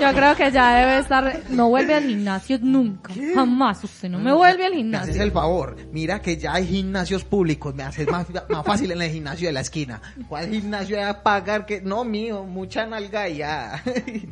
Yo 0.00 0.10
creo 0.14 0.34
que 0.34 0.50
ya 0.50 0.74
debe 0.74 0.98
estar. 0.98 1.42
No 1.50 1.68
vuelve 1.68 1.94
al 1.94 2.04
gimnasio 2.04 2.58
nunca. 2.62 3.12
Jamás. 3.34 3.84
Usted 3.84 4.08
no 4.08 4.18
me 4.18 4.32
vuelve 4.32 4.64
al 4.64 4.72
Me 4.72 4.96
haces 4.96 5.10
gimnasio. 5.10 5.22
el 5.22 5.30
favor. 5.32 5.76
Mira 5.92 6.20
que 6.20 6.36
ya 6.38 6.54
hay 6.54 6.66
gimnasios 6.66 7.24
públicos. 7.24 7.74
Me 7.74 7.82
haces 7.82 8.08
más, 8.10 8.26
más 8.48 8.64
fácil 8.64 8.90
en 8.90 9.02
el 9.02 9.10
gimnasio 9.10 9.48
de 9.48 9.52
la 9.52 9.60
esquina. 9.60 10.00
¿Cuál 10.28 10.48
gimnasio 10.48 10.96
voy 10.96 11.04
a 11.04 11.22
pagar? 11.22 11.66
que 11.66 11.82
No, 11.82 12.04
mío, 12.04 12.42
mucha 12.44 12.86
nalga 12.86 13.28
y 13.28 13.36
ya. 13.36 13.82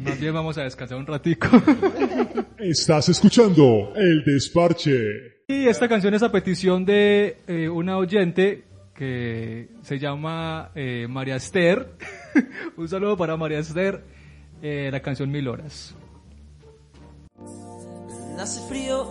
Más 0.00 0.18
bien 0.18 0.32
vamos 0.34 0.56
a 0.58 0.62
descansar 0.62 0.96
un 0.96 1.06
ratico. 1.06 1.46
Estás 2.58 3.08
escuchando 3.20 3.92
El 3.96 4.24
Desparche. 4.24 5.42
Y 5.46 5.66
esta 5.68 5.86
canción 5.90 6.14
es 6.14 6.22
a 6.22 6.32
petición 6.32 6.86
de 6.86 7.36
eh, 7.46 7.68
una 7.68 7.98
oyente 7.98 8.64
que 8.94 9.68
se 9.82 9.98
llama 9.98 10.70
eh, 10.74 11.06
María 11.06 11.36
Esther. 11.36 11.90
Un 12.78 12.88
saludo 12.88 13.18
para 13.18 13.36
María 13.36 13.58
Esther. 13.58 14.02
Eh, 14.62 14.88
la 14.90 15.00
canción 15.00 15.30
Mil 15.30 15.48
Horas. 15.48 15.94
Hace 18.38 18.66
frío 18.70 19.10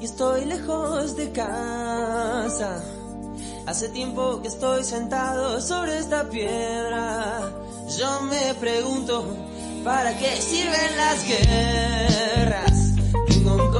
y 0.00 0.06
estoy 0.06 0.46
lejos 0.46 1.14
de 1.14 1.30
casa. 1.32 2.82
Hace 3.66 3.90
tiempo 3.90 4.40
que 4.40 4.48
estoy 4.48 4.84
sentado 4.84 5.60
sobre 5.60 5.98
esta 5.98 6.30
piedra. 6.30 7.52
Yo 7.98 8.22
me 8.22 8.54
pregunto, 8.58 9.36
¿para 9.84 10.16
qué 10.16 10.28
sirven 10.40 10.96
las 10.96 11.28
guerras? 11.28 12.33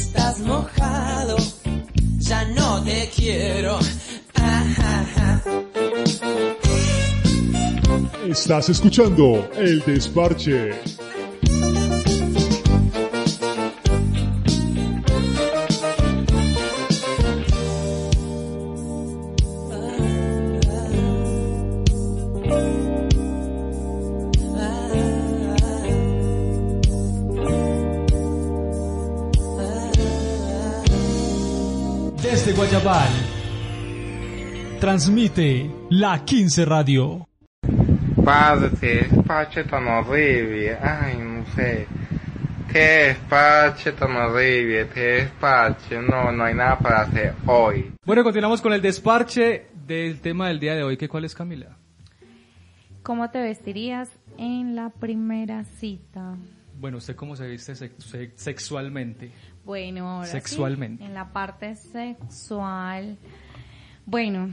Estás 0.00 0.40
mojado, 0.40 1.36
ya 2.18 2.44
no 2.46 2.82
te 2.82 3.10
quiero. 3.14 3.78
Estás 8.26 8.68
escuchando 8.68 9.50
El 9.56 9.80
Desparche. 9.84 10.99
Transmite 35.04 35.70
la 35.88 36.22
15 36.26 36.66
Radio. 36.66 37.26
Padre, 38.22 38.68
qué 38.78 38.98
espacio 39.00 39.64
tan 39.64 39.88
horrible. 39.88 40.76
Ay, 40.76 41.16
no 41.16 41.46
sé. 41.54 41.86
Qué 42.70 43.08
espacio 43.12 43.94
tan 43.94 44.14
horrible. 44.14 44.88
Qué 44.92 45.20
espacio. 45.20 46.02
No, 46.02 46.30
no 46.32 46.44
hay 46.44 46.54
nada 46.54 46.78
para 46.78 47.00
hacer 47.00 47.32
hoy. 47.46 47.90
Bueno, 48.04 48.22
continuamos 48.22 48.60
con 48.60 48.74
el 48.74 48.82
desparche 48.82 49.68
del 49.86 50.20
tema 50.20 50.48
del 50.48 50.60
día 50.60 50.74
de 50.74 50.82
hoy. 50.82 50.98
¿Qué 50.98 51.08
cuál 51.08 51.24
es, 51.24 51.34
Camila? 51.34 51.78
¿Cómo 53.02 53.30
te 53.30 53.40
vestirías 53.40 54.10
en 54.36 54.76
la 54.76 54.90
primera 54.90 55.64
cita? 55.64 56.34
Bueno, 56.78 56.98
¿usted 56.98 57.16
cómo 57.16 57.36
se 57.36 57.46
viste 57.48 57.74
sex- 57.74 58.04
se- 58.04 58.32
sexualmente? 58.36 59.30
Bueno, 59.64 60.06
ahora 60.10 60.26
sí, 60.26 60.32
Sexualmente. 60.32 61.02
en 61.06 61.14
la 61.14 61.32
parte 61.32 61.74
sexual. 61.76 63.16
Bueno, 64.04 64.50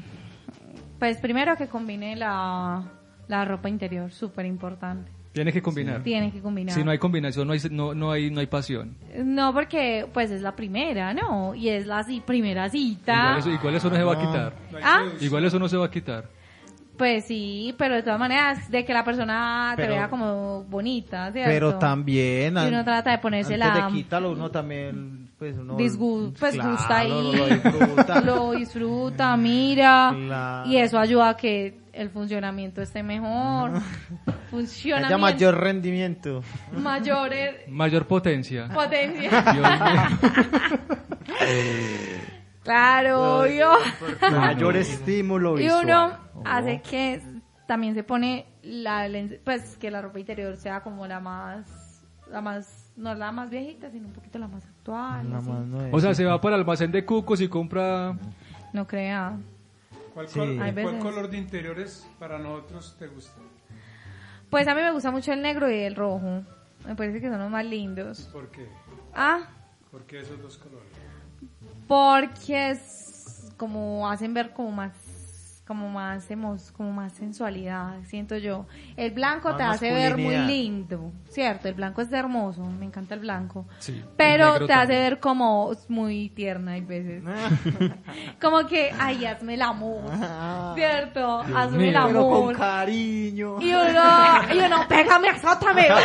pues 1.00 1.18
primero 1.18 1.56
que 1.58 1.68
combine 1.68 2.16
la, 2.16 2.84
la 3.28 3.46
ropa 3.46 3.70
interior, 3.70 4.12
súper 4.12 4.46
importante. 4.46 5.12
Tiene 5.34 5.54
que 5.54 5.62
combinar. 5.62 6.02
Tiene 6.02 6.32
que 6.32 6.42
combinar. 6.42 6.74
Si 6.74 6.84
no 6.84 6.90
hay 6.90 6.98
combinación, 6.98 7.46
no 7.48 7.54
hay, 7.54 7.60
no, 7.70 7.94
no 7.94 8.12
hay, 8.12 8.32
no 8.32 8.40
hay 8.40 8.48
pasión. 8.48 8.96
No, 9.24 9.54
porque 9.54 10.08
pues 10.12 10.32
es 10.32 10.42
la 10.42 10.56
primera, 10.56 11.14
¿no? 11.14 11.54
Y 11.54 11.70
es 11.70 11.86
la 11.86 12.04
primera 12.26 12.68
cita. 12.70 13.14
Igual 13.14 13.38
eso, 13.40 13.50
igual 13.52 13.76
eso 13.76 13.90
no 13.92 13.96
se 13.98 14.04
va 14.04 14.14
a 14.14 14.20
quitar. 14.20 14.54
Ah, 14.84 15.04
Igual 15.22 15.46
eso 15.46 15.60
no 15.60 15.70
se 15.70 15.78
va 15.78 15.86
a 15.86 15.92
quitar. 15.92 16.26
pues 16.98 17.26
sí, 17.26 17.76
pero 17.78 17.94
de 17.94 18.02
todas 18.02 18.18
maneras, 18.20 18.72
de 18.72 18.84
que 18.84 18.92
la 18.94 19.04
persona 19.04 19.74
te 19.76 19.84
Pero- 19.84 19.94
vea 19.94 20.10
como 20.10 20.64
bonita, 20.64 21.32
¿cierto? 21.32 21.52
Pero 21.52 21.76
también... 21.78 22.56
Y 22.58 22.68
uno 22.70 22.84
trata 22.84 23.12
de 23.12 23.20
ponerse 23.20 23.54
antes 23.54 23.70
la... 23.70 23.86
de 23.88 23.92
quitarlo, 23.94 24.32
uno 24.32 24.50
también... 24.50 25.27
Pues, 25.40 25.56
uno, 25.56 25.78
Disgu- 25.78 26.34
pues 26.40 26.56
Claro, 26.56 26.72
gusta 26.72 26.98
ahí, 26.98 27.10
Lo 27.12 27.46
disfruta. 27.48 28.22
lo 28.26 28.52
disfruta, 28.54 29.38
mira, 29.38 30.12
Claro. 30.16 30.68
y 30.70 30.78
eso 30.78 30.98
ayuda 30.98 31.30
a 31.30 31.38
que 31.38 31.80
el 31.94 32.10
funcionamiento 32.10 32.82
esté 32.82 33.04
mejor, 33.04 33.70
Haya 33.76 33.84
funcionamiento 34.50 35.18
mayor 35.20 35.60
rendimiento. 35.60 36.42
mayor 36.76 37.34
eh, 37.34 37.66
Mayor 37.68 38.08
potencia. 38.08 38.68
potencia. 38.74 39.30
Mío. 39.54 39.64
claro, 42.64 43.40
obvio. 43.42 43.72
Mayor 44.32 44.78
estímulo 44.78 45.58
y 45.60 45.64
visual. 45.64 45.86
uno 45.86 46.18
hace 46.46 46.82
que 46.82 47.22
también 47.68 47.94
se 47.96 48.04
pone 48.04 48.46
la 48.64 49.08
pues 49.44 49.78
que 49.78 49.92
la 49.92 50.02
ropa 50.02 50.20
interior 50.20 50.56
sea 50.58 50.82
como 50.82 51.06
la 51.08 51.20
más 51.20 52.04
la 52.32 52.42
más 52.42 52.92
no 52.96 53.14
la 53.14 53.32
más 53.32 53.50
viejita 53.50 53.90
sino 53.92 54.08
un 54.08 54.14
poquito 54.14 54.38
la 54.40 54.48
más 54.48 54.64
O 54.88 56.00
sea, 56.00 56.14
se 56.14 56.24
va 56.26 56.40
para 56.40 56.56
el 56.56 56.62
almacén 56.62 56.92
de 56.92 57.04
cucos 57.06 57.42
y 57.42 57.48
compra... 57.48 58.18
no 58.74 58.88
crea 58.88 59.38
¿Cuál, 60.14 60.28
Sí. 60.30 60.40
col- 60.40 60.50
Hay 60.62 60.72
cuál 60.72 60.74
veces. 60.74 61.02
color 61.04 61.30
de 61.30 61.38
interiores 61.38 62.08
para 62.20 62.40
nosotros 62.40 62.96
te 62.98 63.08
gusta? 63.08 63.34
Pues 64.50 64.68
a 64.68 64.74
mí 64.74 64.82
me 64.82 64.92
gusta 64.92 65.12
mucho 65.12 65.32
el 65.34 65.42
negro 65.42 65.70
y 65.70 65.76
el 65.80 65.96
rojo. 65.96 66.42
Me 66.88 66.96
parece 66.96 67.20
que 67.22 67.30
son 67.30 67.38
los 67.40 67.52
más 67.52 67.66
lindos. 67.66 68.30
¿Por 68.34 68.50
qué? 68.50 68.68
Ah, 69.14 69.42
¿Por 69.92 70.04
qué 70.06 70.22
esos 70.22 70.42
dos 70.42 70.58
colores? 70.58 70.88
porque 71.88 72.72
es 72.72 73.52
como 73.58 74.10
hacen 74.10 74.34
ver 74.34 74.52
como 74.54 74.72
más 74.72 74.92
como 75.68 75.90
más 75.90 76.30
emos- 76.32 76.72
como 76.72 76.92
más 76.94 77.12
sensualidad, 77.14 77.96
siento 78.06 78.38
yo. 78.38 78.66
El 78.96 79.12
blanco 79.12 79.50
Más 79.50 79.58
te 79.58 79.64
hace 79.64 79.92
ver 79.92 80.18
muy 80.18 80.38
lindo, 80.38 81.12
cierto, 81.30 81.68
el 81.68 81.74
blanco 81.76 82.02
es 82.02 82.12
hermoso, 82.12 82.64
me 82.66 82.86
encanta 82.86 83.16
el 83.16 83.20
blanco. 83.20 83.68
Sí, 83.80 84.02
Pero 84.16 84.56
el 84.56 84.68
te 84.68 84.74
hace 84.74 84.94
ver 84.94 85.20
como 85.20 85.72
muy 85.90 86.30
tierna 86.30 86.72
hay 86.74 86.82
veces. 86.82 87.22
como 88.42 88.66
que, 88.66 88.92
ay, 88.98 89.26
hazme 89.26 89.56
el 89.56 89.62
amor, 89.62 90.02
¿cierto? 90.76 91.40
hazme 91.42 91.90
el 91.90 91.94
mío. 91.94 92.04
Pero 92.08 92.24
con 92.30 92.40
amor. 92.40 92.58
cariño. 92.58 93.62
Y 93.62 93.74
uno, 93.74 94.54
y 94.54 94.58
uno, 94.60 94.88
pégame, 94.88 95.30
azótame. 95.30 95.88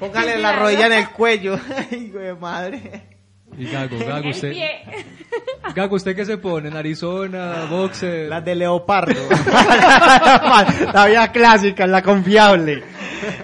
Póngale 0.00 0.38
la 0.38 0.52
rodilla 0.58 0.86
en 0.86 0.92
el 0.92 1.08
cuello. 1.10 1.58
Ay, 1.90 2.10
güey, 2.12 2.34
madre. 2.36 3.15
Y 3.58 3.66
Gago, 3.66 3.98
Gago, 3.98 4.30
usted... 4.30 4.54
Gago, 5.74 5.96
¿usted 5.96 6.14
qué 6.14 6.24
se 6.24 6.36
pone? 6.38 6.68
¿En 6.68 6.76
Arizona? 6.76 7.66
¿Boxer? 7.70 8.28
Las 8.28 8.44
de 8.44 8.54
leopardo. 8.54 9.14
la 10.92 11.06
vía 11.08 11.32
clásica, 11.32 11.86
la 11.86 12.02
confiable. 12.02 12.84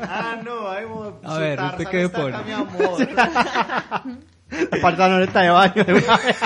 ah, 0.03 0.37
no, 0.45 0.69
ahí 0.69 0.85
A 1.25 1.39
ver, 1.39 1.61
¿usted 1.61 1.85
qué 1.87 2.03
está 2.05 2.19
pone? 2.19 2.37
mi 2.45 2.53
amor. 2.53 3.09
La 4.53 4.81
pantaloneta 4.83 5.41
de 5.41 5.49
baño. 5.51 5.85
de 5.85 5.95
una 5.95 6.17
vez. 6.19 6.37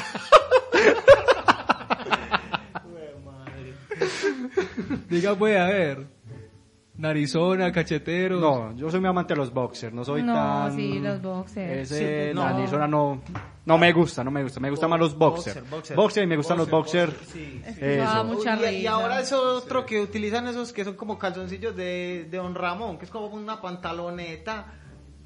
Diga, 5.08 5.34
pues, 5.34 5.58
a 5.58 5.66
ver. 5.66 6.15
Narizona, 6.98 7.70
cachetero. 7.72 8.40
No, 8.40 8.74
yo 8.76 8.90
soy 8.90 9.00
muy 9.00 9.08
amante 9.10 9.34
de 9.34 9.38
los 9.38 9.52
boxers, 9.52 9.92
no 9.92 10.04
soy 10.04 10.22
No, 10.22 10.32
tan... 10.34 10.74
sí, 10.76 10.98
los 10.98 11.20
boxers. 11.20 11.92
Ese, 11.92 12.28
Sí, 12.30 12.34
la 12.34 12.50
no. 12.50 12.56
Arizona 12.58 12.88
no, 12.88 13.20
no 13.66 13.78
me 13.78 13.92
gusta, 13.92 14.24
no 14.24 14.30
me 14.30 14.42
gusta, 14.42 14.60
me 14.60 14.70
gustan 14.70 14.90
más 14.90 14.98
los 15.00 15.16
boxers. 15.16 15.56
Boxer, 15.56 15.70
boxer. 15.70 15.96
Boxer 15.96 16.24
y 16.24 16.26
me 16.26 16.36
gustan 16.36 16.58
los 16.58 16.70
boxers. 16.70 17.14
Sí. 17.32 17.60
Da 17.62 18.22
Eso. 18.22 18.70
y, 18.70 18.76
y 18.76 18.86
ahora 18.86 19.20
es 19.20 19.32
otro 19.32 19.84
que 19.84 20.00
utilizan 20.00 20.46
esos 20.48 20.72
que 20.72 20.84
son 20.84 20.94
como 20.94 21.18
calzoncillos 21.18 21.76
de, 21.76 22.26
de 22.30 22.36
Don 22.38 22.54
Ramón, 22.54 22.96
que 22.98 23.04
es 23.04 23.10
como 23.10 23.26
una 23.26 23.60
pantaloneta 23.60 24.66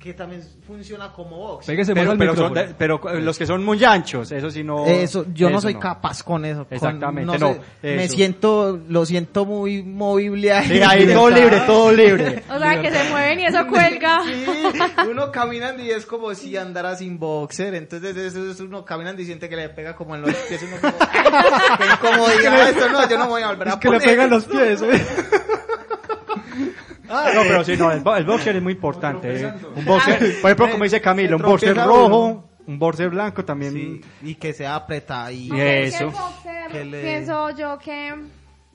que 0.00 0.14
también 0.14 0.42
funciona 0.66 1.12
como 1.12 1.36
box. 1.36 1.66
Pégese 1.66 1.94
más 1.94 2.04
Pero, 2.04 2.16
pero, 2.18 2.34
son 2.34 2.44
micrófono. 2.52 2.68
de- 2.68 2.74
pero 2.74 3.00
eh, 3.18 3.20
los 3.20 3.36
que 3.38 3.44
son 3.44 3.62
muy 3.62 3.84
anchos, 3.84 4.32
eso 4.32 4.50
sí 4.50 4.64
no. 4.64 4.86
Eso, 4.86 5.26
yo 5.34 5.50
no 5.50 5.60
soy 5.60 5.74
capaz 5.74 6.22
con 6.22 6.46
eso. 6.46 6.64
con- 6.64 6.72
Exactamente, 6.74 7.26
no 7.26 7.36
no, 7.38 7.52
sé, 7.54 7.60
me 7.82 8.08
siento, 8.08 8.80
lo 8.88 9.04
siento 9.04 9.44
muy 9.44 9.82
movible 9.82 10.54
ahí. 10.54 10.68
Sí, 10.68 10.80
ahí 10.82 11.06
todo 11.12 11.28
libre, 11.28 11.60
todo 11.66 11.92
libre. 11.92 12.42
O 12.50 12.58
sea, 12.58 12.80
que 12.80 12.90
se 12.90 13.10
mueven 13.10 13.40
y 13.40 13.44
eso 13.44 13.66
cuelga. 13.66 14.22
Sí, 14.30 14.44
uno 15.10 15.30
caminando 15.30 15.82
y 15.82 15.90
es 15.90 16.06
como 16.06 16.34
si 16.34 16.56
andara 16.56 16.96
sin 16.96 17.18
boxer, 17.18 17.74
entonces 17.74 18.16
eso 18.16 18.50
es 18.50 18.58
uno 18.60 18.84
caminando 18.86 19.20
y 19.20 19.26
siente 19.26 19.50
que 19.50 19.56
le 19.56 19.68
pega 19.68 19.94
como 19.94 20.14
en 20.14 20.22
los 20.22 20.34
pies, 20.34 20.62
uno 20.62 20.76
como, 20.80 20.96
qué 20.98 21.84
incomodidad 22.08 22.68
esto, 22.70 22.88
no, 22.90 23.06
yo 23.08 23.18
no 23.18 23.28
voy 23.28 23.42
a 23.42 23.48
volver 23.48 23.68
a 23.68 23.70
Es 23.72 23.76
que 23.76 23.88
le 23.90 23.98
poner 23.98 24.08
pegan 24.10 24.30
los 24.30 24.44
pies. 24.46 24.80
¿eh? 24.82 25.06
Ah, 27.10 27.30
no, 27.34 27.42
pero 27.42 27.64
sí, 27.64 27.76
no, 27.76 27.90
el, 27.90 28.00
bo- 28.00 28.16
el 28.16 28.24
boxer 28.24 28.56
es 28.56 28.62
muy 28.62 28.72
importante. 28.74 29.42
¿eh? 29.42 29.52
Un 29.76 29.84
boxer, 29.84 30.18
por 30.40 30.50
ejemplo, 30.50 30.70
como 30.70 30.84
dice 30.84 31.00
Camilo, 31.00 31.36
un 31.36 31.42
boxer 31.42 31.76
rojo, 31.76 32.48
un 32.66 32.78
boxer 32.78 33.10
blanco 33.10 33.44
también. 33.44 33.72
Sí, 33.72 34.00
y 34.22 34.34
que 34.36 34.52
sea 34.52 34.76
apretadito. 34.76 35.56
Y 35.56 35.60
eso. 35.60 36.04
el 36.04 36.10
boxer, 36.10 36.68
Que 36.70 36.84
le- 36.84 37.02
Pienso 37.02 37.50
yo 37.56 37.78
que, 37.78 38.14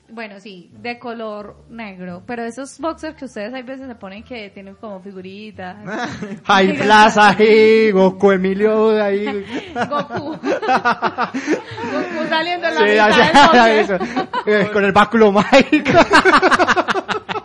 bueno, 0.09 0.39
sí, 0.39 0.69
de 0.79 0.99
color 0.99 1.63
negro, 1.69 2.21
pero 2.27 2.43
esos 2.43 2.77
boxers 2.79 3.15
que 3.15 3.25
ustedes 3.25 3.53
hay 3.53 3.63
veces 3.63 3.87
se 3.87 3.95
ponen 3.95 4.21
que 4.23 4.49
tienen 4.49 4.75
como 4.75 4.99
figuritas. 5.01 5.77
Hay 6.45 6.73
plaza 6.73 7.29
ahí, 7.29 7.89
Goku 7.91 8.31
Emilio 8.33 9.01
ahí. 9.01 9.25
Goku. 9.89 10.31
Goku 10.31 12.27
saliendo 12.29 12.67
en 12.67 12.75
la 12.75 12.81
Sí, 12.81 12.85
mitad 12.85 13.09
así- 13.09 13.57
del 13.57 13.79
eso. 13.79 13.97
boxer. 13.97 14.27
Eh, 14.47 14.69
Con 14.73 14.83
el 14.85 14.91
báculo 14.91 15.31
mágico. 15.31 15.91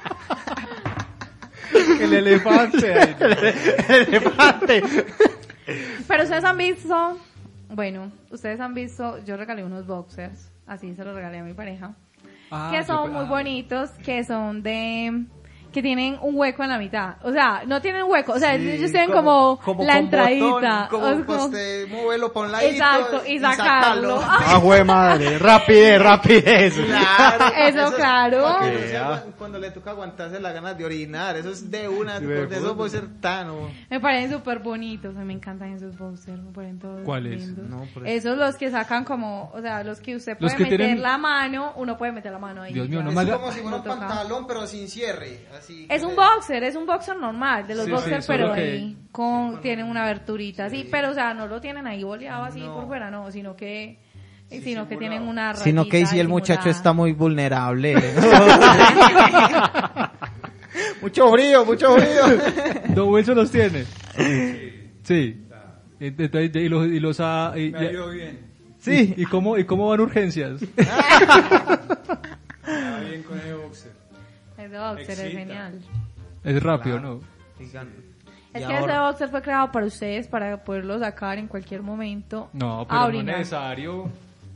El 2.18 2.26
elefante. 2.26 3.16
el 3.88 4.08
elefante. 4.08 4.82
Pero 6.08 6.22
ustedes 6.22 6.44
han 6.44 6.58
visto, 6.58 7.18
bueno, 7.68 8.11
ustedes 8.30 8.61
han 8.61 8.74
visto, 8.74 9.22
yo 9.24 9.36
regalé 9.36 9.64
unos 9.64 9.86
boxers, 9.86 10.50
así 10.66 10.94
se 10.94 11.04
los 11.04 11.14
regalé 11.14 11.38
a 11.38 11.44
mi 11.44 11.54
pareja, 11.54 11.94
Ah, 12.50 12.70
que 12.72 12.84
son 12.84 13.12
muy 13.12 13.24
ah. 13.24 13.28
bonitos, 13.28 13.90
que 14.04 14.24
son 14.24 14.62
de, 14.62 15.24
que 15.72 15.82
tienen 15.82 16.18
un 16.20 16.36
hueco 16.36 16.62
en 16.64 16.68
la 16.70 16.78
mitad, 16.78 17.14
o 17.22 17.30
sea, 17.32 17.62
no 17.66 17.80
tienen 17.80 18.02
hueco, 18.04 18.32
o 18.32 18.38
sea, 18.38 18.56
Sí, 18.56 18.68
ellos 18.70 18.90
tienen 18.90 19.12
como, 19.12 19.58
la 19.64 19.64
con 19.64 19.80
entradita, 20.04 20.44
botón, 20.44 20.86
como, 20.90 21.04
o 21.06 21.08
sea, 21.14 21.24
pues, 21.26 21.38
como- 21.38 21.50
te 21.50 21.86
moverlo 21.86 22.32
por 22.32 22.46
un 22.46 22.52
ladito 22.52 22.72
Exacto, 22.72 23.22
y 23.26 23.38
sacarlo. 23.38 24.20
Ah, 24.52 24.58
jue 24.60 24.82
madre. 24.84 25.38
Rapidez, 25.38 26.02
rapidez. 26.02 26.74
Claro, 26.74 27.44
Eso, 27.56 27.94
claro. 27.94 28.38
no 28.40 28.46
ah. 28.98 29.22
cuando 29.38 29.58
le 29.58 29.70
toca 29.70 29.90
aguantarse 29.90 30.40
las 30.40 30.52
ganas 30.54 30.76
de 30.76 30.84
orinar, 30.84 31.36
eso 31.36 31.50
es 31.50 31.70
de 31.70 31.88
una, 31.88 32.18
Sí, 32.18 32.26
de 32.26 32.46
de 32.46 32.56
eso 32.56 32.60
fútbol. 32.62 32.76
puede 32.76 32.90
ser 32.90 33.20
tan. 33.20 33.50
o- 33.50 33.70
me 33.88 34.00
parecen 34.00 34.32
súper 34.32 34.58
bonitos, 34.58 35.16
a 35.16 35.20
mí 35.20 35.24
me 35.26 35.34
encantan 35.34 35.72
esos 35.74 35.96
boxers, 35.96 36.42
me 36.42 36.50
parecen 36.52 36.78
todos 36.78 37.02
¿Cuáles? 37.04 37.40
lindos. 37.46 37.68
No, 37.68 37.86
por 37.94 38.06
eso. 38.06 38.28
Esos 38.30 38.38
los 38.38 38.56
que 38.56 38.70
sacan 38.70 39.04
como, 39.04 39.50
o 39.54 39.60
sea, 39.60 39.84
los 39.84 40.00
que 40.00 40.16
usted 40.16 40.36
puede 40.36 40.56
que 40.56 40.64
meter 40.64 40.78
tienen- 40.78 41.02
la 41.02 41.16
mano, 41.18 41.72
uno 41.76 41.96
puede 41.96 42.12
meter 42.12 42.32
la 42.32 42.38
mano 42.38 42.62
ahí. 42.62 42.72
Dios 42.72 42.88
mío, 42.88 43.02
no 43.02 43.10
Es 43.20 43.30
como 43.30 43.52
si 43.52 43.60
fuera 43.60 43.76
un 43.76 43.84
pantalón, 43.84 44.46
pero 44.46 44.66
sin 44.66 44.88
cierre. 44.88 45.46
Así 45.61 45.86
Es 45.90 46.02
un 46.02 46.16
boxer, 46.16 46.64
es 46.64 46.74
un 46.74 46.86
boxer 46.86 47.16
normal, 47.16 47.66
de 47.66 47.74
los 47.74 47.84
Sí, 47.84 47.90
boxers, 47.90 48.24
sí, 48.24 48.32
pero 48.32 48.52
ahí 48.52 48.96
con, 49.12 49.61
tienen 49.61 49.86
una 49.86 50.04
aberturita, 50.04 50.64
así, 50.64 50.88
pero 50.90 51.11
o 51.11 51.14
sea, 51.14 51.34
no 51.34 51.46
lo 51.46 51.61
tienen 51.61 51.86
ahí 51.86 52.02
boleado 52.02 52.44
así 52.44 52.61
por 52.61 52.86
fuera, 52.86 53.11
no, 53.11 53.30
sino 53.30 53.54
que, 53.54 53.98
sino 54.48 54.88
que 54.88 54.96
tienen 54.96 55.22
una 55.22 55.54
Sino 55.54 55.86
que 55.86 56.06
si 56.06 56.18
el 56.18 56.28
muchacho 56.28 56.70
está 56.70 56.92
muy 56.92 57.12
vulnerable. 57.12 57.94
mucho 61.02 61.30
frío, 61.32 61.64
mucho 61.64 61.96
frío. 61.96 62.22
Don 62.94 63.08
Wilson 63.11 63.36
los 63.36 63.50
tiene. 63.50 63.84
Sí. 65.02 65.44
Entonces, 66.00 66.50
y 66.54 66.68
los, 66.68 66.86
y 66.86 67.00
los 67.00 67.18
ah, 67.20 67.52
y- 67.56 67.70
Me 67.70 67.78
ha 67.78 67.92
ido 67.92 68.11
bien. 68.11 68.40
Sí. 68.78 69.14
¿Y, 69.16 69.22
y 69.22 69.26
cómo, 69.26 69.58
¿Y 69.58 69.64
cómo 69.64 69.88
van 69.88 70.00
urgencias? 70.00 70.61
Me 70.62 70.84
va 72.90 73.00
bien 73.00 73.22
con 73.22 73.38
el 73.38 73.54
boxer. 73.56 73.92
Ese 74.70 74.78
boxer 74.78 75.10
es 75.10 75.18
Excita. 75.20 75.38
genial. 75.40 75.80
Es 76.44 76.62
rápido, 76.62 77.00
¿no? 77.00 77.20
Es 77.58 77.68
Y 78.62 78.66
que 78.66 78.74
ahora- 78.76 78.92
ese 78.94 78.98
boxer 79.00 79.28
fue 79.30 79.42
creado 79.42 79.70
para 79.72 79.86
ustedes 79.86 80.26
para 80.28 80.56
poderlo 80.64 80.98
sacar 80.98 81.38
en 81.38 81.46
cualquier 81.48 81.82
momento. 81.82 82.48
No, 82.52 82.80
a 82.80 82.86
pero 82.88 82.98
no 83.00 83.02
es 83.04 83.08
orinar. 83.16 83.38
necesario. 83.38 84.10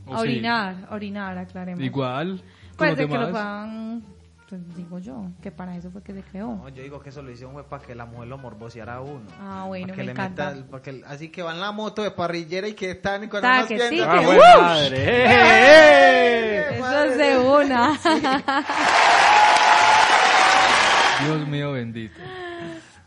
¿O 0.07 0.13
A 0.13 0.17
sí? 0.19 0.23
orinar, 0.27 0.75
orinar, 0.91 1.37
aclaremos. 1.37 1.81
Igual. 1.83 2.41
Pues 2.77 2.95
de 2.97 3.07
que 3.07 3.17
lo 3.17 3.31
puedan, 3.31 4.03
pues 4.49 4.75
digo 4.75 4.99
yo, 4.99 5.27
que 5.41 5.49
para 5.51 5.75
eso 5.77 5.89
fue 5.91 6.03
que 6.03 6.13
se 6.13 6.21
creó. 6.23 6.47
No, 6.55 6.69
yo 6.69 6.83
digo 6.83 6.99
que 6.99 7.09
eso 7.09 7.21
lo 7.21 7.31
hicieron 7.31 7.53
fue 7.53 7.63
para 7.63 7.83
que 7.83 7.95
la 7.95 8.05
mujer 8.05 8.27
lo 8.27 8.37
morboseara 8.37 8.95
a 8.95 9.01
uno. 9.01 9.21
Ah, 9.39 9.63
bueno, 9.67 9.87
Para 9.87 9.93
que 9.95 10.01
me 10.01 10.05
le 10.05 10.11
encanta. 10.11 10.51
meta 10.51 10.67
para 10.69 10.83
que- 10.83 11.01
así 11.07 11.29
que 11.29 11.41
va 11.41 11.53
en 11.53 11.61
la 11.61 11.71
moto 11.71 12.03
de 12.03 12.11
parrillera 12.11 12.67
y 12.67 12.73
que 12.73 12.91
están 12.91 13.27
con 13.29 13.43
unos 13.43 13.65
que 13.67 13.79
sí, 13.89 14.01
Ah, 14.05 14.19
que 14.19 14.25
buena 14.25 14.57
¡uh! 14.57 14.61
madre. 14.61 14.97
¡Eh, 14.97 15.25
¡Eh! 15.25 16.59
eh! 16.69 16.77
Eso 16.79 17.03
es 17.05 17.17
de 17.17 17.37
una. 17.39 17.99
Dios 21.21 21.47
mío 21.47 21.71
bendito. 21.73 22.19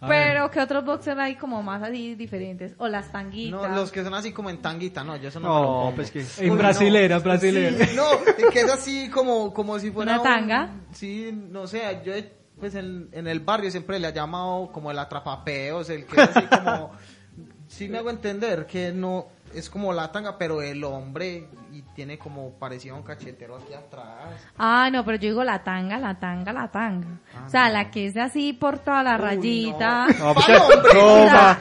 A 0.00 0.06
Pero 0.06 0.48
que 0.50 0.60
otros 0.60 0.84
boxers 0.84 1.18
hay 1.18 1.34
como 1.34 1.60
más 1.62 1.82
así 1.82 2.14
diferentes. 2.14 2.72
O 2.78 2.86
las 2.86 3.10
tanguitas. 3.10 3.60
No, 3.60 3.68
los 3.74 3.90
que 3.90 4.04
son 4.04 4.14
así 4.14 4.30
como 4.32 4.48
en 4.48 4.58
tanguita, 4.58 5.02
no, 5.02 5.16
yo 5.16 5.28
eso 5.28 5.40
no, 5.40 5.48
No, 5.48 5.54
me 5.54 5.60
lo 5.60 5.66
pongo. 5.66 5.94
pues 5.96 6.10
que- 6.12 6.24
En 6.44 6.52
Uy, 6.52 6.56
brasilera, 6.56 7.16
no. 7.16 7.22
brasilera. 7.24 7.84
Sí, 7.86 7.96
no, 7.96 8.04
que 8.52 8.60
es 8.60 8.70
así 8.70 9.10
como, 9.10 9.52
como 9.52 9.76
si 9.80 9.90
fuera 9.90 10.12
¿Una 10.12 10.20
un- 10.20 10.24
tanga? 10.28 10.70
sí, 10.92 11.30
no 11.50 11.66
sé, 11.66 12.00
yo 12.04 12.14
he- 12.14 12.32
pues 12.60 12.74
en, 12.76 13.08
en 13.12 13.26
el 13.26 13.40
barrio 13.40 13.70
siempre 13.72 13.98
le 13.98 14.06
ha 14.06 14.10
llamado 14.12 14.70
como 14.72 14.90
el 14.92 14.98
atrapapeos, 15.00 15.90
el 15.90 16.06
que 16.06 16.20
es 16.22 16.28
así 16.36 16.46
como, 16.46 16.92
sí 17.66 17.88
me 17.88 17.98
hago 17.98 18.10
entender, 18.10 18.66
que 18.66 18.92
no, 18.92 19.26
es 19.54 19.68
como 19.70 19.92
la 19.92 20.10
tanga, 20.12 20.36
pero 20.38 20.62
el 20.62 20.82
hombre, 20.84 21.48
y 21.72 21.82
tiene 21.94 22.18
como 22.18 22.50
parecido 22.58 22.94
a 22.94 22.98
un 22.98 23.04
cachetero 23.04 23.56
aquí 23.56 23.74
atrás. 23.74 24.40
Ah, 24.58 24.88
no, 24.92 25.04
pero 25.04 25.16
yo 25.18 25.28
digo 25.28 25.44
la 25.44 25.62
tanga, 25.62 25.98
la 25.98 26.18
tanga, 26.18 26.52
la 26.52 26.68
tanga. 26.68 27.06
o 27.46 27.48
sea, 27.50 27.68
la 27.70 27.90
que 27.90 28.06
es 28.06 28.16
así 28.16 28.52
por 28.52 28.78
toda 28.78 29.02
la 29.02 29.16
rayita. 29.16 30.06
No, 30.18 30.34
pues, 30.34 30.48
no, 30.94 31.56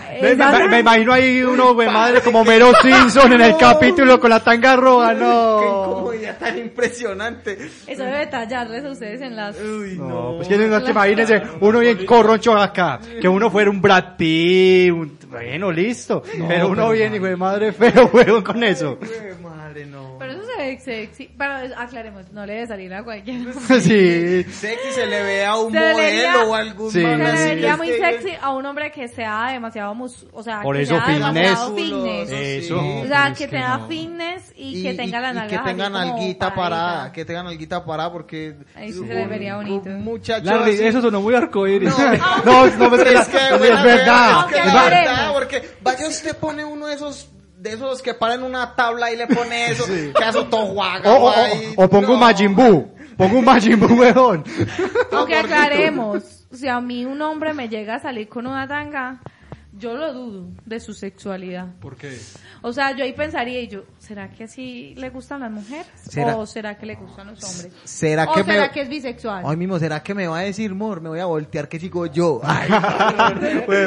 me, 0.59 0.67
me- 0.69 0.79
imagino 0.79 1.13
ahí 1.13 1.41
uno, 1.43 1.73
güey, 1.75 1.89
madre, 1.89 2.21
como 2.21 2.43
Mero 2.43 2.71
Simpson 2.81 3.33
en 3.33 3.41
el 3.41 3.57
capítulo 3.57 4.19
con 4.19 4.29
la 4.29 4.39
tanga 4.43 4.75
roja, 4.75 5.13
¡Qué 5.13 5.19
no. 5.19 5.61
incomodidad 5.61 6.38
tan 6.38 6.57
impresionante! 6.57 7.57
Eso 7.88 8.03
debe 8.03 8.27
tallarles 8.27 8.85
a 8.85 8.89
ustedes 8.91 9.21
en 9.21 9.35
las... 9.35 9.59
Uy, 9.59 9.95
No, 9.97 10.07
no. 10.07 10.35
pues 10.38 10.47
que 10.47 10.57
no 10.57 10.81
te 10.81 10.91
imagínense, 10.91 11.41
uno 11.61 11.79
bien 11.79 12.05
corroncho 12.05 12.55
acá, 12.57 12.99
que 13.21 13.27
uno 13.27 13.49
fuera 13.51 13.69
un 13.69 13.81
Brad 13.81 14.15
Pitt, 14.17 14.91
un- 14.91 15.17
bueno, 15.29 15.71
listo, 15.71 16.23
pero 16.47 16.69
uno 16.69 16.89
bien, 16.91 17.13
y 17.15 17.19
güey, 17.19 17.35
madre 17.35 17.73
feo, 17.78 18.07
juego 18.07 18.43
con 18.43 18.63
eso. 18.63 18.97
Madre, 19.41 19.86
no. 19.86 20.15
Pero 20.19 20.34
eso 20.34 20.41
se 20.45 20.57
ve 20.61 20.80
sexy. 20.80 21.30
Pero 21.38 21.53
aclaremos, 21.78 22.32
no 22.32 22.45
le 22.45 22.53
debe 22.53 22.67
salir 22.67 22.93
a 22.93 23.03
cualquiera. 23.03 23.51
Sí, 23.67 24.43
Sexy 24.43 24.91
se 24.93 25.05
le 25.05 25.23
ve 25.23 25.45
a 25.45 25.55
un 25.57 25.71
Se 25.71 25.80
le 25.80 25.93
vería- 25.95 26.32
modelo 26.34 26.51
o 26.51 26.55
algún 26.55 26.91
Sí, 26.91 27.01
Se 27.01 27.15
le 27.17 27.32
vería 27.32 27.78
muy 27.78 27.88
que- 27.88 27.97
sexy 27.99 28.32
a 28.41 28.51
un 28.51 28.65
hombre 28.65 28.91
que 28.91 29.07
sea 29.07 29.49
demasiado 29.51 29.93
mus 29.95 30.25
o 30.34 30.41
sea, 30.43 30.61
Por 30.61 30.75
que 30.75 30.82
eso 30.84 30.95
sea 30.95 31.13
demasiado 31.13 31.75
fitness. 31.75 32.30
Eso. 32.32 32.80
Sí. 32.80 33.01
O 33.03 33.07
sea, 33.07 33.21
pero 33.23 33.34
es 33.34 33.38
que 33.38 33.45
que 33.45 33.51
tenga 33.51 33.78
no. 33.78 33.88
fitness 33.88 34.53
y, 34.55 34.84
que 34.84 34.93
tenga 34.93 35.19
la 35.19 35.32
y 35.32 35.36
nalga 35.36 35.47
que 35.63 35.69
tengan 35.69 35.95
así 35.95 36.07
como 36.09 36.17
alguita 36.19 36.53
paradita. 36.53 36.55
parada, 36.55 37.11
que 37.11 37.25
tengan 37.25 37.47
alguita 37.47 37.86
parada 37.86 38.11
porque 38.11 38.55
Ahí 38.75 38.91
sí 38.91 38.99
se 38.99 39.13
le 39.13 39.28
vería 39.28 39.55
bonito. 39.57 39.89
un 39.89 40.03
muchacho 40.03 40.45
Larry, 40.45 40.73
así- 40.73 40.84
eso 40.88 41.01
sonó 41.01 41.21
muy 41.21 41.36
arcoíris. 41.36 41.89
no, 41.89 41.97
no, 42.45 42.97
que, 42.97 43.11
la- 43.13 43.21
es 43.21 43.28
que, 43.28 43.38
es 43.38 43.59
verdad. 43.59 44.45
es 44.49 44.55
que 44.55 44.61
verdad, 44.61 45.34
porque 45.34 45.69
vaya 45.82 46.07
usted 46.07 46.36
pone 46.38 46.65
uno 46.65 46.88
de 46.88 46.95
esos 46.95 47.30
de 47.58 47.74
esos 47.74 48.01
que 48.01 48.14
paran 48.14 48.43
una 48.43 48.76
tabla 48.76 49.12
y 49.12 49.16
le 49.18 49.28
pone 49.28 49.68
eso, 49.72 49.86
que 49.86 50.24
hace 50.24 50.43
todo 50.45 50.62
O, 50.62 50.74
guaga, 50.74 51.12
o, 51.14 51.30
o, 51.30 51.34
o 51.84 51.89
pongo 51.89 52.14
un 52.14 52.20
No. 52.20 52.26
Majin 52.26 52.55
Buu, 52.55 52.93
pongo 53.18 53.39
un 53.39 53.45
Majin 53.45 53.80
Buu, 53.80 53.99
weón. 53.99 54.43
Aunque 55.12 55.36
aclaremos, 55.36 56.45
si 56.51 56.68
a 56.68 56.80
mí 56.80 57.05
un 57.05 57.22
hombre 57.22 57.53
me 57.53 57.68
llega 57.68 57.95
a 57.95 57.99
salir 57.99 58.30
con 58.30 58.45
una 58.47 58.68
tanga, 58.68 59.20
yo 59.78 59.95
lo 59.95 60.13
dudo 60.13 60.47
de 60.65 60.80
su 60.80 60.93
sexualidad. 60.93 61.67
¿Por 61.80 61.95
qué? 61.97 62.17
O 62.61 62.73
sea, 62.73 62.95
yo 62.95 63.03
ahí 63.03 63.13
pensaría 63.13 63.61
y 63.61 63.67
yo, 63.67 63.84
¿será 63.99 64.30
que 64.30 64.45
así 64.45 64.93
le 64.97 65.09
gustan 65.09 65.41
las 65.41 65.51
mujeres? 65.51 65.88
¿Será? 65.95 66.36
¿O 66.38 66.45
será 66.45 66.78
que 66.78 66.86
le 66.86 66.95
gustan 66.95 67.28
los 67.28 67.43
hombres? 67.43 67.73
¿Será 67.84 68.25
¿O 68.25 68.34
que 68.34 68.43
será 68.43 68.63
me 68.67 68.71
que 68.71 68.82
es 68.82 68.89
bisexual? 68.89 69.43
Hoy 69.45 69.57
mismo 69.57 69.80
será 69.80 70.01
que 70.03 70.13
me 70.13 70.28
va 70.28 70.39
a 70.39 70.41
decir, 70.41 70.73
"Mor, 70.75 71.01
me 71.01 71.09
voy 71.09 71.19
a 71.19 71.25
voltear 71.25 71.67
que 71.69 71.80
sigo 71.80 72.05
yo." 72.07 72.41
Ay, 72.43 72.69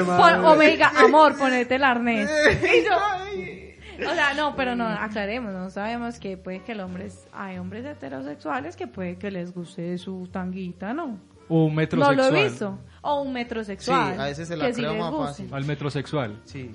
Pon- 0.07 0.45
o 0.45 0.57
me 0.57 0.69
diga, 0.71 0.93
amor, 0.97 1.37
ponete 1.37 1.75
el 1.77 1.85
arnés. 1.85 2.31
Y 2.63 2.85
yo- 2.87 4.11
o 4.11 4.15
sea, 4.15 4.33
no, 4.35 4.57
pero 4.57 4.75
no, 4.75 4.87
aclaremos, 4.89 5.53
no 5.53 5.69
sabemos 5.69 6.19
que 6.19 6.39
puede 6.39 6.63
que 6.63 6.73
el 6.73 6.81
hombre, 6.81 7.07
es- 7.07 7.27
hay 7.33 7.59
hombres 7.59 7.85
heterosexuales 7.85 8.75
que 8.77 8.87
puede 8.87 9.17
que 9.17 9.31
les 9.31 9.53
guste 9.53 9.99
su 9.99 10.27
tanguita, 10.33 10.95
¿no? 10.95 11.19
O 11.49 11.65
un 11.65 11.71
No 11.71 11.77
metrosexual. 11.77 12.17
lo 12.17 12.37
he 12.39 12.45
visto. 12.45 12.79
O 13.03 13.23
un 13.23 13.33
metrosexual. 13.33 14.15
Sí, 14.15 14.21
a 14.21 14.25
veces 14.25 14.49
se 14.49 14.57
la 14.57 14.67
que 14.67 14.75
sí 14.75 14.81
creo 14.83 14.93
les 14.93 15.01
más 15.03 15.11
guste. 15.11 15.27
fácil. 15.29 15.55
Al 15.55 15.65
metrosexual. 15.65 16.41
sí. 16.45 16.71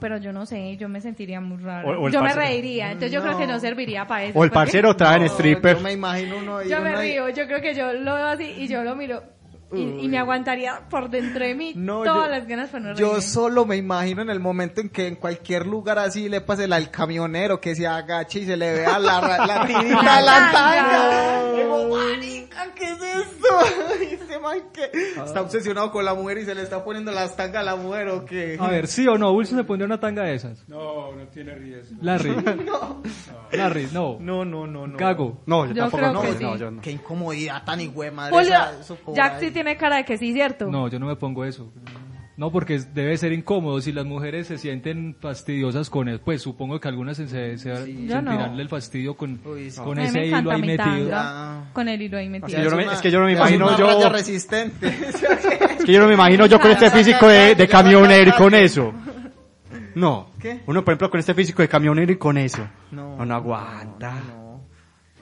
Pero 0.00 0.16
yo 0.16 0.32
no 0.32 0.46
sé, 0.46 0.74
yo 0.78 0.88
me 0.88 1.02
sentiría 1.02 1.38
muy 1.42 1.58
raro. 1.62 1.86
O- 2.00 2.06
o 2.06 2.08
yo 2.08 2.20
me 2.22 2.28
parcero. 2.30 2.46
reiría, 2.46 2.86
entonces 2.92 3.12
yo 3.12 3.20
creo 3.22 3.36
que 3.36 3.46
no 3.46 3.60
serviría 3.60 4.06
para 4.06 4.24
eso. 4.24 4.38
O 4.38 4.42
el 4.42 4.48
porque- 4.48 4.54
parcero 4.64 4.96
trae 4.96 5.16
en 5.16 5.22
No, 5.24 5.28
stripper. 5.28 5.76
Yo 5.76 5.82
me 5.82 5.92
imagino 5.92 6.38
uno 6.38 6.56
ahí, 6.56 6.70
Yo 6.70 6.80
me 6.80 6.88
uno 6.92 6.98
ahí- 7.00 7.10
río, 7.12 7.28
yo 7.28 7.46
creo 7.46 7.60
que 7.60 7.74
yo 7.74 7.92
lo 7.92 8.14
veo 8.14 8.26
así 8.28 8.44
y 8.56 8.68
yo 8.68 8.82
lo 8.84 8.96
miro 8.96 9.22
y, 9.72 10.04
y 10.04 10.08
me 10.08 10.18
aguantaría 10.18 10.80
por 10.90 11.08
dentro 11.10 11.44
de 11.44 11.54
mí 11.54 11.72
No, 11.76 12.02
todas 12.04 12.26
yo- 12.26 12.30
las 12.30 12.46
ganas 12.46 12.70
por 12.70 12.80
no 12.80 12.94
Yo 12.94 13.20
solo 13.20 13.64
me 13.66 13.76
imagino 13.76 14.22
en 14.22 14.30
el 14.30 14.40
momento 14.40 14.80
en 14.80 14.88
que 14.90 15.06
en 15.06 15.16
cualquier 15.16 15.66
lugar 15.66 15.98
así 15.98 16.28
le 16.28 16.40
pase 16.40 16.68
la- 16.68 16.76
al 16.76 16.90
camionero 16.90 17.60
que 17.60 17.74
se 17.74 17.86
agache 17.86 18.40
y 18.40 18.46
se 18.46 18.56
le 18.56 18.72
vea 18.72 18.98
la, 18.98 19.20
la 19.46 19.66
tirita 19.66 20.02
La 20.02 20.16
de 20.20 20.22
la 20.26 20.50
tanga. 20.52 21.52
Digo, 21.56 21.88
marica, 21.96 22.66
¿qué 22.74 22.84
es 22.84 23.02
esto? 23.02 23.48
Y 24.02 24.14
Este 24.14 24.38
man 24.38 24.58
que 24.72 24.90
está 25.24 25.42
obsesionado 25.42 25.90
con 25.92 26.04
la 26.04 26.14
mujer 26.14 26.38
y 26.38 26.44
se 26.44 26.54
le 26.54 26.62
está 26.62 26.82
poniendo 26.84 27.12
las 27.12 27.36
tangas 27.36 27.60
a 27.60 27.62
la 27.64 27.76
mujer 27.76 28.08
o 28.08 28.24
qué. 28.24 28.56
A 28.58 28.68
ver, 28.68 28.86
¿sí 28.86 29.06
o 29.06 29.16
no? 29.18 29.30
Wilson 29.32 29.58
se 29.58 29.64
pondría 29.64 29.86
una 29.86 30.00
tanga 30.00 30.22
de 30.24 30.34
esas. 30.34 30.66
No, 30.68 31.12
no 31.12 31.26
tiene 31.28 31.54
riesgo. 31.54 31.96
Larry. 32.00 32.34
Larry, 33.52 33.88
no. 33.92 34.16
No, 34.20 34.44
no, 34.44 34.66
no, 34.66 34.86
no. 34.86 34.96
Cago. 34.96 35.42
No, 35.46 35.66
yo, 35.66 35.72
Yo 35.74 35.82
tampoco, 35.82 35.98
creo 35.98 36.12
no, 36.12 36.22
que 36.22 36.30
no, 36.42 36.52
sí. 36.54 36.58
yo 36.60 36.70
no. 36.70 36.80
Qué 36.80 36.90
incomodidad 36.92 37.64
tan 37.64 37.80
hijo 37.80 38.02
madre. 38.12 38.32
Julio, 38.32 38.48
esa- 38.54 38.80
eso 38.80 38.98
Jack 39.14 39.34
ahí. 39.34 39.40
sí 39.46 39.50
tiene 39.50 39.61
cara 39.76 39.96
de 39.96 40.04
que 40.04 40.18
sí, 40.18 40.32
¿cierto? 40.32 40.66
No, 40.70 40.88
yo 40.88 40.98
no 40.98 41.06
me 41.06 41.16
pongo 41.16 41.44
eso. 41.44 41.72
No, 42.34 42.50
porque 42.50 42.78
debe 42.78 43.16
ser 43.18 43.32
incómodo. 43.32 43.80
Si 43.82 43.92
las 43.92 44.06
mujeres 44.06 44.46
se 44.46 44.56
sienten 44.56 45.14
fastidiosas 45.20 45.90
con 45.90 46.08
eso, 46.08 46.20
pues 46.24 46.40
supongo 46.40 46.80
que 46.80 46.88
algunas 46.88 47.18
se, 47.18 47.28
se, 47.28 47.58
se 47.58 47.76
sentirán 47.76 48.24
no. 48.24 48.58
el 48.60 48.68
fastidio 48.70 49.14
con, 49.14 49.38
Uy, 49.44 49.70
sí. 49.70 49.78
con 49.78 49.98
ese 49.98 50.26
hilo 50.26 50.50
ahí 50.50 50.62
metido. 50.62 51.20
con 51.74 51.88
el 51.88 52.00
hilo 52.02 52.16
ahí 52.18 52.28
metido. 52.30 52.48
que 52.58 52.64
yo 52.64 52.70
no 52.70 52.76
me- 52.76 52.84
una- 52.84 52.92
es 52.94 53.00
que 53.02 53.10
yo 53.10 53.20
no 53.20 53.26
me 53.26 53.32
imagino 53.32 53.76
yo- 53.76 54.08
resistente. 54.08 54.88
Es 55.82 55.84
que 55.84 55.92
yo 55.92 56.00
no 56.00 56.08
me 56.08 56.14
imagino 56.14 56.46
yo 56.46 56.58
con 56.58 56.70
este 56.70 56.90
físico 56.90 57.28
de, 57.28 57.54
de 57.54 57.68
camionero 57.68 58.30
y 58.30 58.32
con 58.32 58.54
eso. 58.54 58.92
No. 59.94 60.30
¿Qué? 60.40 60.60
Uno, 60.66 60.82
por 60.84 60.92
ejemplo, 60.92 61.10
con 61.10 61.20
este 61.20 61.34
físico 61.34 61.60
de 61.62 61.68
camionero 61.68 62.10
y 62.12 62.16
con 62.16 62.38
eso. 62.38 62.66
No, 62.92 63.16
No, 63.18 63.26
no 63.26 63.34
aguanta. 63.34 64.14
No, 64.26 64.60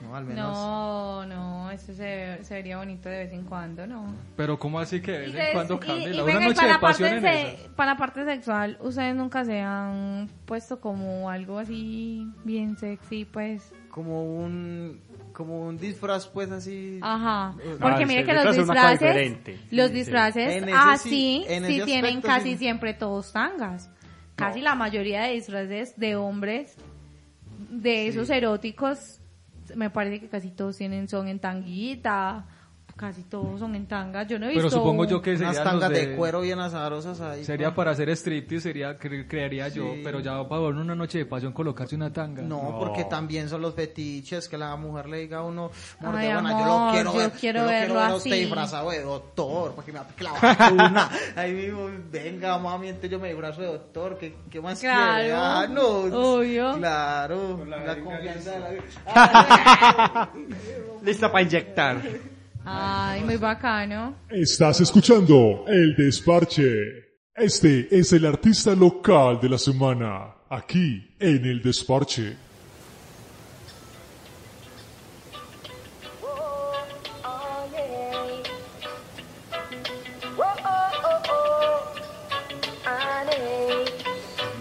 no, 0.01 0.15
al 0.15 0.25
menos. 0.25 0.53
No, 0.57 1.25
no, 1.25 1.50
eso 1.71 1.93
se, 1.93 2.39
se 2.43 2.53
vería 2.53 2.77
bonito 2.77 3.09
de 3.09 3.17
vez 3.19 3.33
en 3.33 3.43
cuando, 3.43 3.85
¿no? 3.87 4.13
Pero 4.37 4.57
¿cómo 4.59 4.79
así 4.79 5.01
que 5.01 5.11
de 5.11 5.19
vez 5.19 5.35
en 5.35 5.53
cuando 5.53 5.79
cambia? 5.79 6.13
Una 6.13 6.23
venga, 6.23 6.39
noche 6.47 6.55
para 6.55 6.67
de 6.67 6.73
la, 6.73 6.79
parte 6.79 7.03
pasión 7.03 7.13
en 7.13 7.21
se- 7.21 7.53
esas. 7.53 7.67
para 7.75 7.91
la 7.93 7.97
parte 7.97 8.25
sexual, 8.25 8.77
ustedes 8.81 9.15
nunca 9.15 9.43
se 9.45 9.59
han 9.59 10.29
puesto 10.45 10.79
como 10.79 11.29
algo 11.29 11.59
así 11.59 12.27
bien 12.43 12.77
sexy, 12.77 13.25
pues. 13.25 13.71
Como 13.89 14.23
un, 14.43 14.99
como 15.33 15.65
un 15.67 15.77
disfraz, 15.77 16.27
pues 16.27 16.51
así. 16.51 16.99
Ajá. 17.01 17.55
Eh, 17.61 17.75
Porque 17.79 18.03
Ah, 18.03 18.07
mire 18.07 18.21
sí, 18.21 18.27
que 18.27 18.33
los 18.33 18.55
disfraces, 18.55 19.37
los 19.71 19.87
Sí, 19.87 19.93
sí. 19.93 19.99
disfraces 19.99 20.63
ese 20.63 20.71
así 20.73 21.09
sí, 21.09 21.45
en 21.47 21.65
sí 21.65 21.75
ese 21.77 21.85
tienen 21.85 22.21
casi 22.21 22.51
sí. 22.53 22.57
siempre 22.57 22.93
todos 22.93 23.31
tangas. 23.33 23.89
Casi 24.35 24.61
la 24.61 24.73
mayoría 24.75 25.21
de 25.23 25.33
disfraces 25.33 25.93
de 25.99 26.15
hombres 26.15 26.75
de 27.69 28.07
esos 28.07 28.29
eróticos 28.31 29.20
me 29.75 29.89
parece 29.89 30.19
que 30.19 30.29
casi 30.29 30.51
todos 30.51 30.77
tienen 30.77 31.07
son 31.07 31.27
en 31.27 31.39
tanguita, 31.39 32.45
casi 33.01 33.23
todos 33.23 33.59
son 33.59 33.73
en 33.75 33.87
tanga. 33.87 34.23
Yo 34.23 34.37
no 34.39 34.45
he 34.45 34.49
visto 34.49 34.61
Pero 34.61 34.69
supongo 34.69 35.05
yo 35.05 35.21
que 35.21 35.31
Unas 35.35 35.61
tangas 35.63 35.89
de... 35.89 36.05
de, 36.07 36.15
cuero 36.15 36.39
bien 36.41 36.59
azarosas 36.59 37.19
ahí. 37.19 37.43
Sería 37.43 37.69
pa. 37.71 37.75
para 37.77 37.91
hacer 37.91 38.09
striptease, 38.11 38.61
sería, 38.69 38.97
cre- 38.99 39.27
creería 39.27 39.67
yo, 39.69 39.95
pero 40.03 40.19
ya 40.19 40.47
para 40.47 40.61
ver 40.61 40.75
una 40.75 40.93
noche 40.95 41.17
de 41.17 41.25
pasión 41.25 41.51
colocarse 41.51 41.95
una 41.95 42.13
tanga. 42.13 42.43
No, 42.43 42.77
porque 42.79 43.03
también 43.05 43.49
son 43.49 43.61
los 43.61 43.73
fetiches 43.73 44.47
que 44.47 44.57
la 44.57 44.75
mujer 44.75 45.09
le 45.09 45.17
diga 45.17 45.39
a 45.39 45.43
uno, 45.43 45.71
amor, 45.99 46.15
Ay, 46.15 46.31
buena, 46.31 46.51
yo 46.51 46.57
amor, 46.57 46.67
lo 46.87 46.91
quiero 46.93 47.11
yo 47.13 47.17
ver, 47.19 47.31
quiero 47.31 47.59
yo 47.59 47.65
lo 47.65 47.71
verlo 47.71 47.85
quiero 47.87 47.93
ver 48.01 48.11
a 48.11 48.15
usted 48.15 48.31
así. 48.31 48.39
disfrazado 48.41 48.89
de 48.91 49.01
doctor, 49.01 49.73
porque 49.75 49.91
me 49.91 49.99
aplique 49.99 50.23
la 50.23 50.31
vacuna. 50.33 51.09
Ahí 51.35 51.53
mismo, 51.53 51.89
venga, 52.11 52.57
mami, 52.59 52.87
entonces 52.89 53.09
yo 53.11 53.19
me 53.19 53.29
disfrazo 53.29 53.61
de 53.61 53.67
doctor, 53.67 54.17
¿qué, 54.19 54.35
qué 54.49 54.61
más 54.61 54.79
Claro. 54.79 55.15
quiere? 55.15 55.33
Ah, 55.35 55.67
no, 55.67 55.87
Obvio. 56.37 56.75
claro, 56.77 57.65
la 57.65 57.77
la, 57.77 57.93
jeringa 57.95 58.03
confianza 58.11 58.51
de 58.51 58.59
la... 59.05 60.29
Lista 61.03 61.31
para 61.31 61.41
inyectar. 61.43 62.01
Ay, 62.65 63.23
muy 63.23 63.37
bacano. 63.37 64.15
Estás 64.29 64.81
escuchando 64.81 65.65
El 65.67 65.95
Desparche. 65.95 67.11
Este 67.35 67.87
es 67.97 68.13
el 68.13 68.25
artista 68.25 68.75
local 68.75 69.39
de 69.41 69.49
la 69.49 69.57
semana, 69.57 70.35
aquí 70.49 71.15
en 71.19 71.45
el 71.45 71.61
desparche. 71.61 72.35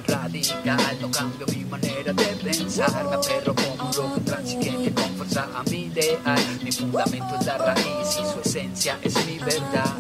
Radical, 0.06 0.98
no 1.00 1.10
cambio 1.10 1.46
mi 1.54 1.64
manera 1.64 2.12
de 2.12 2.24
pensar 2.42 3.04
Me 3.10 3.16
aferro 3.16 3.54
como 3.54 3.79
mi 5.64 5.86
ideal 5.86 6.58
Mi 6.62 6.72
fundamento 6.72 7.36
es 7.38 7.46
la 7.46 7.58
raíz 7.58 8.08
y 8.20 8.32
su 8.32 8.40
esencia 8.48 8.98
es 9.02 9.14
mi 9.26 9.38
verdad 9.38 9.94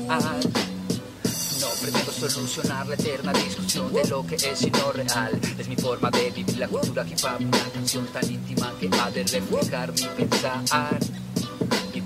no 1.60 1.68
pretendo 1.82 2.10
solucionar 2.12 2.86
la 2.86 2.94
eterna 2.94 3.32
discusión 3.34 3.92
de 3.92 4.04
lo 4.08 4.26
que 4.26 4.36
es 4.36 4.62
y 4.62 4.70
no 4.70 4.92
real. 4.92 5.38
Es 5.58 5.68
mi 5.68 5.76
forma 5.76 6.10
de 6.10 6.30
vivir 6.30 6.56
la 6.56 6.66
cultura 6.66 7.02
hop, 7.02 7.40
una 7.40 7.70
canción 7.74 8.06
tan 8.06 8.24
íntima 8.30 8.72
que 8.80 8.88
ha 8.98 9.10
de 9.10 9.24
reflejar 9.24 9.92
mi 9.92 10.06
pensar. 10.16 10.98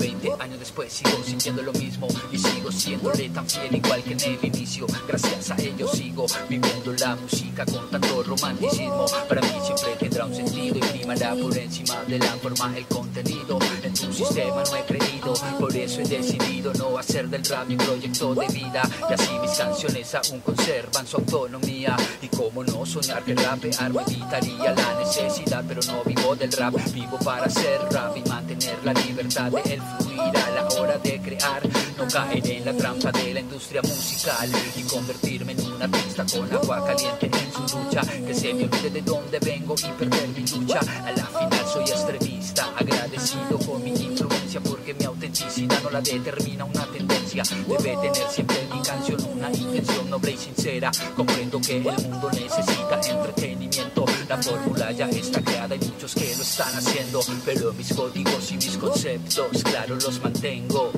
Y 0.05 0.09
20 0.09 0.43
años 0.43 0.59
después 0.59 0.93
sigo 0.93 1.17
sintiendo 1.25 1.63
lo 1.63 1.73
mismo 1.73 2.07
y 2.31 2.37
sigo 2.37 2.71
siéndole 2.71 3.31
tan 3.31 3.49
fiel 3.49 3.75
igual 3.75 4.03
que 4.03 4.13
en 4.13 4.21
el 4.21 4.39
inicio. 4.45 4.87
Gracias 5.09 5.51
a 5.51 5.57
ello 5.57 5.89
sigo 5.89 6.27
viviendo 6.47 6.93
la 6.93 7.17
música 7.17 7.65
con 7.65 7.89
tanto 7.91 8.23
romanticismo. 8.23 9.07
Para 9.27 9.41
mí 9.41 9.49
siempre 9.65 9.97
tendrá 9.99 10.27
un 10.27 10.35
sentido 10.35 10.77
y 10.77 10.81
primará 10.81 11.35
por 11.35 11.57
encima 11.57 12.03
de 12.07 12.19
la 12.19 12.33
forma 12.37 12.77
el 12.77 12.85
contenido. 12.87 13.59
En 13.83 13.95
tu 13.95 14.13
sistema 14.13 14.63
no 14.63 14.77
he 14.77 14.85
creído, 14.85 15.33
por 15.59 15.75
eso 15.75 16.03
he 16.03 16.05
decidido 16.05 16.75
no 16.75 16.99
hacer 16.99 17.27
del 17.31 17.43
rap 17.45 17.67
mi 17.67 17.77
proyecto 17.77 18.35
de 18.35 18.47
vida. 18.49 18.83
Y 19.09 19.13
así 19.13 19.31
mis 19.41 19.53
canciones 19.53 20.15
aún 20.15 20.41
conservan 20.41 21.07
su 21.07 21.17
autonomía. 21.17 21.97
Y 22.21 22.29
como 22.29 22.63
no 22.63 22.85
soñar 22.85 23.25
que 23.25 23.35
rapear 23.35 23.91
me 23.91 24.03
evitaría 24.03 24.75
la 24.75 24.99
necesidad, 24.99 25.65
pero 25.67 25.81
no 25.87 26.05
vivo 26.05 26.37
del 26.37 26.53
rap, 26.53 26.75
vivo 26.93 27.19
para 27.25 27.47
hacer 27.47 27.81
rap 27.91 28.15
y 28.17 28.29
mantener 28.29 28.79
la 28.85 28.93
libertad 28.93 29.51
de 29.51 29.75
el 29.75 29.94
fluir 29.99 30.37
a 30.37 30.51
la 30.51 30.69
hora 30.69 30.99
de 30.99 31.21
crear. 31.21 31.63
No 31.97 32.07
caer 32.09 32.51
en 32.51 32.65
la 32.65 32.75
trampa 32.75 33.13
de 33.13 33.35
la 33.35 33.41
industria 33.41 33.83
musical 33.83 34.51
y 34.77 34.83
convertirme 34.83 35.53
en 35.53 35.61
un 35.61 35.83
artista 35.83 36.25
con 36.25 36.53
agua 36.53 36.85
caliente 36.85 37.27
en 37.27 37.53
su 37.53 37.79
lucha. 37.79 38.01
Que 38.01 38.35
se 38.35 38.55
me 38.55 38.65
olvide 38.65 38.91
de 38.91 39.03
dónde 39.03 39.39
vengo 39.39 39.75
y 39.79 39.93
perder 39.99 40.29
mi 40.29 40.47
lucha. 40.47 40.81
A 40.81 41.13
la 41.13 41.27
final 41.27 41.67
soy 41.73 41.85
extremista, 41.85 42.71
agradecido 42.77 43.59
con 43.67 43.83
mi 43.83 43.91
influencia 43.91 44.61
porque 44.61 44.95
mi 44.95 45.05
autenticidad 45.35 45.82
no 45.82 45.91
la 45.91 46.01
determina 46.01 46.64
una 46.64 46.87
tendencia. 46.87 47.43
Debe 47.66 47.97
tener 47.97 48.28
siempre 48.30 48.68
mi 48.72 48.80
canción 48.82 49.20
una 49.32 49.51
intención 49.51 50.09
noble 50.09 50.32
y 50.32 50.39
sincera. 50.39 50.93
Comprendo 51.16 51.61
que 51.61 51.78
el 51.78 51.82
mundo 51.82 52.30
necesita 52.30 53.01
entretenimiento. 53.03 54.05
La 54.28 54.41
fórmula 54.41 54.93
ya 54.93 55.09
está 55.09 55.43
creada, 55.43 55.74
hay 55.74 55.80
muchos 55.80 56.14
que 56.14 56.37
lo 56.37 56.43
están 56.43 56.72
haciendo, 56.76 57.20
pero 57.45 57.72
mis 57.72 57.93
códigos 57.93 58.53
y 58.53 58.55
mis 58.55 58.76
conceptos, 58.76 59.64
claro, 59.64 59.97
los 59.97 60.22
mantengo. 60.22 60.93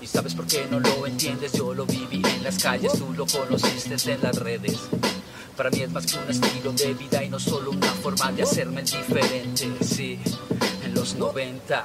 Y 0.00 0.06
sabes 0.06 0.34
por 0.34 0.46
qué 0.46 0.66
no 0.70 0.78
lo 0.78 1.06
entiendes, 1.06 1.52
yo 1.52 1.74
lo 1.74 1.84
viví 1.84 2.22
en 2.24 2.44
las 2.44 2.62
calles, 2.62 2.92
tú 2.92 3.12
lo 3.12 3.26
conociste 3.26 4.12
en 4.12 4.22
las 4.22 4.36
redes. 4.36 4.78
Para 5.56 5.70
mí 5.70 5.80
es 5.80 5.90
más 5.90 6.06
que 6.06 6.18
un 6.18 6.30
estilo 6.30 6.72
de 6.72 6.94
vida 6.94 7.24
y 7.24 7.28
no 7.28 7.40
solo 7.40 7.70
una 7.70 7.92
forma 7.94 8.30
de 8.32 8.42
hacerme 8.42 8.82
diferente, 8.82 9.68
sí. 9.84 10.18
Los 11.04 11.16
90, 11.16 11.84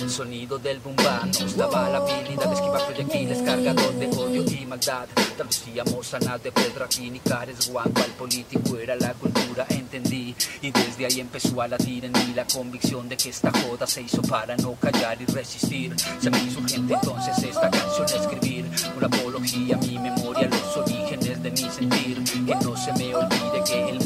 el 0.00 0.08
sonido 0.08 0.56
del 0.56 0.78
bumba 0.78 1.26
nos 1.40 1.56
daba 1.56 1.88
la 1.88 1.98
habilidad 1.98 2.46
de 2.46 2.54
esquivar 2.54 2.86
proyectiles 2.86 3.42
cargados 3.42 3.98
de 3.98 4.06
odio 4.06 4.44
y 4.44 4.64
maldad. 4.66 5.08
Traducíamos 5.36 6.14
a 6.14 6.38
de 6.38 6.52
Pedraquín 6.52 7.16
y 7.16 7.18
Cares 7.18 7.68
Guango, 7.72 8.00
al 8.00 8.12
político 8.12 8.76
era 8.76 8.94
la 8.94 9.14
cultura, 9.14 9.66
entendí. 9.68 10.36
Y 10.60 10.70
desde 10.70 11.06
ahí 11.06 11.18
empezó 11.18 11.60
a 11.60 11.66
latir 11.66 12.04
en 12.04 12.12
mí 12.12 12.34
la 12.36 12.46
convicción 12.46 13.08
de 13.08 13.16
que 13.16 13.30
esta 13.30 13.50
joda 13.50 13.84
se 13.84 14.02
hizo 14.02 14.22
para 14.22 14.56
no 14.56 14.74
callar 14.74 15.20
y 15.20 15.24
resistir. 15.26 15.96
Se 16.20 16.30
me 16.30 16.38
hizo 16.44 16.60
urgente 16.60 16.94
entonces 16.94 17.36
esta 17.42 17.68
canción 17.68 18.06
escribir, 18.06 18.70
una 18.96 19.08
apología 19.08 19.74
a 19.74 19.78
mi 19.78 19.98
memoria, 19.98 20.48
los 20.48 20.76
orígenes 20.76 21.42
de 21.42 21.50
mi 21.50 21.68
sentir. 21.68 22.22
Que 22.46 22.54
no 22.54 22.76
se 22.76 22.92
me 22.92 23.12
olvide 23.12 23.64
que 23.66 23.90
el 23.90 24.04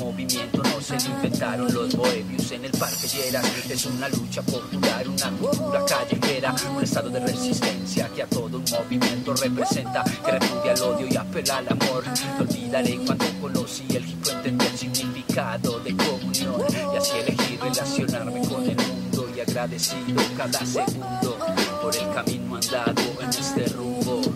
se 1.00 1.10
inventaron 1.10 1.72
los 1.72 1.94
bohemios 1.94 2.50
en 2.52 2.64
el 2.64 2.72
parque 2.72 3.06
Lleras. 3.08 3.44
Es 3.68 3.86
una 3.86 4.08
lucha 4.08 4.42
popular, 4.42 5.08
una 5.08 5.30
cultura 5.30 5.84
callejera, 5.84 6.54
un 6.74 6.82
estado 6.82 7.10
de 7.10 7.20
resistencia 7.20 8.08
que 8.14 8.22
a 8.22 8.26
todo 8.26 8.58
un 8.58 8.64
movimiento 8.70 9.34
representa, 9.34 10.04
que 10.24 10.32
repudia 10.32 10.72
el 10.72 10.82
odio 10.82 11.06
y 11.10 11.16
apela 11.16 11.58
al 11.58 11.68
amor. 11.68 12.04
No 12.38 12.44
olvidaré 12.44 12.96
cuando 13.04 13.24
conocí 13.40 13.84
el 13.94 14.08
hip 14.08 14.26
entendí 14.28 14.66
el 14.66 14.78
significado 14.78 15.80
de 15.80 15.96
comunión 15.96 16.62
y 16.92 16.96
así 16.96 17.12
elegí 17.18 17.56
relacionarme 17.56 18.40
con 18.48 18.62
el 18.68 18.76
mundo 18.76 19.28
y 19.34 19.40
agradecido 19.40 20.22
cada 20.36 20.64
segundo 20.64 21.38
por 21.82 21.94
el 21.94 22.14
camino 22.14 22.56
andado 22.56 23.02
en 23.20 23.28
este 23.28 23.66
rumbo. 23.68 24.35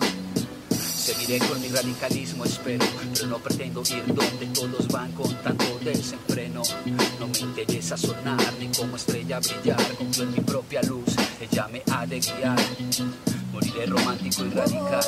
Con 1.39 1.61
mi 1.61 1.69
radicalismo, 1.69 2.43
espero, 2.43 2.85
pero 3.13 3.27
no 3.27 3.37
pretendo 3.39 3.81
ir 3.89 4.03
donde 4.05 4.47
todos 4.47 4.85
van 4.89 5.13
con 5.13 5.33
tanto 5.35 5.79
desenfreno. 5.79 6.61
No 7.21 7.27
me 7.29 7.39
interesa 7.39 7.95
sonar 7.95 8.53
ni 8.59 8.67
como 8.67 8.97
estrella 8.97 9.39
brillar, 9.39 9.81
confío 9.97 10.23
en 10.23 10.33
mi 10.33 10.41
propia 10.41 10.81
luz, 10.83 11.15
ella 11.39 11.69
me 11.69 11.83
ha 11.89 12.05
de 12.05 12.19
guiar. 12.19 12.59
Moriré 13.53 13.85
romántico 13.85 14.43
y 14.45 14.49
radical. 14.49 15.05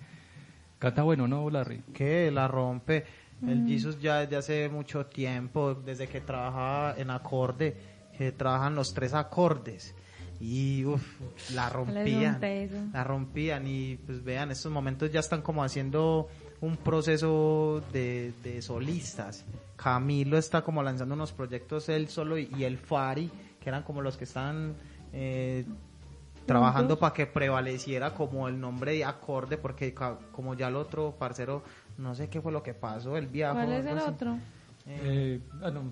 Canta 0.79 1.03
bueno, 1.03 1.27
¿no, 1.27 1.49
Larry? 1.49 1.81
que 1.93 2.31
la 2.31 2.47
rompe. 2.47 3.05
El 3.45 3.67
Jesus 3.67 3.99
ya 4.01 4.19
desde 4.21 4.37
hace 4.37 4.69
mucho 4.69 5.05
tiempo, 5.07 5.75
desde 5.75 6.07
que 6.07 6.21
trabajaba 6.21 6.95
en 6.97 7.09
acorde, 7.09 7.75
que 8.17 8.31
trabajan 8.31 8.75
los 8.75 8.93
tres 8.93 9.13
acordes. 9.13 9.93
Y 10.39 10.83
uff, 10.85 11.03
la 11.53 11.69
rompían. 11.69 12.39
La 12.93 13.03
rompían 13.03 13.67
y 13.67 13.97
pues 14.05 14.23
vean, 14.23 14.51
estos 14.51 14.71
momentos 14.71 15.11
ya 15.11 15.19
están 15.19 15.41
como 15.41 15.63
haciendo 15.63 16.27
un 16.61 16.77
proceso 16.77 17.83
de, 17.91 18.33
de 18.43 18.61
solistas. 18.61 19.45
Camilo 19.75 20.37
está 20.37 20.61
como 20.63 20.81
lanzando 20.83 21.15
unos 21.15 21.31
proyectos 21.31 21.89
él 21.89 22.07
solo 22.07 22.37
y, 22.37 22.49
y 22.57 22.63
el 22.63 22.77
Fari, 22.77 23.29
que 23.59 23.69
eran 23.69 23.83
como 23.83 24.01
los 24.01 24.15
que 24.17 24.23
están 24.23 24.73
eh, 25.13 25.65
trabajando 26.45 26.97
para 26.97 27.13
que 27.13 27.25
prevaleciera 27.25 28.13
como 28.13 28.47
el 28.47 28.59
nombre 28.59 28.93
de 28.93 29.03
acorde, 29.05 29.57
porque 29.57 29.93
ca- 29.93 30.17
como 30.31 30.53
ya 30.53 30.67
el 30.69 30.75
otro 30.75 31.15
parcero, 31.17 31.63
no 31.97 32.15
sé 32.15 32.29
qué 32.29 32.41
fue 32.41 32.51
lo 32.51 32.63
que 32.63 32.73
pasó, 32.73 33.17
el 33.17 33.27
viaje. 33.27 33.53
¿Cuál 33.55 33.71
es 33.73 33.85
el 33.85 33.99
otro? 33.99 34.37
Eh, 34.87 35.39
ah, 35.63 35.71
no, 35.71 35.91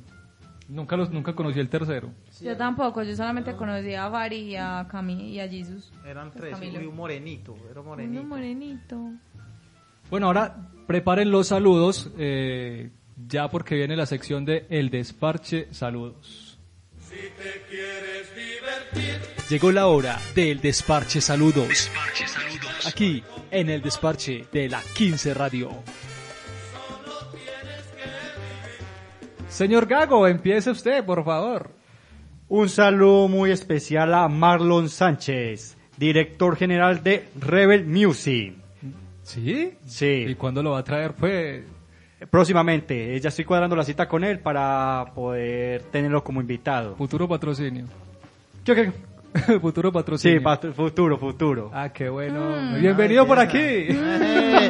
nunca, 0.70 0.96
los, 0.96 1.10
nunca 1.10 1.34
conocí 1.36 1.60
el 1.60 1.70
tercero. 1.70 2.10
Yo 2.42 2.56
tampoco, 2.56 3.04
yo 3.04 3.16
solamente 3.16 3.54
conocí 3.56 3.96
a 3.96 4.08
Vari 4.08 4.38
y 4.38 4.56
a 4.56 4.88
Cami 4.90 5.30
y 5.32 5.40
a 5.40 5.48
Jesus. 5.50 5.92
Eran 6.06 6.30
Pues 6.30 6.42
tres, 6.42 6.54
Camilo. 6.54 6.82
y 6.82 6.86
un 6.86 6.96
morenito, 6.96 7.56
era 7.70 7.82
morenito. 7.82 8.20
Uno 8.22 8.30
morenito. 8.30 9.10
Bueno, 10.14 10.28
ahora 10.28 10.70
preparen 10.86 11.32
los 11.32 11.48
saludos, 11.48 12.12
eh, 12.20 12.92
ya 13.18 13.50
porque 13.50 13.74
viene 13.74 13.96
la 13.96 14.06
sección 14.06 14.46
de 14.46 14.68
El 14.70 14.92
Desparche 14.92 15.70
Saludos. 15.72 16.60
Si 17.00 17.16
te 17.16 17.64
quieres 17.68 18.30
divertir, 18.36 19.20
Llegó 19.50 19.72
la 19.72 19.88
hora 19.88 20.20
del 20.36 20.62
Desparche 20.62 21.20
Saludos. 21.20 21.68
Desparche 21.68 22.28
saludos. 22.28 22.86
Aquí, 22.86 23.24
en 23.50 23.72
el 23.72 23.82
Desparche 23.82 24.46
de 24.52 24.70
la 24.70 24.84
15 24.96 25.34
Radio. 25.34 25.72
Señor 29.50 29.88
Gago, 29.88 30.28
empiece 30.28 30.70
usted, 30.70 31.04
por 31.04 31.26
favor. 31.26 31.72
Un 32.50 32.70
saludo 32.70 33.30
muy 33.30 33.50
especial 33.50 34.14
a 34.14 34.28
Marlon 34.28 34.90
Sánchez, 34.90 35.76
director 35.98 36.56
general 36.56 37.02
de 37.02 37.28
Rebel 37.40 37.88
Music. 37.88 38.63
¿Sí? 39.24 39.74
Sí. 39.86 40.26
¿Y 40.30 40.36
cuándo 40.36 40.62
lo 40.62 40.72
va 40.72 40.80
a 40.80 40.84
traer? 40.84 41.14
Pues 41.14 41.64
Próximamente, 42.30 43.16
eh, 43.16 43.20
ya 43.20 43.28
estoy 43.30 43.44
cuadrando 43.44 43.76
la 43.76 43.84
cita 43.84 44.08
con 44.08 44.24
él 44.24 44.40
para 44.40 45.12
poder 45.14 45.82
tenerlo 45.92 46.24
como 46.24 46.40
invitado. 46.40 46.96
futuro 46.96 47.28
patrocinio. 47.28 47.86
¿Qué, 48.64 48.76
qué? 48.76 48.92
futuro 49.60 49.90
Sí, 49.90 49.94
patrocinio. 49.94 50.44
pat- 50.44 50.72
futuro, 50.74 51.18
futuro. 51.18 51.70
Ah, 51.74 51.90
qué 51.90 52.08
bueno. 52.08 52.40
Mm. 52.62 52.80
Bienvenido 52.80 53.28
por 53.28 53.40
aquí. 53.40 53.58
Eh, 53.60 54.70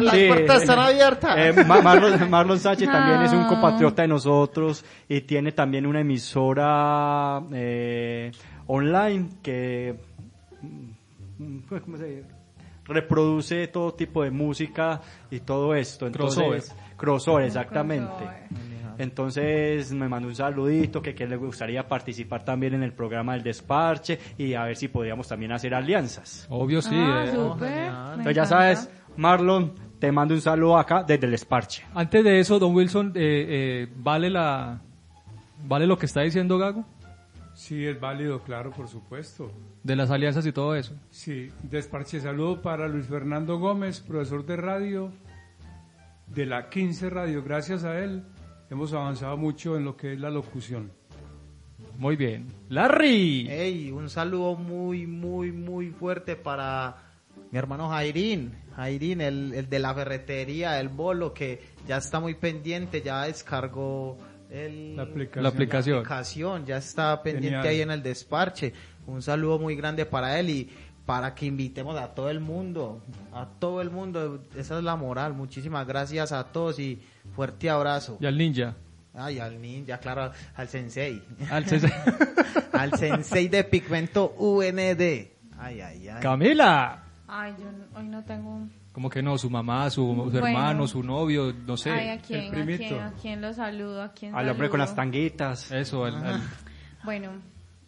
las 0.00 0.14
Sí. 0.14 0.26
puertas 0.28 0.62
están 0.62 0.78
abiertas. 0.78 1.34
Eh, 1.38 1.64
Ma- 1.66 1.80
Marlon, 1.80 2.30
Marlon 2.30 2.58
Sánchez 2.60 2.88
también 2.88 3.22
es 3.22 3.32
un 3.32 3.46
compatriota 3.48 4.02
de 4.02 4.08
nosotros 4.08 4.84
y 5.08 5.22
tiene 5.22 5.50
también 5.50 5.86
una 5.86 6.00
emisora 6.02 7.42
eh, 7.52 8.30
online 8.68 9.28
que 9.42 9.96
mm, 10.60 11.58
¿cómo 11.84 11.96
se 11.96 12.04
dice? 12.06 12.41
Reproduce 12.92 13.66
todo 13.68 13.94
tipo 13.94 14.22
de 14.22 14.30
música 14.30 15.00
y 15.30 15.40
todo 15.40 15.74
esto. 15.74 16.06
Entonces, 16.06 16.36
Crossover. 16.36 16.96
crossover, 16.96 17.44
exactamente. 17.46 18.06
crossover. 18.16 18.72
Entonces 18.98 19.92
me 19.92 20.08
mandó 20.08 20.28
un 20.28 20.34
saludito 20.34 21.02
que, 21.02 21.14
que 21.14 21.26
le 21.26 21.36
gustaría 21.36 21.86
participar 21.86 22.44
también 22.44 22.74
en 22.74 22.82
el 22.82 22.92
programa 22.92 23.32
del 23.34 23.42
desparche 23.42 24.18
y 24.38 24.54
a 24.54 24.64
ver 24.64 24.76
si 24.76 24.88
podríamos 24.88 25.28
también 25.28 25.52
hacer 25.52 25.74
alianzas. 25.74 26.46
Obvio, 26.50 26.82
sí. 26.82 26.94
ah, 26.94 27.24
eh. 27.62 27.90
Entonces 28.12 28.36
ya 28.36 28.44
sabes, 28.44 28.90
Marlon, 29.16 29.72
te 29.98 30.12
mando 30.12 30.34
un 30.34 30.40
saludo 30.40 30.78
acá 30.78 31.02
desde 31.02 31.26
el 31.26 31.32
desparche. 31.32 31.84
Antes 31.94 32.22
de 32.24 32.40
eso, 32.40 32.58
don 32.58 32.74
Wilson, 32.74 33.12
eh, 33.14 33.46
eh, 33.48 33.88
¿vale 33.96 34.30
la 34.30 34.80
vale 35.64 35.86
lo 35.86 35.96
que 35.96 36.06
está 36.06 36.22
diciendo 36.22 36.58
Gago? 36.58 36.84
Sí, 37.62 37.86
es 37.86 38.00
válido, 38.00 38.42
claro, 38.42 38.72
por 38.72 38.88
supuesto. 38.88 39.52
De 39.84 39.94
las 39.94 40.10
alianzas 40.10 40.44
y 40.44 40.50
todo 40.50 40.74
eso. 40.74 40.96
Sí, 41.10 41.48
desparche 41.62 42.20
saludo 42.20 42.60
para 42.60 42.88
Luis 42.88 43.06
Fernando 43.06 43.60
Gómez, 43.60 44.00
profesor 44.00 44.44
de 44.44 44.56
radio 44.56 45.12
de 46.26 46.44
la 46.44 46.68
15 46.68 47.08
Radio. 47.08 47.44
Gracias 47.44 47.84
a 47.84 48.00
él 48.00 48.24
hemos 48.68 48.92
avanzado 48.92 49.36
mucho 49.36 49.76
en 49.76 49.84
lo 49.84 49.96
que 49.96 50.14
es 50.14 50.18
la 50.18 50.28
locución. 50.28 50.90
Muy 51.98 52.16
bien. 52.16 52.48
Larry. 52.68 53.46
Ey, 53.48 53.92
un 53.92 54.10
saludo 54.10 54.56
muy, 54.56 55.06
muy, 55.06 55.52
muy 55.52 55.90
fuerte 55.90 56.34
para 56.34 56.96
mi 57.52 57.58
hermano 57.60 57.90
Jairín. 57.90 58.56
Jairín, 58.74 59.20
el, 59.20 59.54
el 59.54 59.68
de 59.68 59.78
la 59.78 59.94
ferretería, 59.94 60.80
el 60.80 60.88
bolo, 60.88 61.32
que 61.32 61.60
ya 61.86 61.98
está 61.98 62.18
muy 62.18 62.34
pendiente, 62.34 63.02
ya 63.02 63.22
descargó 63.22 64.18
el, 64.52 64.96
La 64.96 65.02
aplicación. 65.04 65.42
La 65.42 65.48
aplicación. 65.48 65.98
aplicación, 65.98 66.66
ya 66.66 66.76
está 66.76 67.22
pendiente 67.22 67.48
Genial. 67.56 67.66
ahí 67.66 67.80
en 67.80 67.90
el 67.90 68.02
desparche. 68.02 68.72
Un 69.06 69.22
saludo 69.22 69.58
muy 69.58 69.74
grande 69.74 70.04
para 70.06 70.38
él 70.38 70.50
y 70.50 70.70
para 71.06 71.34
que 71.34 71.46
invitemos 71.46 71.96
a 71.98 72.14
todo 72.14 72.30
el 72.30 72.40
mundo, 72.40 73.02
a 73.32 73.46
todo 73.58 73.80
el 73.80 73.90
mundo. 73.90 74.44
Esa 74.56 74.78
es 74.78 74.84
la 74.84 74.94
moral. 74.96 75.32
Muchísimas 75.34 75.86
gracias 75.86 76.32
a 76.32 76.44
todos 76.52 76.78
y 76.78 77.00
fuerte 77.34 77.70
abrazo. 77.70 78.18
Y 78.20 78.26
al 78.26 78.36
ninja. 78.38 78.76
Ay, 79.14 79.38
al 79.38 79.60
ninja, 79.60 79.98
claro, 79.98 80.32
al 80.54 80.68
sensei. 80.68 81.22
Al 81.50 81.66
sensei. 81.66 81.92
al 82.72 82.92
sensei 82.94 83.48
de 83.48 83.64
Pigmento 83.64 84.34
UND. 84.38 85.02
Ay, 85.58 85.80
ay, 85.80 86.08
ay. 86.08 86.20
Camila. 86.22 87.02
Ay, 87.26 87.54
yo 87.58 87.98
hoy 87.98 88.08
no 88.08 88.24
tengo 88.24 88.50
un... 88.50 88.81
Como 88.92 89.08
que 89.08 89.22
no, 89.22 89.38
su 89.38 89.48
mamá, 89.48 89.88
su, 89.88 90.02
su 90.02 90.14
Bueno. 90.40 90.46
hermano, 90.48 90.86
su 90.86 91.02
novio, 91.02 91.52
no 91.66 91.76
sé. 91.78 91.90
Ay, 91.90 92.08
¿a 92.10 92.18
quién, 92.20 92.48
a 92.48 92.50
primito. 92.50 92.84
quién, 92.86 93.00
a 93.00 93.12
quién 93.12 93.40
lo 93.40 93.52
saludo? 93.54 94.02
¿A 94.02 94.12
quién 94.12 94.34
Al 94.34 94.48
hombre 94.50 94.68
con 94.68 94.78
las 94.80 94.90
saludo? 94.90 95.02
tanguitas. 95.02 95.70
Eso, 95.72 96.04
al, 96.04 96.16
al- 96.24 96.42
Bueno. 97.04 97.30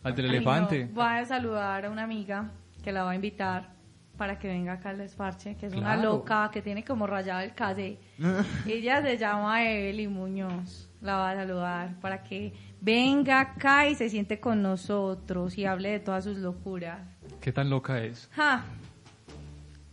al 0.03 0.15
del 0.15 0.27
elefante. 0.27 0.87
no, 0.87 0.95
Voy 0.95 1.05
a 1.05 1.25
saludar 1.27 1.85
a 1.85 1.91
una 1.91 2.05
amiga 2.05 2.51
que 2.83 2.91
la 2.93 3.05
va 3.05 3.11
a 3.11 3.15
invitar 3.15 3.75
para 4.17 4.39
que 4.39 4.47
venga 4.49 4.75
acá 4.75 4.91
al 4.91 4.99
desparche, 4.99 5.57
que 5.57 5.67
es 5.67 5.73
una 5.75 5.95
Claro. 5.95 6.13
loca 6.13 6.51
que 6.53 6.63
tiene 6.63 6.85
como 6.85 7.07
rayado 7.07 7.41
el 7.41 7.53
calle. 7.53 7.99
Ella 8.67 9.03
se 9.03 9.19
llama 9.19 9.63
Evelyn 9.63 10.13
Muñoz. 10.13 10.89
La 11.03 11.17
va 11.17 11.31
a 11.33 11.35
saludar 11.35 12.01
para 12.01 12.23
que 12.23 12.55
venga 12.81 13.41
acá 13.41 13.87
y 13.89 13.95
se 13.95 14.09
siente 14.09 14.41
con 14.41 14.63
nosotros 14.63 15.59
y 15.59 15.67
hable 15.67 15.91
de 15.91 16.01
todas 16.01 16.25
sus 16.25 16.39
locuras. 16.39 17.01
¿Qué 17.43 17.53
tan 17.53 17.69
loca 17.69 17.99
es? 18.01 18.31
Ja. 18.33 18.65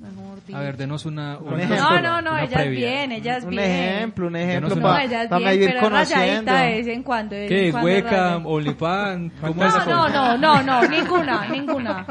Mejor 0.02 0.44
dicho. 0.46 0.58
A 0.58 0.62
ver, 0.62 0.78
denos 0.78 1.06
una... 1.06 1.38
Un 1.38 1.54
una- 1.54 1.64
ejemplo. 1.64 1.90
No, 1.90 2.02
no, 2.02 2.22
no, 2.24 2.32
una 2.32 2.44
ella 2.44 2.64
es 2.64 2.72
bien, 2.72 3.12
ella 3.12 3.38
es 3.38 3.44
Un 3.44 3.50
bien. 3.52 3.64
ejemplo, 3.64 4.28
un 4.28 4.36
ejemplo 4.36 4.70
No, 4.70 4.76
una- 4.76 4.84
para 4.84 5.04
ella 5.04 5.24
es 5.24 5.30
bien, 5.30 5.70
pero 5.70 5.80
conociendo. 5.82 6.22
rayadita 6.52 6.62
de 6.62 6.72
vez 6.74 6.88
en 6.88 7.04
cuando. 7.04 7.36
de 7.36 7.42
vez 7.42 7.50
¿Qué 7.50 7.66
en 7.68 7.72
cuando. 7.72 7.90
¿Cómo 9.42 9.64
es 9.66 9.76
No, 9.86 9.86
no, 9.86 10.10
no, 10.10 10.38
no, 10.38 10.64
no, 10.64 10.88
ninguna, 10.90 11.48
ninguna. 11.50 12.06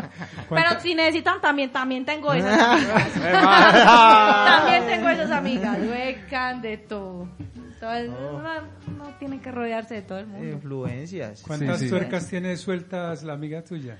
Pero 0.49 0.80
si 0.80 0.95
necesitan 0.95 1.41
también, 1.41 1.70
también 1.72 2.05
tengo 2.05 2.32
esas 2.34 2.61
amigas. 2.61 3.09
también 4.45 4.86
tengo 4.86 5.09
esas 5.09 5.30
amigas, 5.30 5.78
huecan 5.80 6.62
de 6.62 6.76
todo. 6.78 7.28
Entonces, 7.74 8.11
uno, 8.11 8.51
uno 8.88 9.05
tiene 9.18 9.41
que 9.41 9.51
rodearse 9.51 9.95
de 9.95 10.03
todo 10.03 10.18
el 10.18 10.26
mundo. 10.26 10.47
Influencias. 10.49 11.43
¿Cuántas 11.47 11.78
Sí, 11.78 11.84
sí. 11.86 11.91
tuercas 11.91 12.28
tiene 12.28 12.57
sueltas 12.57 13.22
la 13.22 13.32
amiga 13.32 13.62
tuya? 13.64 13.97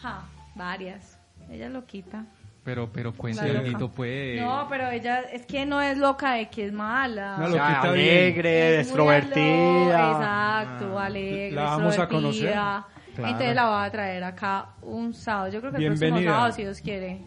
Ja, 0.00 0.24
varias. 0.54 1.18
Ella 1.50 1.68
lo 1.68 1.84
quita. 1.86 2.24
Pero, 2.64 2.90
pero 2.90 3.12
algo, 3.40 3.90
pues. 3.90 4.40
No, 4.40 4.66
pero 4.70 4.88
ella 4.88 5.20
es 5.32 5.44
que 5.44 5.66
no 5.66 5.82
es 5.82 5.98
loca 5.98 6.32
de 6.32 6.48
que 6.48 6.66
es 6.66 6.72
mala. 6.72 7.36
No, 7.38 7.44
O 7.44 7.48
lo 7.48 7.54
sea, 7.56 7.66
quita 7.68 7.92
bien. 7.92 8.08
alegre, 8.08 8.80
Es 8.80 8.86
extrovertida. 8.86 10.10
Exacto, 10.12 10.98
alegre. 10.98 11.52
La 11.52 11.64
vamos 11.64 11.98
a 11.98 12.08
conocer. 12.08 12.52
Claro. 12.52 12.86
Entonces 13.16 13.54
la 13.54 13.66
voy 13.68 13.86
a 13.86 13.90
traer 13.90 14.24
acá 14.24 14.66
un 14.82 15.12
sábado. 15.14 15.52
Yo 15.52 15.60
creo 15.60 15.72
que 15.72 15.78
el 15.78 15.84
próximo 15.88 16.06
Bienvenida. 16.10 16.32
sábado, 16.32 16.52
si 16.52 16.62
Dios 16.62 16.80
quiere. 16.80 17.20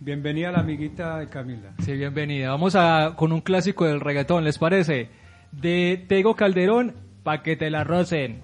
Bienvenida 0.00 0.50
la 0.50 0.58
amiguita 0.58 1.18
de 1.18 1.28
Camila. 1.28 1.70
Sí, 1.78 1.92
bienvenida. 1.92 2.50
Vamos 2.50 2.74
a 2.74 3.14
con 3.16 3.30
un 3.32 3.40
clásico 3.40 3.86
del 3.86 4.00
reggaetón, 4.00 4.42
¿les 4.42 4.58
parece? 4.58 5.08
De 5.52 6.04
Tego 6.08 6.34
Calderón, 6.34 6.96
pa' 7.22 7.42
que 7.42 7.54
te 7.56 7.70
la 7.70 7.84
rocen. 7.84 8.42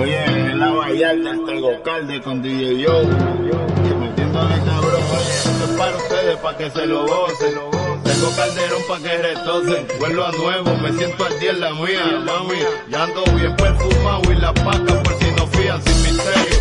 Oye, 0.00 0.24
en 0.24 0.58
la 0.58 0.70
Vallarta 0.70 1.30
está 1.34 1.52
el 1.52 1.60
Gocalde 1.60 2.22
con 2.22 2.40
DJ 2.40 2.80
Yo. 2.80 3.02
Que 3.02 3.94
metiéndole 3.96 4.54
cabrón, 4.64 5.02
oye, 5.12 5.30
esto 5.30 5.64
es 5.64 5.76
para 5.76 5.96
ustedes, 5.96 6.36
para 6.38 6.56
que 6.56 6.70
se 6.70 6.86
lo 6.86 7.06
gocen. 7.06 7.54
Tengo 8.02 8.30
calderón 8.34 8.82
para 8.88 9.02
que 9.02 9.18
retocen. 9.18 9.86
Vuelvo 9.98 10.24
a 10.24 10.32
nuevo, 10.32 10.76
me 10.78 10.92
siento 10.94 11.22
al 11.22 11.38
día 11.38 11.50
en 11.50 11.60
la 11.60 11.74
mía, 11.74 12.24
mami. 12.24 12.60
Ya 12.88 13.02
ando 13.02 13.24
bien 13.34 13.54
perfumado 13.56 14.32
y 14.32 14.36
la 14.36 14.54
paca 14.54 15.02
por 15.02 15.18
si 15.18 15.30
no 15.32 15.46
fían 15.48 15.82
sin 15.82 16.02
misterio. 16.02 16.56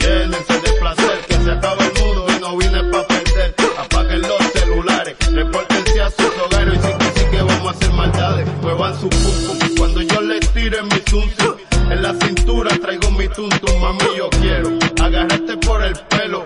Llénense 0.00 0.52
de 0.52 0.72
placer, 0.78 1.18
que 1.26 1.34
se 1.36 1.50
acaba 1.52 1.86
el 1.86 2.02
mundo 2.04 2.26
y 2.36 2.40
no 2.40 2.56
vine 2.58 2.84
pa' 2.92 3.06
perder. 3.06 3.54
Apaguen 3.78 4.20
los 4.20 4.42
celulares, 4.52 5.16
repórtense 5.32 6.02
a 6.02 6.10
sus 6.10 6.38
hogares 6.38 6.74
y 6.74 6.86
sí 6.86 6.92
que 6.98 7.18
sí 7.18 7.26
que 7.30 7.42
vamos 7.42 7.66
a 7.66 7.70
hacer 7.70 7.92
maldades. 7.92 8.46
Muevan 8.60 9.00
su 9.00 9.08
pum 9.08 9.58
cuando 9.78 10.02
yo 10.02 10.20
les 10.20 10.52
tire 10.52 10.82
mi 10.82 11.00
zum. 11.08 11.53
En 11.94 12.02
la 12.02 12.12
cintura 12.12 12.76
traigo 12.82 13.08
mi 13.12 13.28
tuntum, 13.28 13.80
mami 13.80 14.16
yo 14.16 14.28
quiero 14.30 14.68
agarrarte 15.00 15.56
por 15.58 15.80
el 15.80 15.94
pelo. 16.10 16.44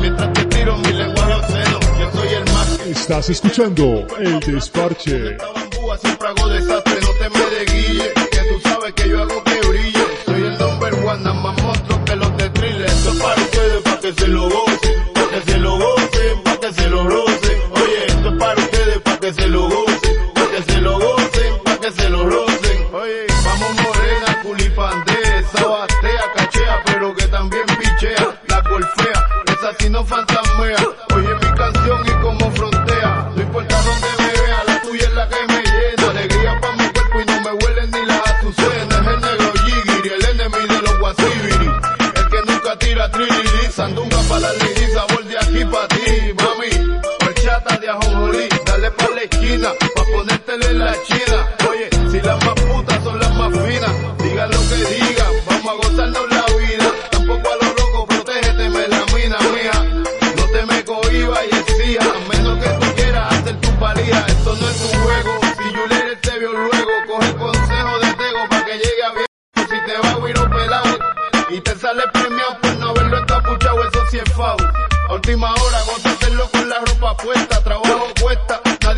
Mientras 0.00 0.32
te 0.32 0.44
tiro 0.46 0.78
mi 0.78 0.92
lenguaje 0.94 1.34
obsceno, 1.34 1.78
yo 2.00 2.10
soy 2.14 2.28
el 2.28 2.44
más 2.54 2.80
Estás 2.86 3.28
escuchando 3.28 4.06
El 4.18 4.40
Desparche. 4.40 5.36
siempre 6.00 6.28
hago 6.28 6.48
desastre, 6.48 7.00
no 7.02 7.10
te 7.20 7.28
me 7.28 7.50
de 7.54 7.64
guille, 7.66 8.12
que 8.32 8.38
tú 8.38 8.60
sabes 8.66 8.94
que 8.94 9.08
yo 9.10 9.22
hago 9.24 9.44
que 9.44 9.68
brille. 9.68 10.06
Soy 10.24 10.40
el 10.40 10.58
number 10.58 10.94
one, 10.94 11.22
nada 11.22 11.34
más 11.34 11.62
monstruo 11.62 12.04
que 12.06 12.16
los 12.16 12.36
de 12.38 12.48
thriller. 12.48 12.86
Esto 12.86 13.10
es 13.10 13.18
para 13.20 13.42
ustedes, 13.42 13.82
para 13.82 14.00
que 14.00 14.12
se 14.14 14.26
lo 14.26 14.48
gocen, 14.48 14.67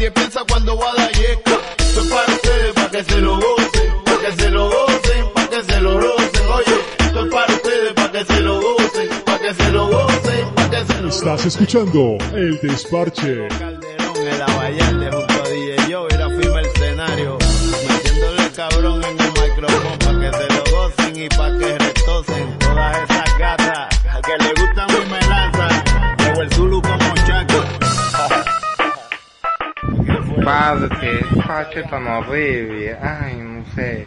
nadie 0.01 0.11
piensa 0.13 0.41
cuando 0.49 0.79
va 0.79 0.91
a 0.91 0.95
dar 0.95 1.13
yesca. 1.13 1.59
Esto 1.79 2.01
es 2.01 2.07
para 2.09 2.33
ustedes, 2.33 2.73
para 2.73 2.91
que 2.91 3.05
se 3.05 3.21
lo 3.21 3.37
gocen, 3.37 4.05
para 4.05 4.19
que 4.19 4.43
se 4.43 4.51
lo 4.51 4.71
gocen, 4.71 5.33
para 5.35 5.49
que 5.49 5.63
se 5.65 5.81
lo 5.81 6.01
rocen, 6.01 6.47
oye. 6.49 6.81
Esto 6.99 7.25
es 7.27 7.33
para 7.33 7.55
ustedes, 7.55 7.93
para 7.93 8.13
que 8.13 8.25
se 8.25 8.41
lo 8.41 8.61
gocen, 8.61 9.09
para 9.27 9.39
que 9.39 9.55
se 9.55 9.71
lo 9.73 9.87
gocen, 9.89 10.55
para 10.55 10.71
que 10.71 10.85
se 10.87 11.01
lo 11.03 11.09
Estás 11.09 11.47
escuchando 11.47 12.19
El 12.35 12.59
Desparche. 12.63 13.49
en 13.49 14.39
la 14.39 15.30
Padre, 30.61 30.89
despache 31.33 31.83
tan 31.85 32.07
horrible. 32.07 32.95
Ay, 33.01 33.37
no 33.37 33.65
sé. 33.75 34.07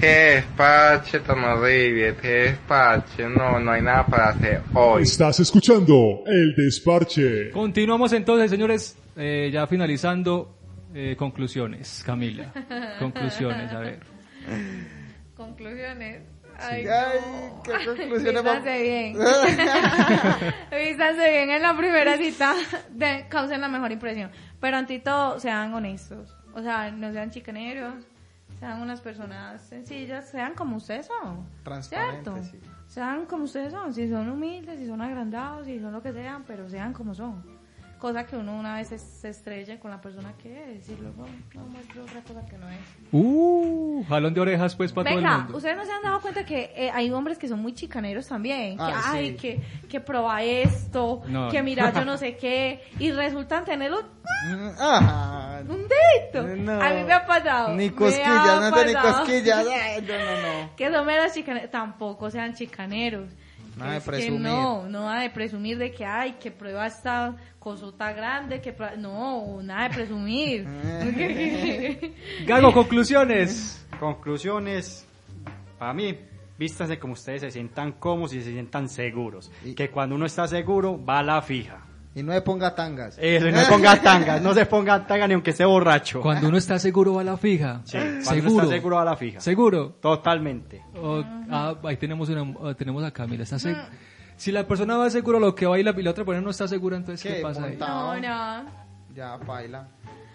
Qué 0.00 0.06
despache 0.06 1.20
tan 1.20 1.44
horrible. 1.44 2.16
Qué 2.22 2.28
despache. 2.28 3.28
No, 3.28 3.60
no 3.60 3.72
hay 3.72 3.82
nada 3.82 4.06
para 4.06 4.28
hacer 4.30 4.62
hoy. 4.72 5.02
Estás 5.02 5.40
escuchando 5.40 6.22
El 6.26 6.54
Desparche. 6.56 7.50
Continuamos 7.50 8.14
entonces, 8.14 8.50
señores, 8.50 8.96
eh, 9.14 9.50
ya 9.52 9.66
finalizando. 9.66 10.56
eh, 10.94 11.14
conclusiones, 11.18 12.02
Camila. 12.06 12.50
Conclusiones, 12.98 13.70
a 13.70 13.80
ver. 13.80 14.00
Conclusiones. 15.36 16.22
Ay, 16.60 16.86
Ay, 16.88 17.20
no. 17.20 17.62
qué 17.62 17.70
conclusiones 17.84 18.42
Vístanse 18.42 18.82
bien. 18.82 19.16
Vístanse 20.72 21.30
bien 21.30 21.50
en 21.50 21.62
la 21.62 21.76
primera 21.76 22.16
cita. 22.16 22.54
De, 22.90 23.26
causen 23.28 23.60
la 23.60 23.68
mejor 23.68 23.92
impresión. 23.92 24.30
Pero 24.60 24.76
ante 24.76 24.98
todo, 24.98 25.38
sean 25.38 25.72
honestos. 25.74 26.34
O 26.54 26.62
sea, 26.62 26.90
no 26.90 27.12
sean 27.12 27.30
chicaneros. 27.30 27.94
Sean 28.58 28.82
unas 28.82 29.00
personas 29.00 29.62
sencillas. 29.62 30.28
Sean 30.28 30.54
como 30.54 30.76
ustedes 30.76 31.06
son. 31.06 31.46
Transparentes, 31.62 32.48
sí. 32.48 32.60
Sean 32.88 33.26
como 33.26 33.44
ustedes 33.44 33.72
son. 33.72 33.94
Si 33.94 34.08
son 34.08 34.28
humildes, 34.28 34.78
si 34.78 34.86
son 34.86 35.00
agrandados, 35.00 35.66
si 35.66 35.78
son 35.78 35.92
lo 35.92 36.02
que 36.02 36.12
sean, 36.12 36.44
pero 36.44 36.68
sean 36.68 36.92
como 36.92 37.14
son. 37.14 37.57
Cosa 37.98 38.24
que 38.26 38.36
uno 38.36 38.54
una 38.56 38.76
vez 38.76 38.88
se, 38.88 39.28
estrella 39.28 39.80
con 39.80 39.90
la 39.90 40.00
persona 40.00 40.32
que 40.40 40.76
es. 40.76 40.88
Y 40.88 40.96
luego 40.96 41.26
no 41.54 41.62
muestra 41.66 42.02
otra 42.02 42.20
cosa 42.22 42.46
que 42.46 42.56
no 42.58 42.68
es. 42.68 42.78
Uh, 43.12 44.04
jalón 44.08 44.34
de 44.34 44.40
orejas 44.40 44.76
pues 44.76 44.92
para 44.92 45.10
todo 45.10 45.18
el 45.18 45.24
Venga, 45.24 45.38
mundo. 45.38 45.56
ustedes 45.56 45.76
no 45.76 45.84
se 45.84 45.92
han 45.92 46.02
dado 46.02 46.20
cuenta 46.20 46.44
que 46.44 46.72
eh, 46.76 46.90
hay 46.92 47.10
hombres 47.10 47.38
que 47.38 47.48
son 47.48 47.60
muy 47.60 47.74
chicaneros 47.74 48.28
también. 48.28 48.76
Que, 48.76 48.82
Ah, 48.84 49.02
ay, 49.06 49.30
sí. 49.30 49.36
que, 49.36 49.60
que 49.88 50.00
prueba 50.00 50.42
esto, 50.42 51.22
No. 51.26 51.50
que 51.50 51.62
mira 51.62 51.92
yo 51.92 52.04
no 52.04 52.16
sé 52.16 52.36
qué. 52.36 52.82
Y 53.00 53.10
resultan 53.10 53.64
tenerlo 53.64 54.02
Ah, 54.78 55.60
un 55.68 55.86
dedito. 55.88 56.56
No. 56.56 56.80
A 56.80 56.90
mí 56.90 57.04
me 57.04 57.12
ha 57.12 57.26
pasado. 57.26 57.74
Ni 57.74 57.90
cosquillas, 57.90 58.70
no 58.70 58.84
ni 58.84 58.94
cosquillas. 58.94 59.66
Ay, 59.70 60.02
no, 60.02 60.14
no, 60.18 60.62
no. 60.62 60.76
Que 60.76 60.90
son 60.90 61.06
meros 61.06 61.32
chicaneros. 61.32 61.70
Tampoco 61.70 62.30
sean 62.30 62.54
chicaneros. 62.54 63.28
Nada 63.78 63.92
de 63.92 63.98
Es 63.98 64.04
que 64.04 64.10
presumir. 64.10 64.40
no, 64.42 64.88
no 64.88 65.04
nada 65.06 65.22
de 65.22 65.30
presumir 65.30 65.78
de 65.78 65.90
que, 65.92 66.04
ay, 66.04 66.32
que 66.40 66.50
prueba 66.50 66.86
esta 66.86 67.36
cosota 67.58 68.12
grande, 68.12 68.60
que 68.60 68.72
prueba- 68.72 68.96
No, 68.96 69.60
nada 69.62 69.88
de 69.88 69.94
presumir. 69.94 70.66
Gago, 72.46 72.72
conclusiones. 72.72 73.86
Conclusiones, 73.98 75.06
para 75.78 75.92
mí, 75.94 76.16
vístanse 76.58 76.98
como 76.98 77.14
ustedes 77.14 77.40
se 77.42 77.50
sientan 77.50 77.92
cómodos 77.92 78.34
y 78.34 78.42
se 78.42 78.52
sientan 78.52 78.88
seguros. 78.88 79.50
Que 79.76 79.90
cuando 79.90 80.14
uno 80.14 80.26
está 80.26 80.46
seguro, 80.46 81.02
va 81.04 81.18
a 81.20 81.22
la 81.22 81.42
fija. 81.42 81.84
Y 82.14 82.22
no 82.22 82.32
me 82.32 82.40
ponga 82.40 82.74
tangas. 82.74 83.16
Eso, 83.20 83.46
y 83.48 83.52
no 83.52 83.60
se 83.60 83.70
ponga 83.70 84.00
tangas, 84.02 84.42
no 84.42 84.52
se 84.54 84.66
ponga 84.66 85.06
tangas 85.06 85.28
ni 85.28 85.34
aunque 85.34 85.50
esté 85.50 85.64
borracho. 85.64 86.20
Cuando 86.20 86.48
uno 86.48 86.56
está 86.58 86.78
seguro 86.78 87.14
va 87.14 87.20
a 87.20 87.24
la 87.24 87.36
fija. 87.36 87.80
Sí, 87.84 87.96
cuando 87.98 88.10
uno 88.16 88.24
seguro. 88.24 88.62
está 88.64 88.74
seguro 88.74 88.96
va 88.96 89.02
a 89.02 89.04
la 89.04 89.16
fija. 89.16 89.40
Seguro. 89.40 89.96
Totalmente. 90.00 90.82
O- 91.00 91.22
ah, 91.50 91.74
ahí 91.84 91.96
tenemos 91.96 92.28
una, 92.28 92.42
ah, 92.64 92.74
tenemos 92.74 93.04
a 93.04 93.10
Camila. 93.12 93.44
Está 93.44 93.56
seg- 93.56 93.86
Si 94.36 94.50
la 94.50 94.66
persona 94.66 94.96
va 94.96 95.10
seguro 95.10 95.38
lo 95.38 95.54
que 95.54 95.66
va 95.66 95.78
y 95.78 95.82
la, 95.84 95.90
y 95.96 96.02
la 96.02 96.10
otra 96.10 96.24
persona 96.24 96.42
no 96.44 96.50
está 96.50 96.66
segura, 96.66 96.96
entonces 96.96 97.22
¿qué, 97.22 97.36
¿Qué? 97.38 97.42
pasa 97.42 97.64
ahí? 97.64 97.76
No, 97.78 98.14
no. 98.18 98.64
Ya, 99.14 99.36
baila. 99.36 99.86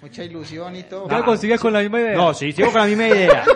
Mucha 0.01 0.23
ilusión 0.23 0.75
y 0.75 0.83
todo. 0.83 1.07
Gago, 1.07 1.35
sigue 1.37 1.57
con 1.57 1.71
la 1.73 1.79
misma 1.79 1.99
idea. 2.01 2.15
No, 2.17 2.33
sí, 2.33 2.51
sigo 2.51 2.71
con 2.71 2.81
la 2.81 2.87
misma 2.87 3.07
idea. 3.07 3.43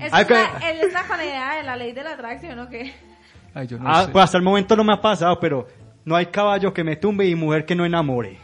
Es 0.00 0.12
una- 0.12 0.58
él 0.70 0.80
está 0.82 1.04
con 1.08 1.16
la 1.16 1.24
idea 1.24 1.54
de 1.56 1.62
la 1.64 1.76
ley 1.76 1.92
de 1.92 2.02
la 2.04 2.12
atracción, 2.12 2.58
¿o 2.60 2.68
qué? 2.68 2.94
Ay, 3.54 3.66
yo 3.66 3.78
no 3.78 3.88
Ah, 3.88 4.04
sé. 4.04 4.10
pues 4.12 4.24
hasta 4.24 4.36
el 4.38 4.44
momento 4.44 4.76
no 4.76 4.84
me 4.84 4.92
ha 4.92 5.00
pasado, 5.00 5.38
pero 5.40 5.66
no 6.08 6.16
hay 6.16 6.26
caballo 6.26 6.72
que 6.72 6.82
me 6.82 6.96
tumbe 6.96 7.26
y 7.26 7.34
mujer 7.34 7.66
que 7.66 7.74
no 7.74 7.84
enamore. 7.84 8.38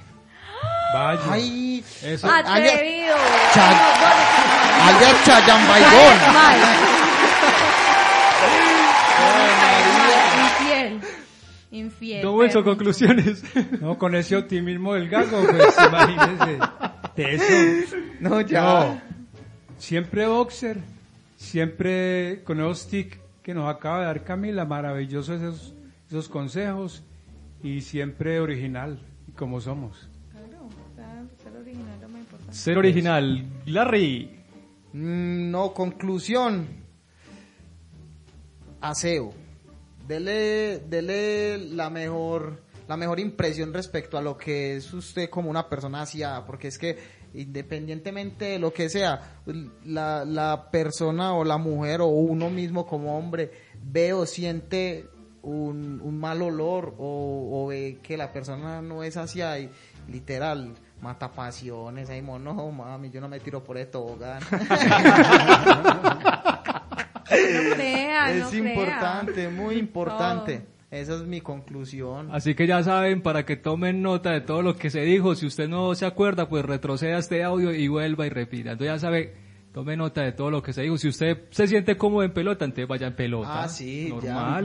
Vaya. 0.93 1.21
Ay, 1.31 1.83
Eso. 2.03 2.31
Atrevido. 2.31 3.17
Alias 4.83 5.25
Chayan 5.25 5.67
Baigón. 5.67 6.19
Infiel. 10.43 11.01
Infiel. 11.71 12.27
Wilson, 12.27 12.63
perro. 12.63 12.77
conclusiones. 12.77 13.43
No, 13.81 13.97
con 13.97 14.15
ese 14.15 14.37
optimismo 14.37 14.93
del 14.93 15.09
gago, 15.09 15.43
pues 15.51 15.75
imagínese. 15.89 16.59
De 17.17 17.35
eso. 17.35 17.97
No, 18.21 18.43
ya. 18.43 18.63
No. 18.63 19.01
Siempre 19.79 20.27
boxer, 20.27 20.81
siempre 21.39 22.43
con 22.45 22.61
esos 22.61 22.87
tics 22.89 23.19
que 23.43 23.55
nos 23.55 23.75
acaba 23.75 24.01
de 24.01 24.05
dar 24.05 24.23
Camila, 24.23 24.67
maravillosos 24.67 25.41
esos, 25.41 25.75
esos 26.09 26.29
consejos 26.29 27.03
y 27.65 27.81
siempre 27.81 28.41
original, 28.41 29.01
como 29.37 29.59
somos. 29.59 30.11
Claro, 30.31 30.67
o 30.67 30.95
sea, 30.95 31.25
ser 31.43 31.57
original 31.57 31.95
es 31.95 32.01
lo 32.03 32.09
más 32.11 32.21
importante. 32.21 32.53
Ser 32.55 32.79
original. 32.79 33.49
Larry. 33.65 34.31
Mm, 34.93 35.51
No, 35.51 35.73
conclusión. 35.73 36.67
Aseo. 38.83 39.33
Dele, 40.07 40.81
dele 40.81 41.57
la 41.57 41.89
mejor, 41.89 42.63
la 42.87 42.99
mejor 42.99 43.19
impresión 43.19 43.73
respecto 43.73 44.19
a 44.19 44.23
lo 44.23 44.37
que 44.37 44.77
es 44.77 44.93
usted 44.93 45.31
como 45.31 45.49
una 45.49 45.67
persona 45.67 46.03
aseada, 46.03 46.45
porque 46.45 46.69
es 46.69 46.77
que 46.77 46.99
independientemente 47.33 48.45
de 48.45 48.59
lo 48.59 48.75
que 48.75 48.91
sea, 48.91 49.39
la, 49.87 50.27
la 50.27 50.71
persona 50.71 51.33
o 51.33 51.45
la 51.45 51.57
mujer 51.57 52.03
o 52.03 52.09
uno 52.09 52.51
mismo 52.51 52.87
como 52.87 53.17
hombre 53.17 53.51
ve 53.83 54.13
o 54.13 54.27
siente 54.27 55.09
un, 55.45 56.01
un 56.03 56.19
mal 56.19 56.41
olor 56.43 56.95
o, 56.99 57.49
o 57.53 57.67
ve 57.69 57.99
que 58.03 58.17
la 58.17 58.33
persona 58.33 58.83
no 58.83 59.03
es 59.03 59.17
aseada 59.17 59.59
y 59.59 59.71
literal 60.09 60.75
mata 61.01 61.31
pasiones, 61.31 62.09
ahí 62.09 62.23
no 62.23 62.73
mami, 62.73 63.11
yo 63.11 63.21
no 63.21 63.29
me 63.29 63.41
tiro 63.41 63.63
por 63.63 63.77
esto, 63.77 64.05
hogar. 64.05 64.43
No 67.25 67.75
crea, 67.75 68.33
es 68.33 68.43
no 68.43 68.51
crea. 68.51 68.75
importante, 68.75 69.49
muy 69.49 69.77
importante. 69.77 70.67
Esa 70.91 71.17
es 71.17 71.23
mi 71.23 71.41
conclusión. 71.41 72.29
Así 72.33 72.55
que 72.55 72.67
ya 72.67 72.83
saben, 72.85 73.23
para 73.23 73.45
que 73.45 73.57
tomen 73.57 74.03
nota 74.03 74.31
de 74.31 74.41
todo 74.41 74.63
lo 74.63 74.77
que 74.77 74.91
se 74.91 75.01
dijo, 75.01 75.35
si 75.35 75.47
usted 75.47 75.69
no 75.69 75.95
se 75.95 76.07
acuerda, 76.07 76.49
pues 76.49 76.65
retroceda 76.65 77.19
este 77.19 77.43
audio 77.43 77.75
y 77.75 77.89
vuelva 77.89 78.27
y 78.27 78.31
repita. 78.31 78.73
Entonces 78.73 78.95
ya 78.95 78.99
sabe, 79.01 79.35
tome 79.73 79.97
nota 79.97 80.23
de 80.23 80.33
todo 80.33 80.51
lo 80.53 80.63
que 80.63 80.73
se 80.73 80.83
dijo. 80.83 80.97
Si 80.97 81.09
usted 81.09 81.39
se 81.51 81.67
siente 81.67 81.97
cómodo 81.97 82.23
en 82.23 82.33
pelota, 82.33 82.65
entonces 82.65 82.87
vaya 82.87 83.09
en 83.09 83.17
pelota. 83.17 83.65
Ah, 83.65 83.69
sí, 83.69 84.15
ya. 84.23 84.63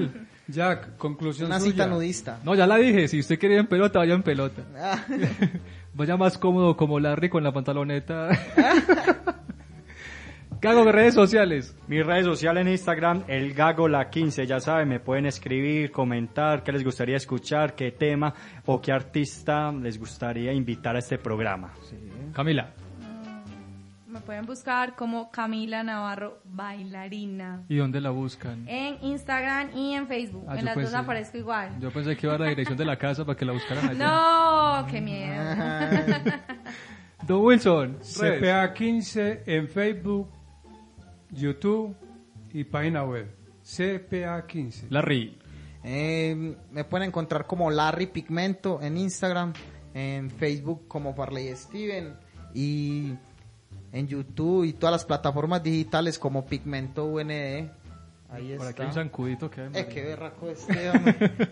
Jack, 0.50 0.98
conclusión 0.98 1.48
Una 1.48 1.60
suya. 1.60 1.72
cita 1.72 1.88
nudista. 1.88 2.40
No, 2.44 2.56
ya 2.56 2.66
la 2.66 2.78
dije, 2.78 3.08
si 3.08 3.20
usted 3.20 3.38
quiere 3.40 3.56
ir 3.56 3.62
en 3.62 3.68
pelota, 3.68 4.00
vaya 4.00 4.14
en 4.16 4.24
pelota. 4.24 4.64
Ah. 4.76 5.04
Vaya 5.94 6.16
más 6.16 6.38
cómodo 6.38 6.78
como 6.78 7.00
Larry 7.00 7.30
con 7.30 7.44
la 7.44 7.52
pantaloneta. 7.52 8.30
Cago 10.62 10.84
de 10.86 10.92
redes 10.92 11.14
sociales. 11.14 11.76
Mis 11.88 12.06
redes 12.06 12.26
sociales 12.26 12.62
en 12.62 12.72
Instagram, 12.72 13.24
el 13.28 13.54
Gago 13.54 13.88
la 13.88 14.10
15, 14.10 14.46
ya 14.46 14.60
saben, 14.60 14.90
me 14.90 15.00
pueden 15.00 15.26
escribir, 15.26 15.92
comentar 15.92 16.64
qué 16.64 16.72
les 16.74 16.84
gustaría 16.84 17.16
escuchar, 17.18 17.76
qué 17.76 17.92
tema 17.92 18.34
o 18.66 18.82
qué 18.82 18.92
artista 18.92 19.72
les 19.72 19.98
gustaría 19.98 20.52
invitar 20.54 20.96
a 20.96 21.00
este 21.00 21.18
programa. 21.18 21.74
Camila. 22.34 22.74
Me 24.20 24.26
pueden 24.26 24.46
buscar 24.46 24.96
como 24.96 25.32
Camila 25.32 25.82
Navarro 25.82 26.42
Bailarina. 26.44 27.64
¿Y 27.70 27.78
dónde 27.78 28.02
la 28.02 28.10
buscan? 28.10 28.66
En 28.68 28.98
Instagram 29.02 29.70
y 29.76 29.94
en 29.94 30.08
Facebook. 30.08 30.44
Ah, 30.48 30.60
en 30.60 30.66
las 30.66 30.76
dos 30.76 30.92
pensé- 30.92 30.98
aparezco 30.98 31.38
igual. 31.38 31.80
Yo 31.80 31.90
pensé 31.92 32.18
que 32.18 32.28
iba 32.28 32.36
a 32.36 32.38
la 32.40 32.48
dirección 32.48 32.78
de 32.78 32.86
la 32.86 32.98
casa 32.98 33.26
para 33.26 33.38
que 33.38 33.46
la 33.46 33.54
buscaran 33.54 33.90
allá. 33.90 33.98
No, 34.84 34.88
qué 34.88 35.00
miedo. 35.02 35.44
Don 37.28 37.42
Wilson. 37.46 37.98
CPA 38.02 38.74
15 38.74 39.44
en 39.46 39.68
Facebook, 39.70 40.30
YouTube 41.32 41.96
y 42.52 42.64
página 42.66 43.04
web. 43.04 43.34
CPA 43.64 44.46
15. 44.46 44.88
Larry. 44.90 45.38
Eh, 45.84 46.56
me 46.72 46.84
pueden 46.84 47.08
encontrar 47.08 47.48
como 47.48 47.72
Larry 47.72 48.08
Pigmento 48.08 48.82
en 48.82 48.98
Instagram, 48.98 49.54
en 49.94 50.30
Facebook 50.30 50.88
como 50.90 51.14
Farley 51.14 51.56
Steven 51.56 52.16
y 52.54 53.14
en 53.92 54.08
YouTube 54.08 54.66
y 54.66 54.74
todas 54.74 54.92
las 54.94 55.06
plataformas 55.06 55.64
digitales 55.64 56.20
como 56.20 56.46
Pigmento 56.46 57.06
UND. 57.06 57.32
Ahí 58.32 58.54
Por 58.56 58.68
aquí 58.68 58.70
está. 58.70 58.84
hay 58.84 58.88
un 58.90 58.94
zancudito 58.94 59.50
que... 59.50 59.66
Eh, 59.74 59.88
qué 59.92 60.04
berraco 60.04 60.50
este. 60.50 60.74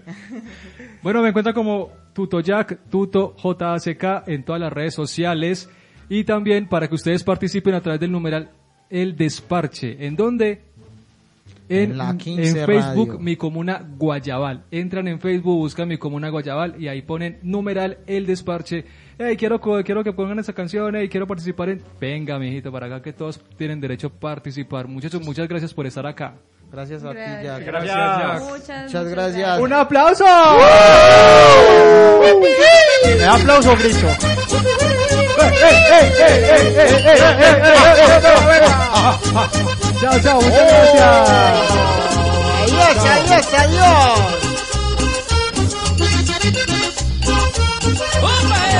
Bueno, 1.01 1.21
me 1.23 1.29
encuentran 1.29 1.55
como 1.55 1.89
Tuto 2.13 2.39
Jack, 2.39 2.79
Tuto 2.89 3.35
JACK 3.35 4.27
en 4.27 4.43
todas 4.43 4.61
las 4.61 4.71
redes 4.71 4.93
sociales 4.93 5.69
y 6.09 6.23
también 6.23 6.67
para 6.67 6.87
que 6.87 6.95
ustedes 6.95 7.23
participen 7.23 7.73
a 7.73 7.81
través 7.81 7.99
del 7.99 8.11
numeral 8.11 8.51
El 8.89 9.15
Desparche. 9.15 10.05
¿En 10.05 10.15
dónde? 10.15 10.61
En, 11.69 11.91
En 11.91 11.97
la 11.97 12.15
15 12.15 12.59
en 12.59 12.65
Facebook, 12.65 13.07
Radio. 13.09 13.19
Mi 13.19 13.35
Comuna 13.35 13.85
Guayabal. 13.97 14.63
Entran 14.71 15.07
en 15.07 15.19
Facebook, 15.19 15.55
buscan 15.57 15.87
Mi 15.87 15.97
Comuna 15.97 16.29
Guayabal 16.29 16.81
y 16.81 16.87
ahí 16.87 17.01
ponen 17.01 17.39
numeral 17.41 17.97
El 18.07 18.25
Desparche. 18.25 18.85
Hey, 19.19 19.35
quiero, 19.35 19.59
quiero 19.59 20.03
que 20.03 20.13
pongan 20.13 20.37
esa 20.37 20.53
canción, 20.53 20.95
hey, 20.95 21.09
quiero 21.09 21.25
participar 21.25 21.69
en... 21.69 21.81
Venga, 21.99 22.37
mijito, 22.37 22.71
para 22.71 22.85
acá 22.85 23.01
que 23.01 23.13
todos 23.13 23.39
tienen 23.57 23.81
derecho 23.81 24.07
a 24.07 24.09
participar. 24.11 24.87
Muchachos, 24.87 25.23
muchas 25.25 25.47
gracias 25.47 25.73
por 25.73 25.87
estar 25.87 26.05
acá. 26.05 26.35
Gracias 26.71 27.03
a 27.03 27.11
ti, 27.11 27.17
Gracias. 27.17 27.43
Jack. 27.43 27.65
Gracias, 27.65 28.43
Muchas, 28.43 28.51
Muchas 28.51 28.83
muchas 28.83 29.09
gracias. 29.09 29.59
¡Un 29.59 29.73
aplauso! 29.73 30.25
¿Me 33.05 33.15
da 33.15 33.33
aplauso 33.35 33.75
grito? 33.77 34.07
Chao, 39.99 40.19
chao, 40.21 40.41
muchas 40.41 40.67
gracias. 40.67 41.29
Adiós, 42.61 43.05
adiós, 43.05 43.53
adiós. 43.53 44.46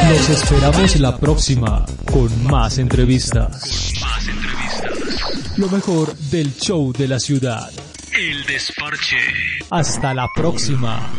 Los 0.10 0.30
esperamos 0.30 1.00
la 1.00 1.18
próxima 1.18 1.86
con 2.10 2.44
más 2.46 2.78
entrevistas. 2.78 3.94
Lo 5.58 5.68
mejor 5.70 6.16
del 6.16 6.56
show 6.56 6.94
de 6.94 7.08
la 7.10 7.20
ciudad. 7.20 7.70
El 8.14 8.46
desparche. 8.46 9.18
Hasta 9.70 10.14
la 10.14 10.28
próxima. 10.34 11.10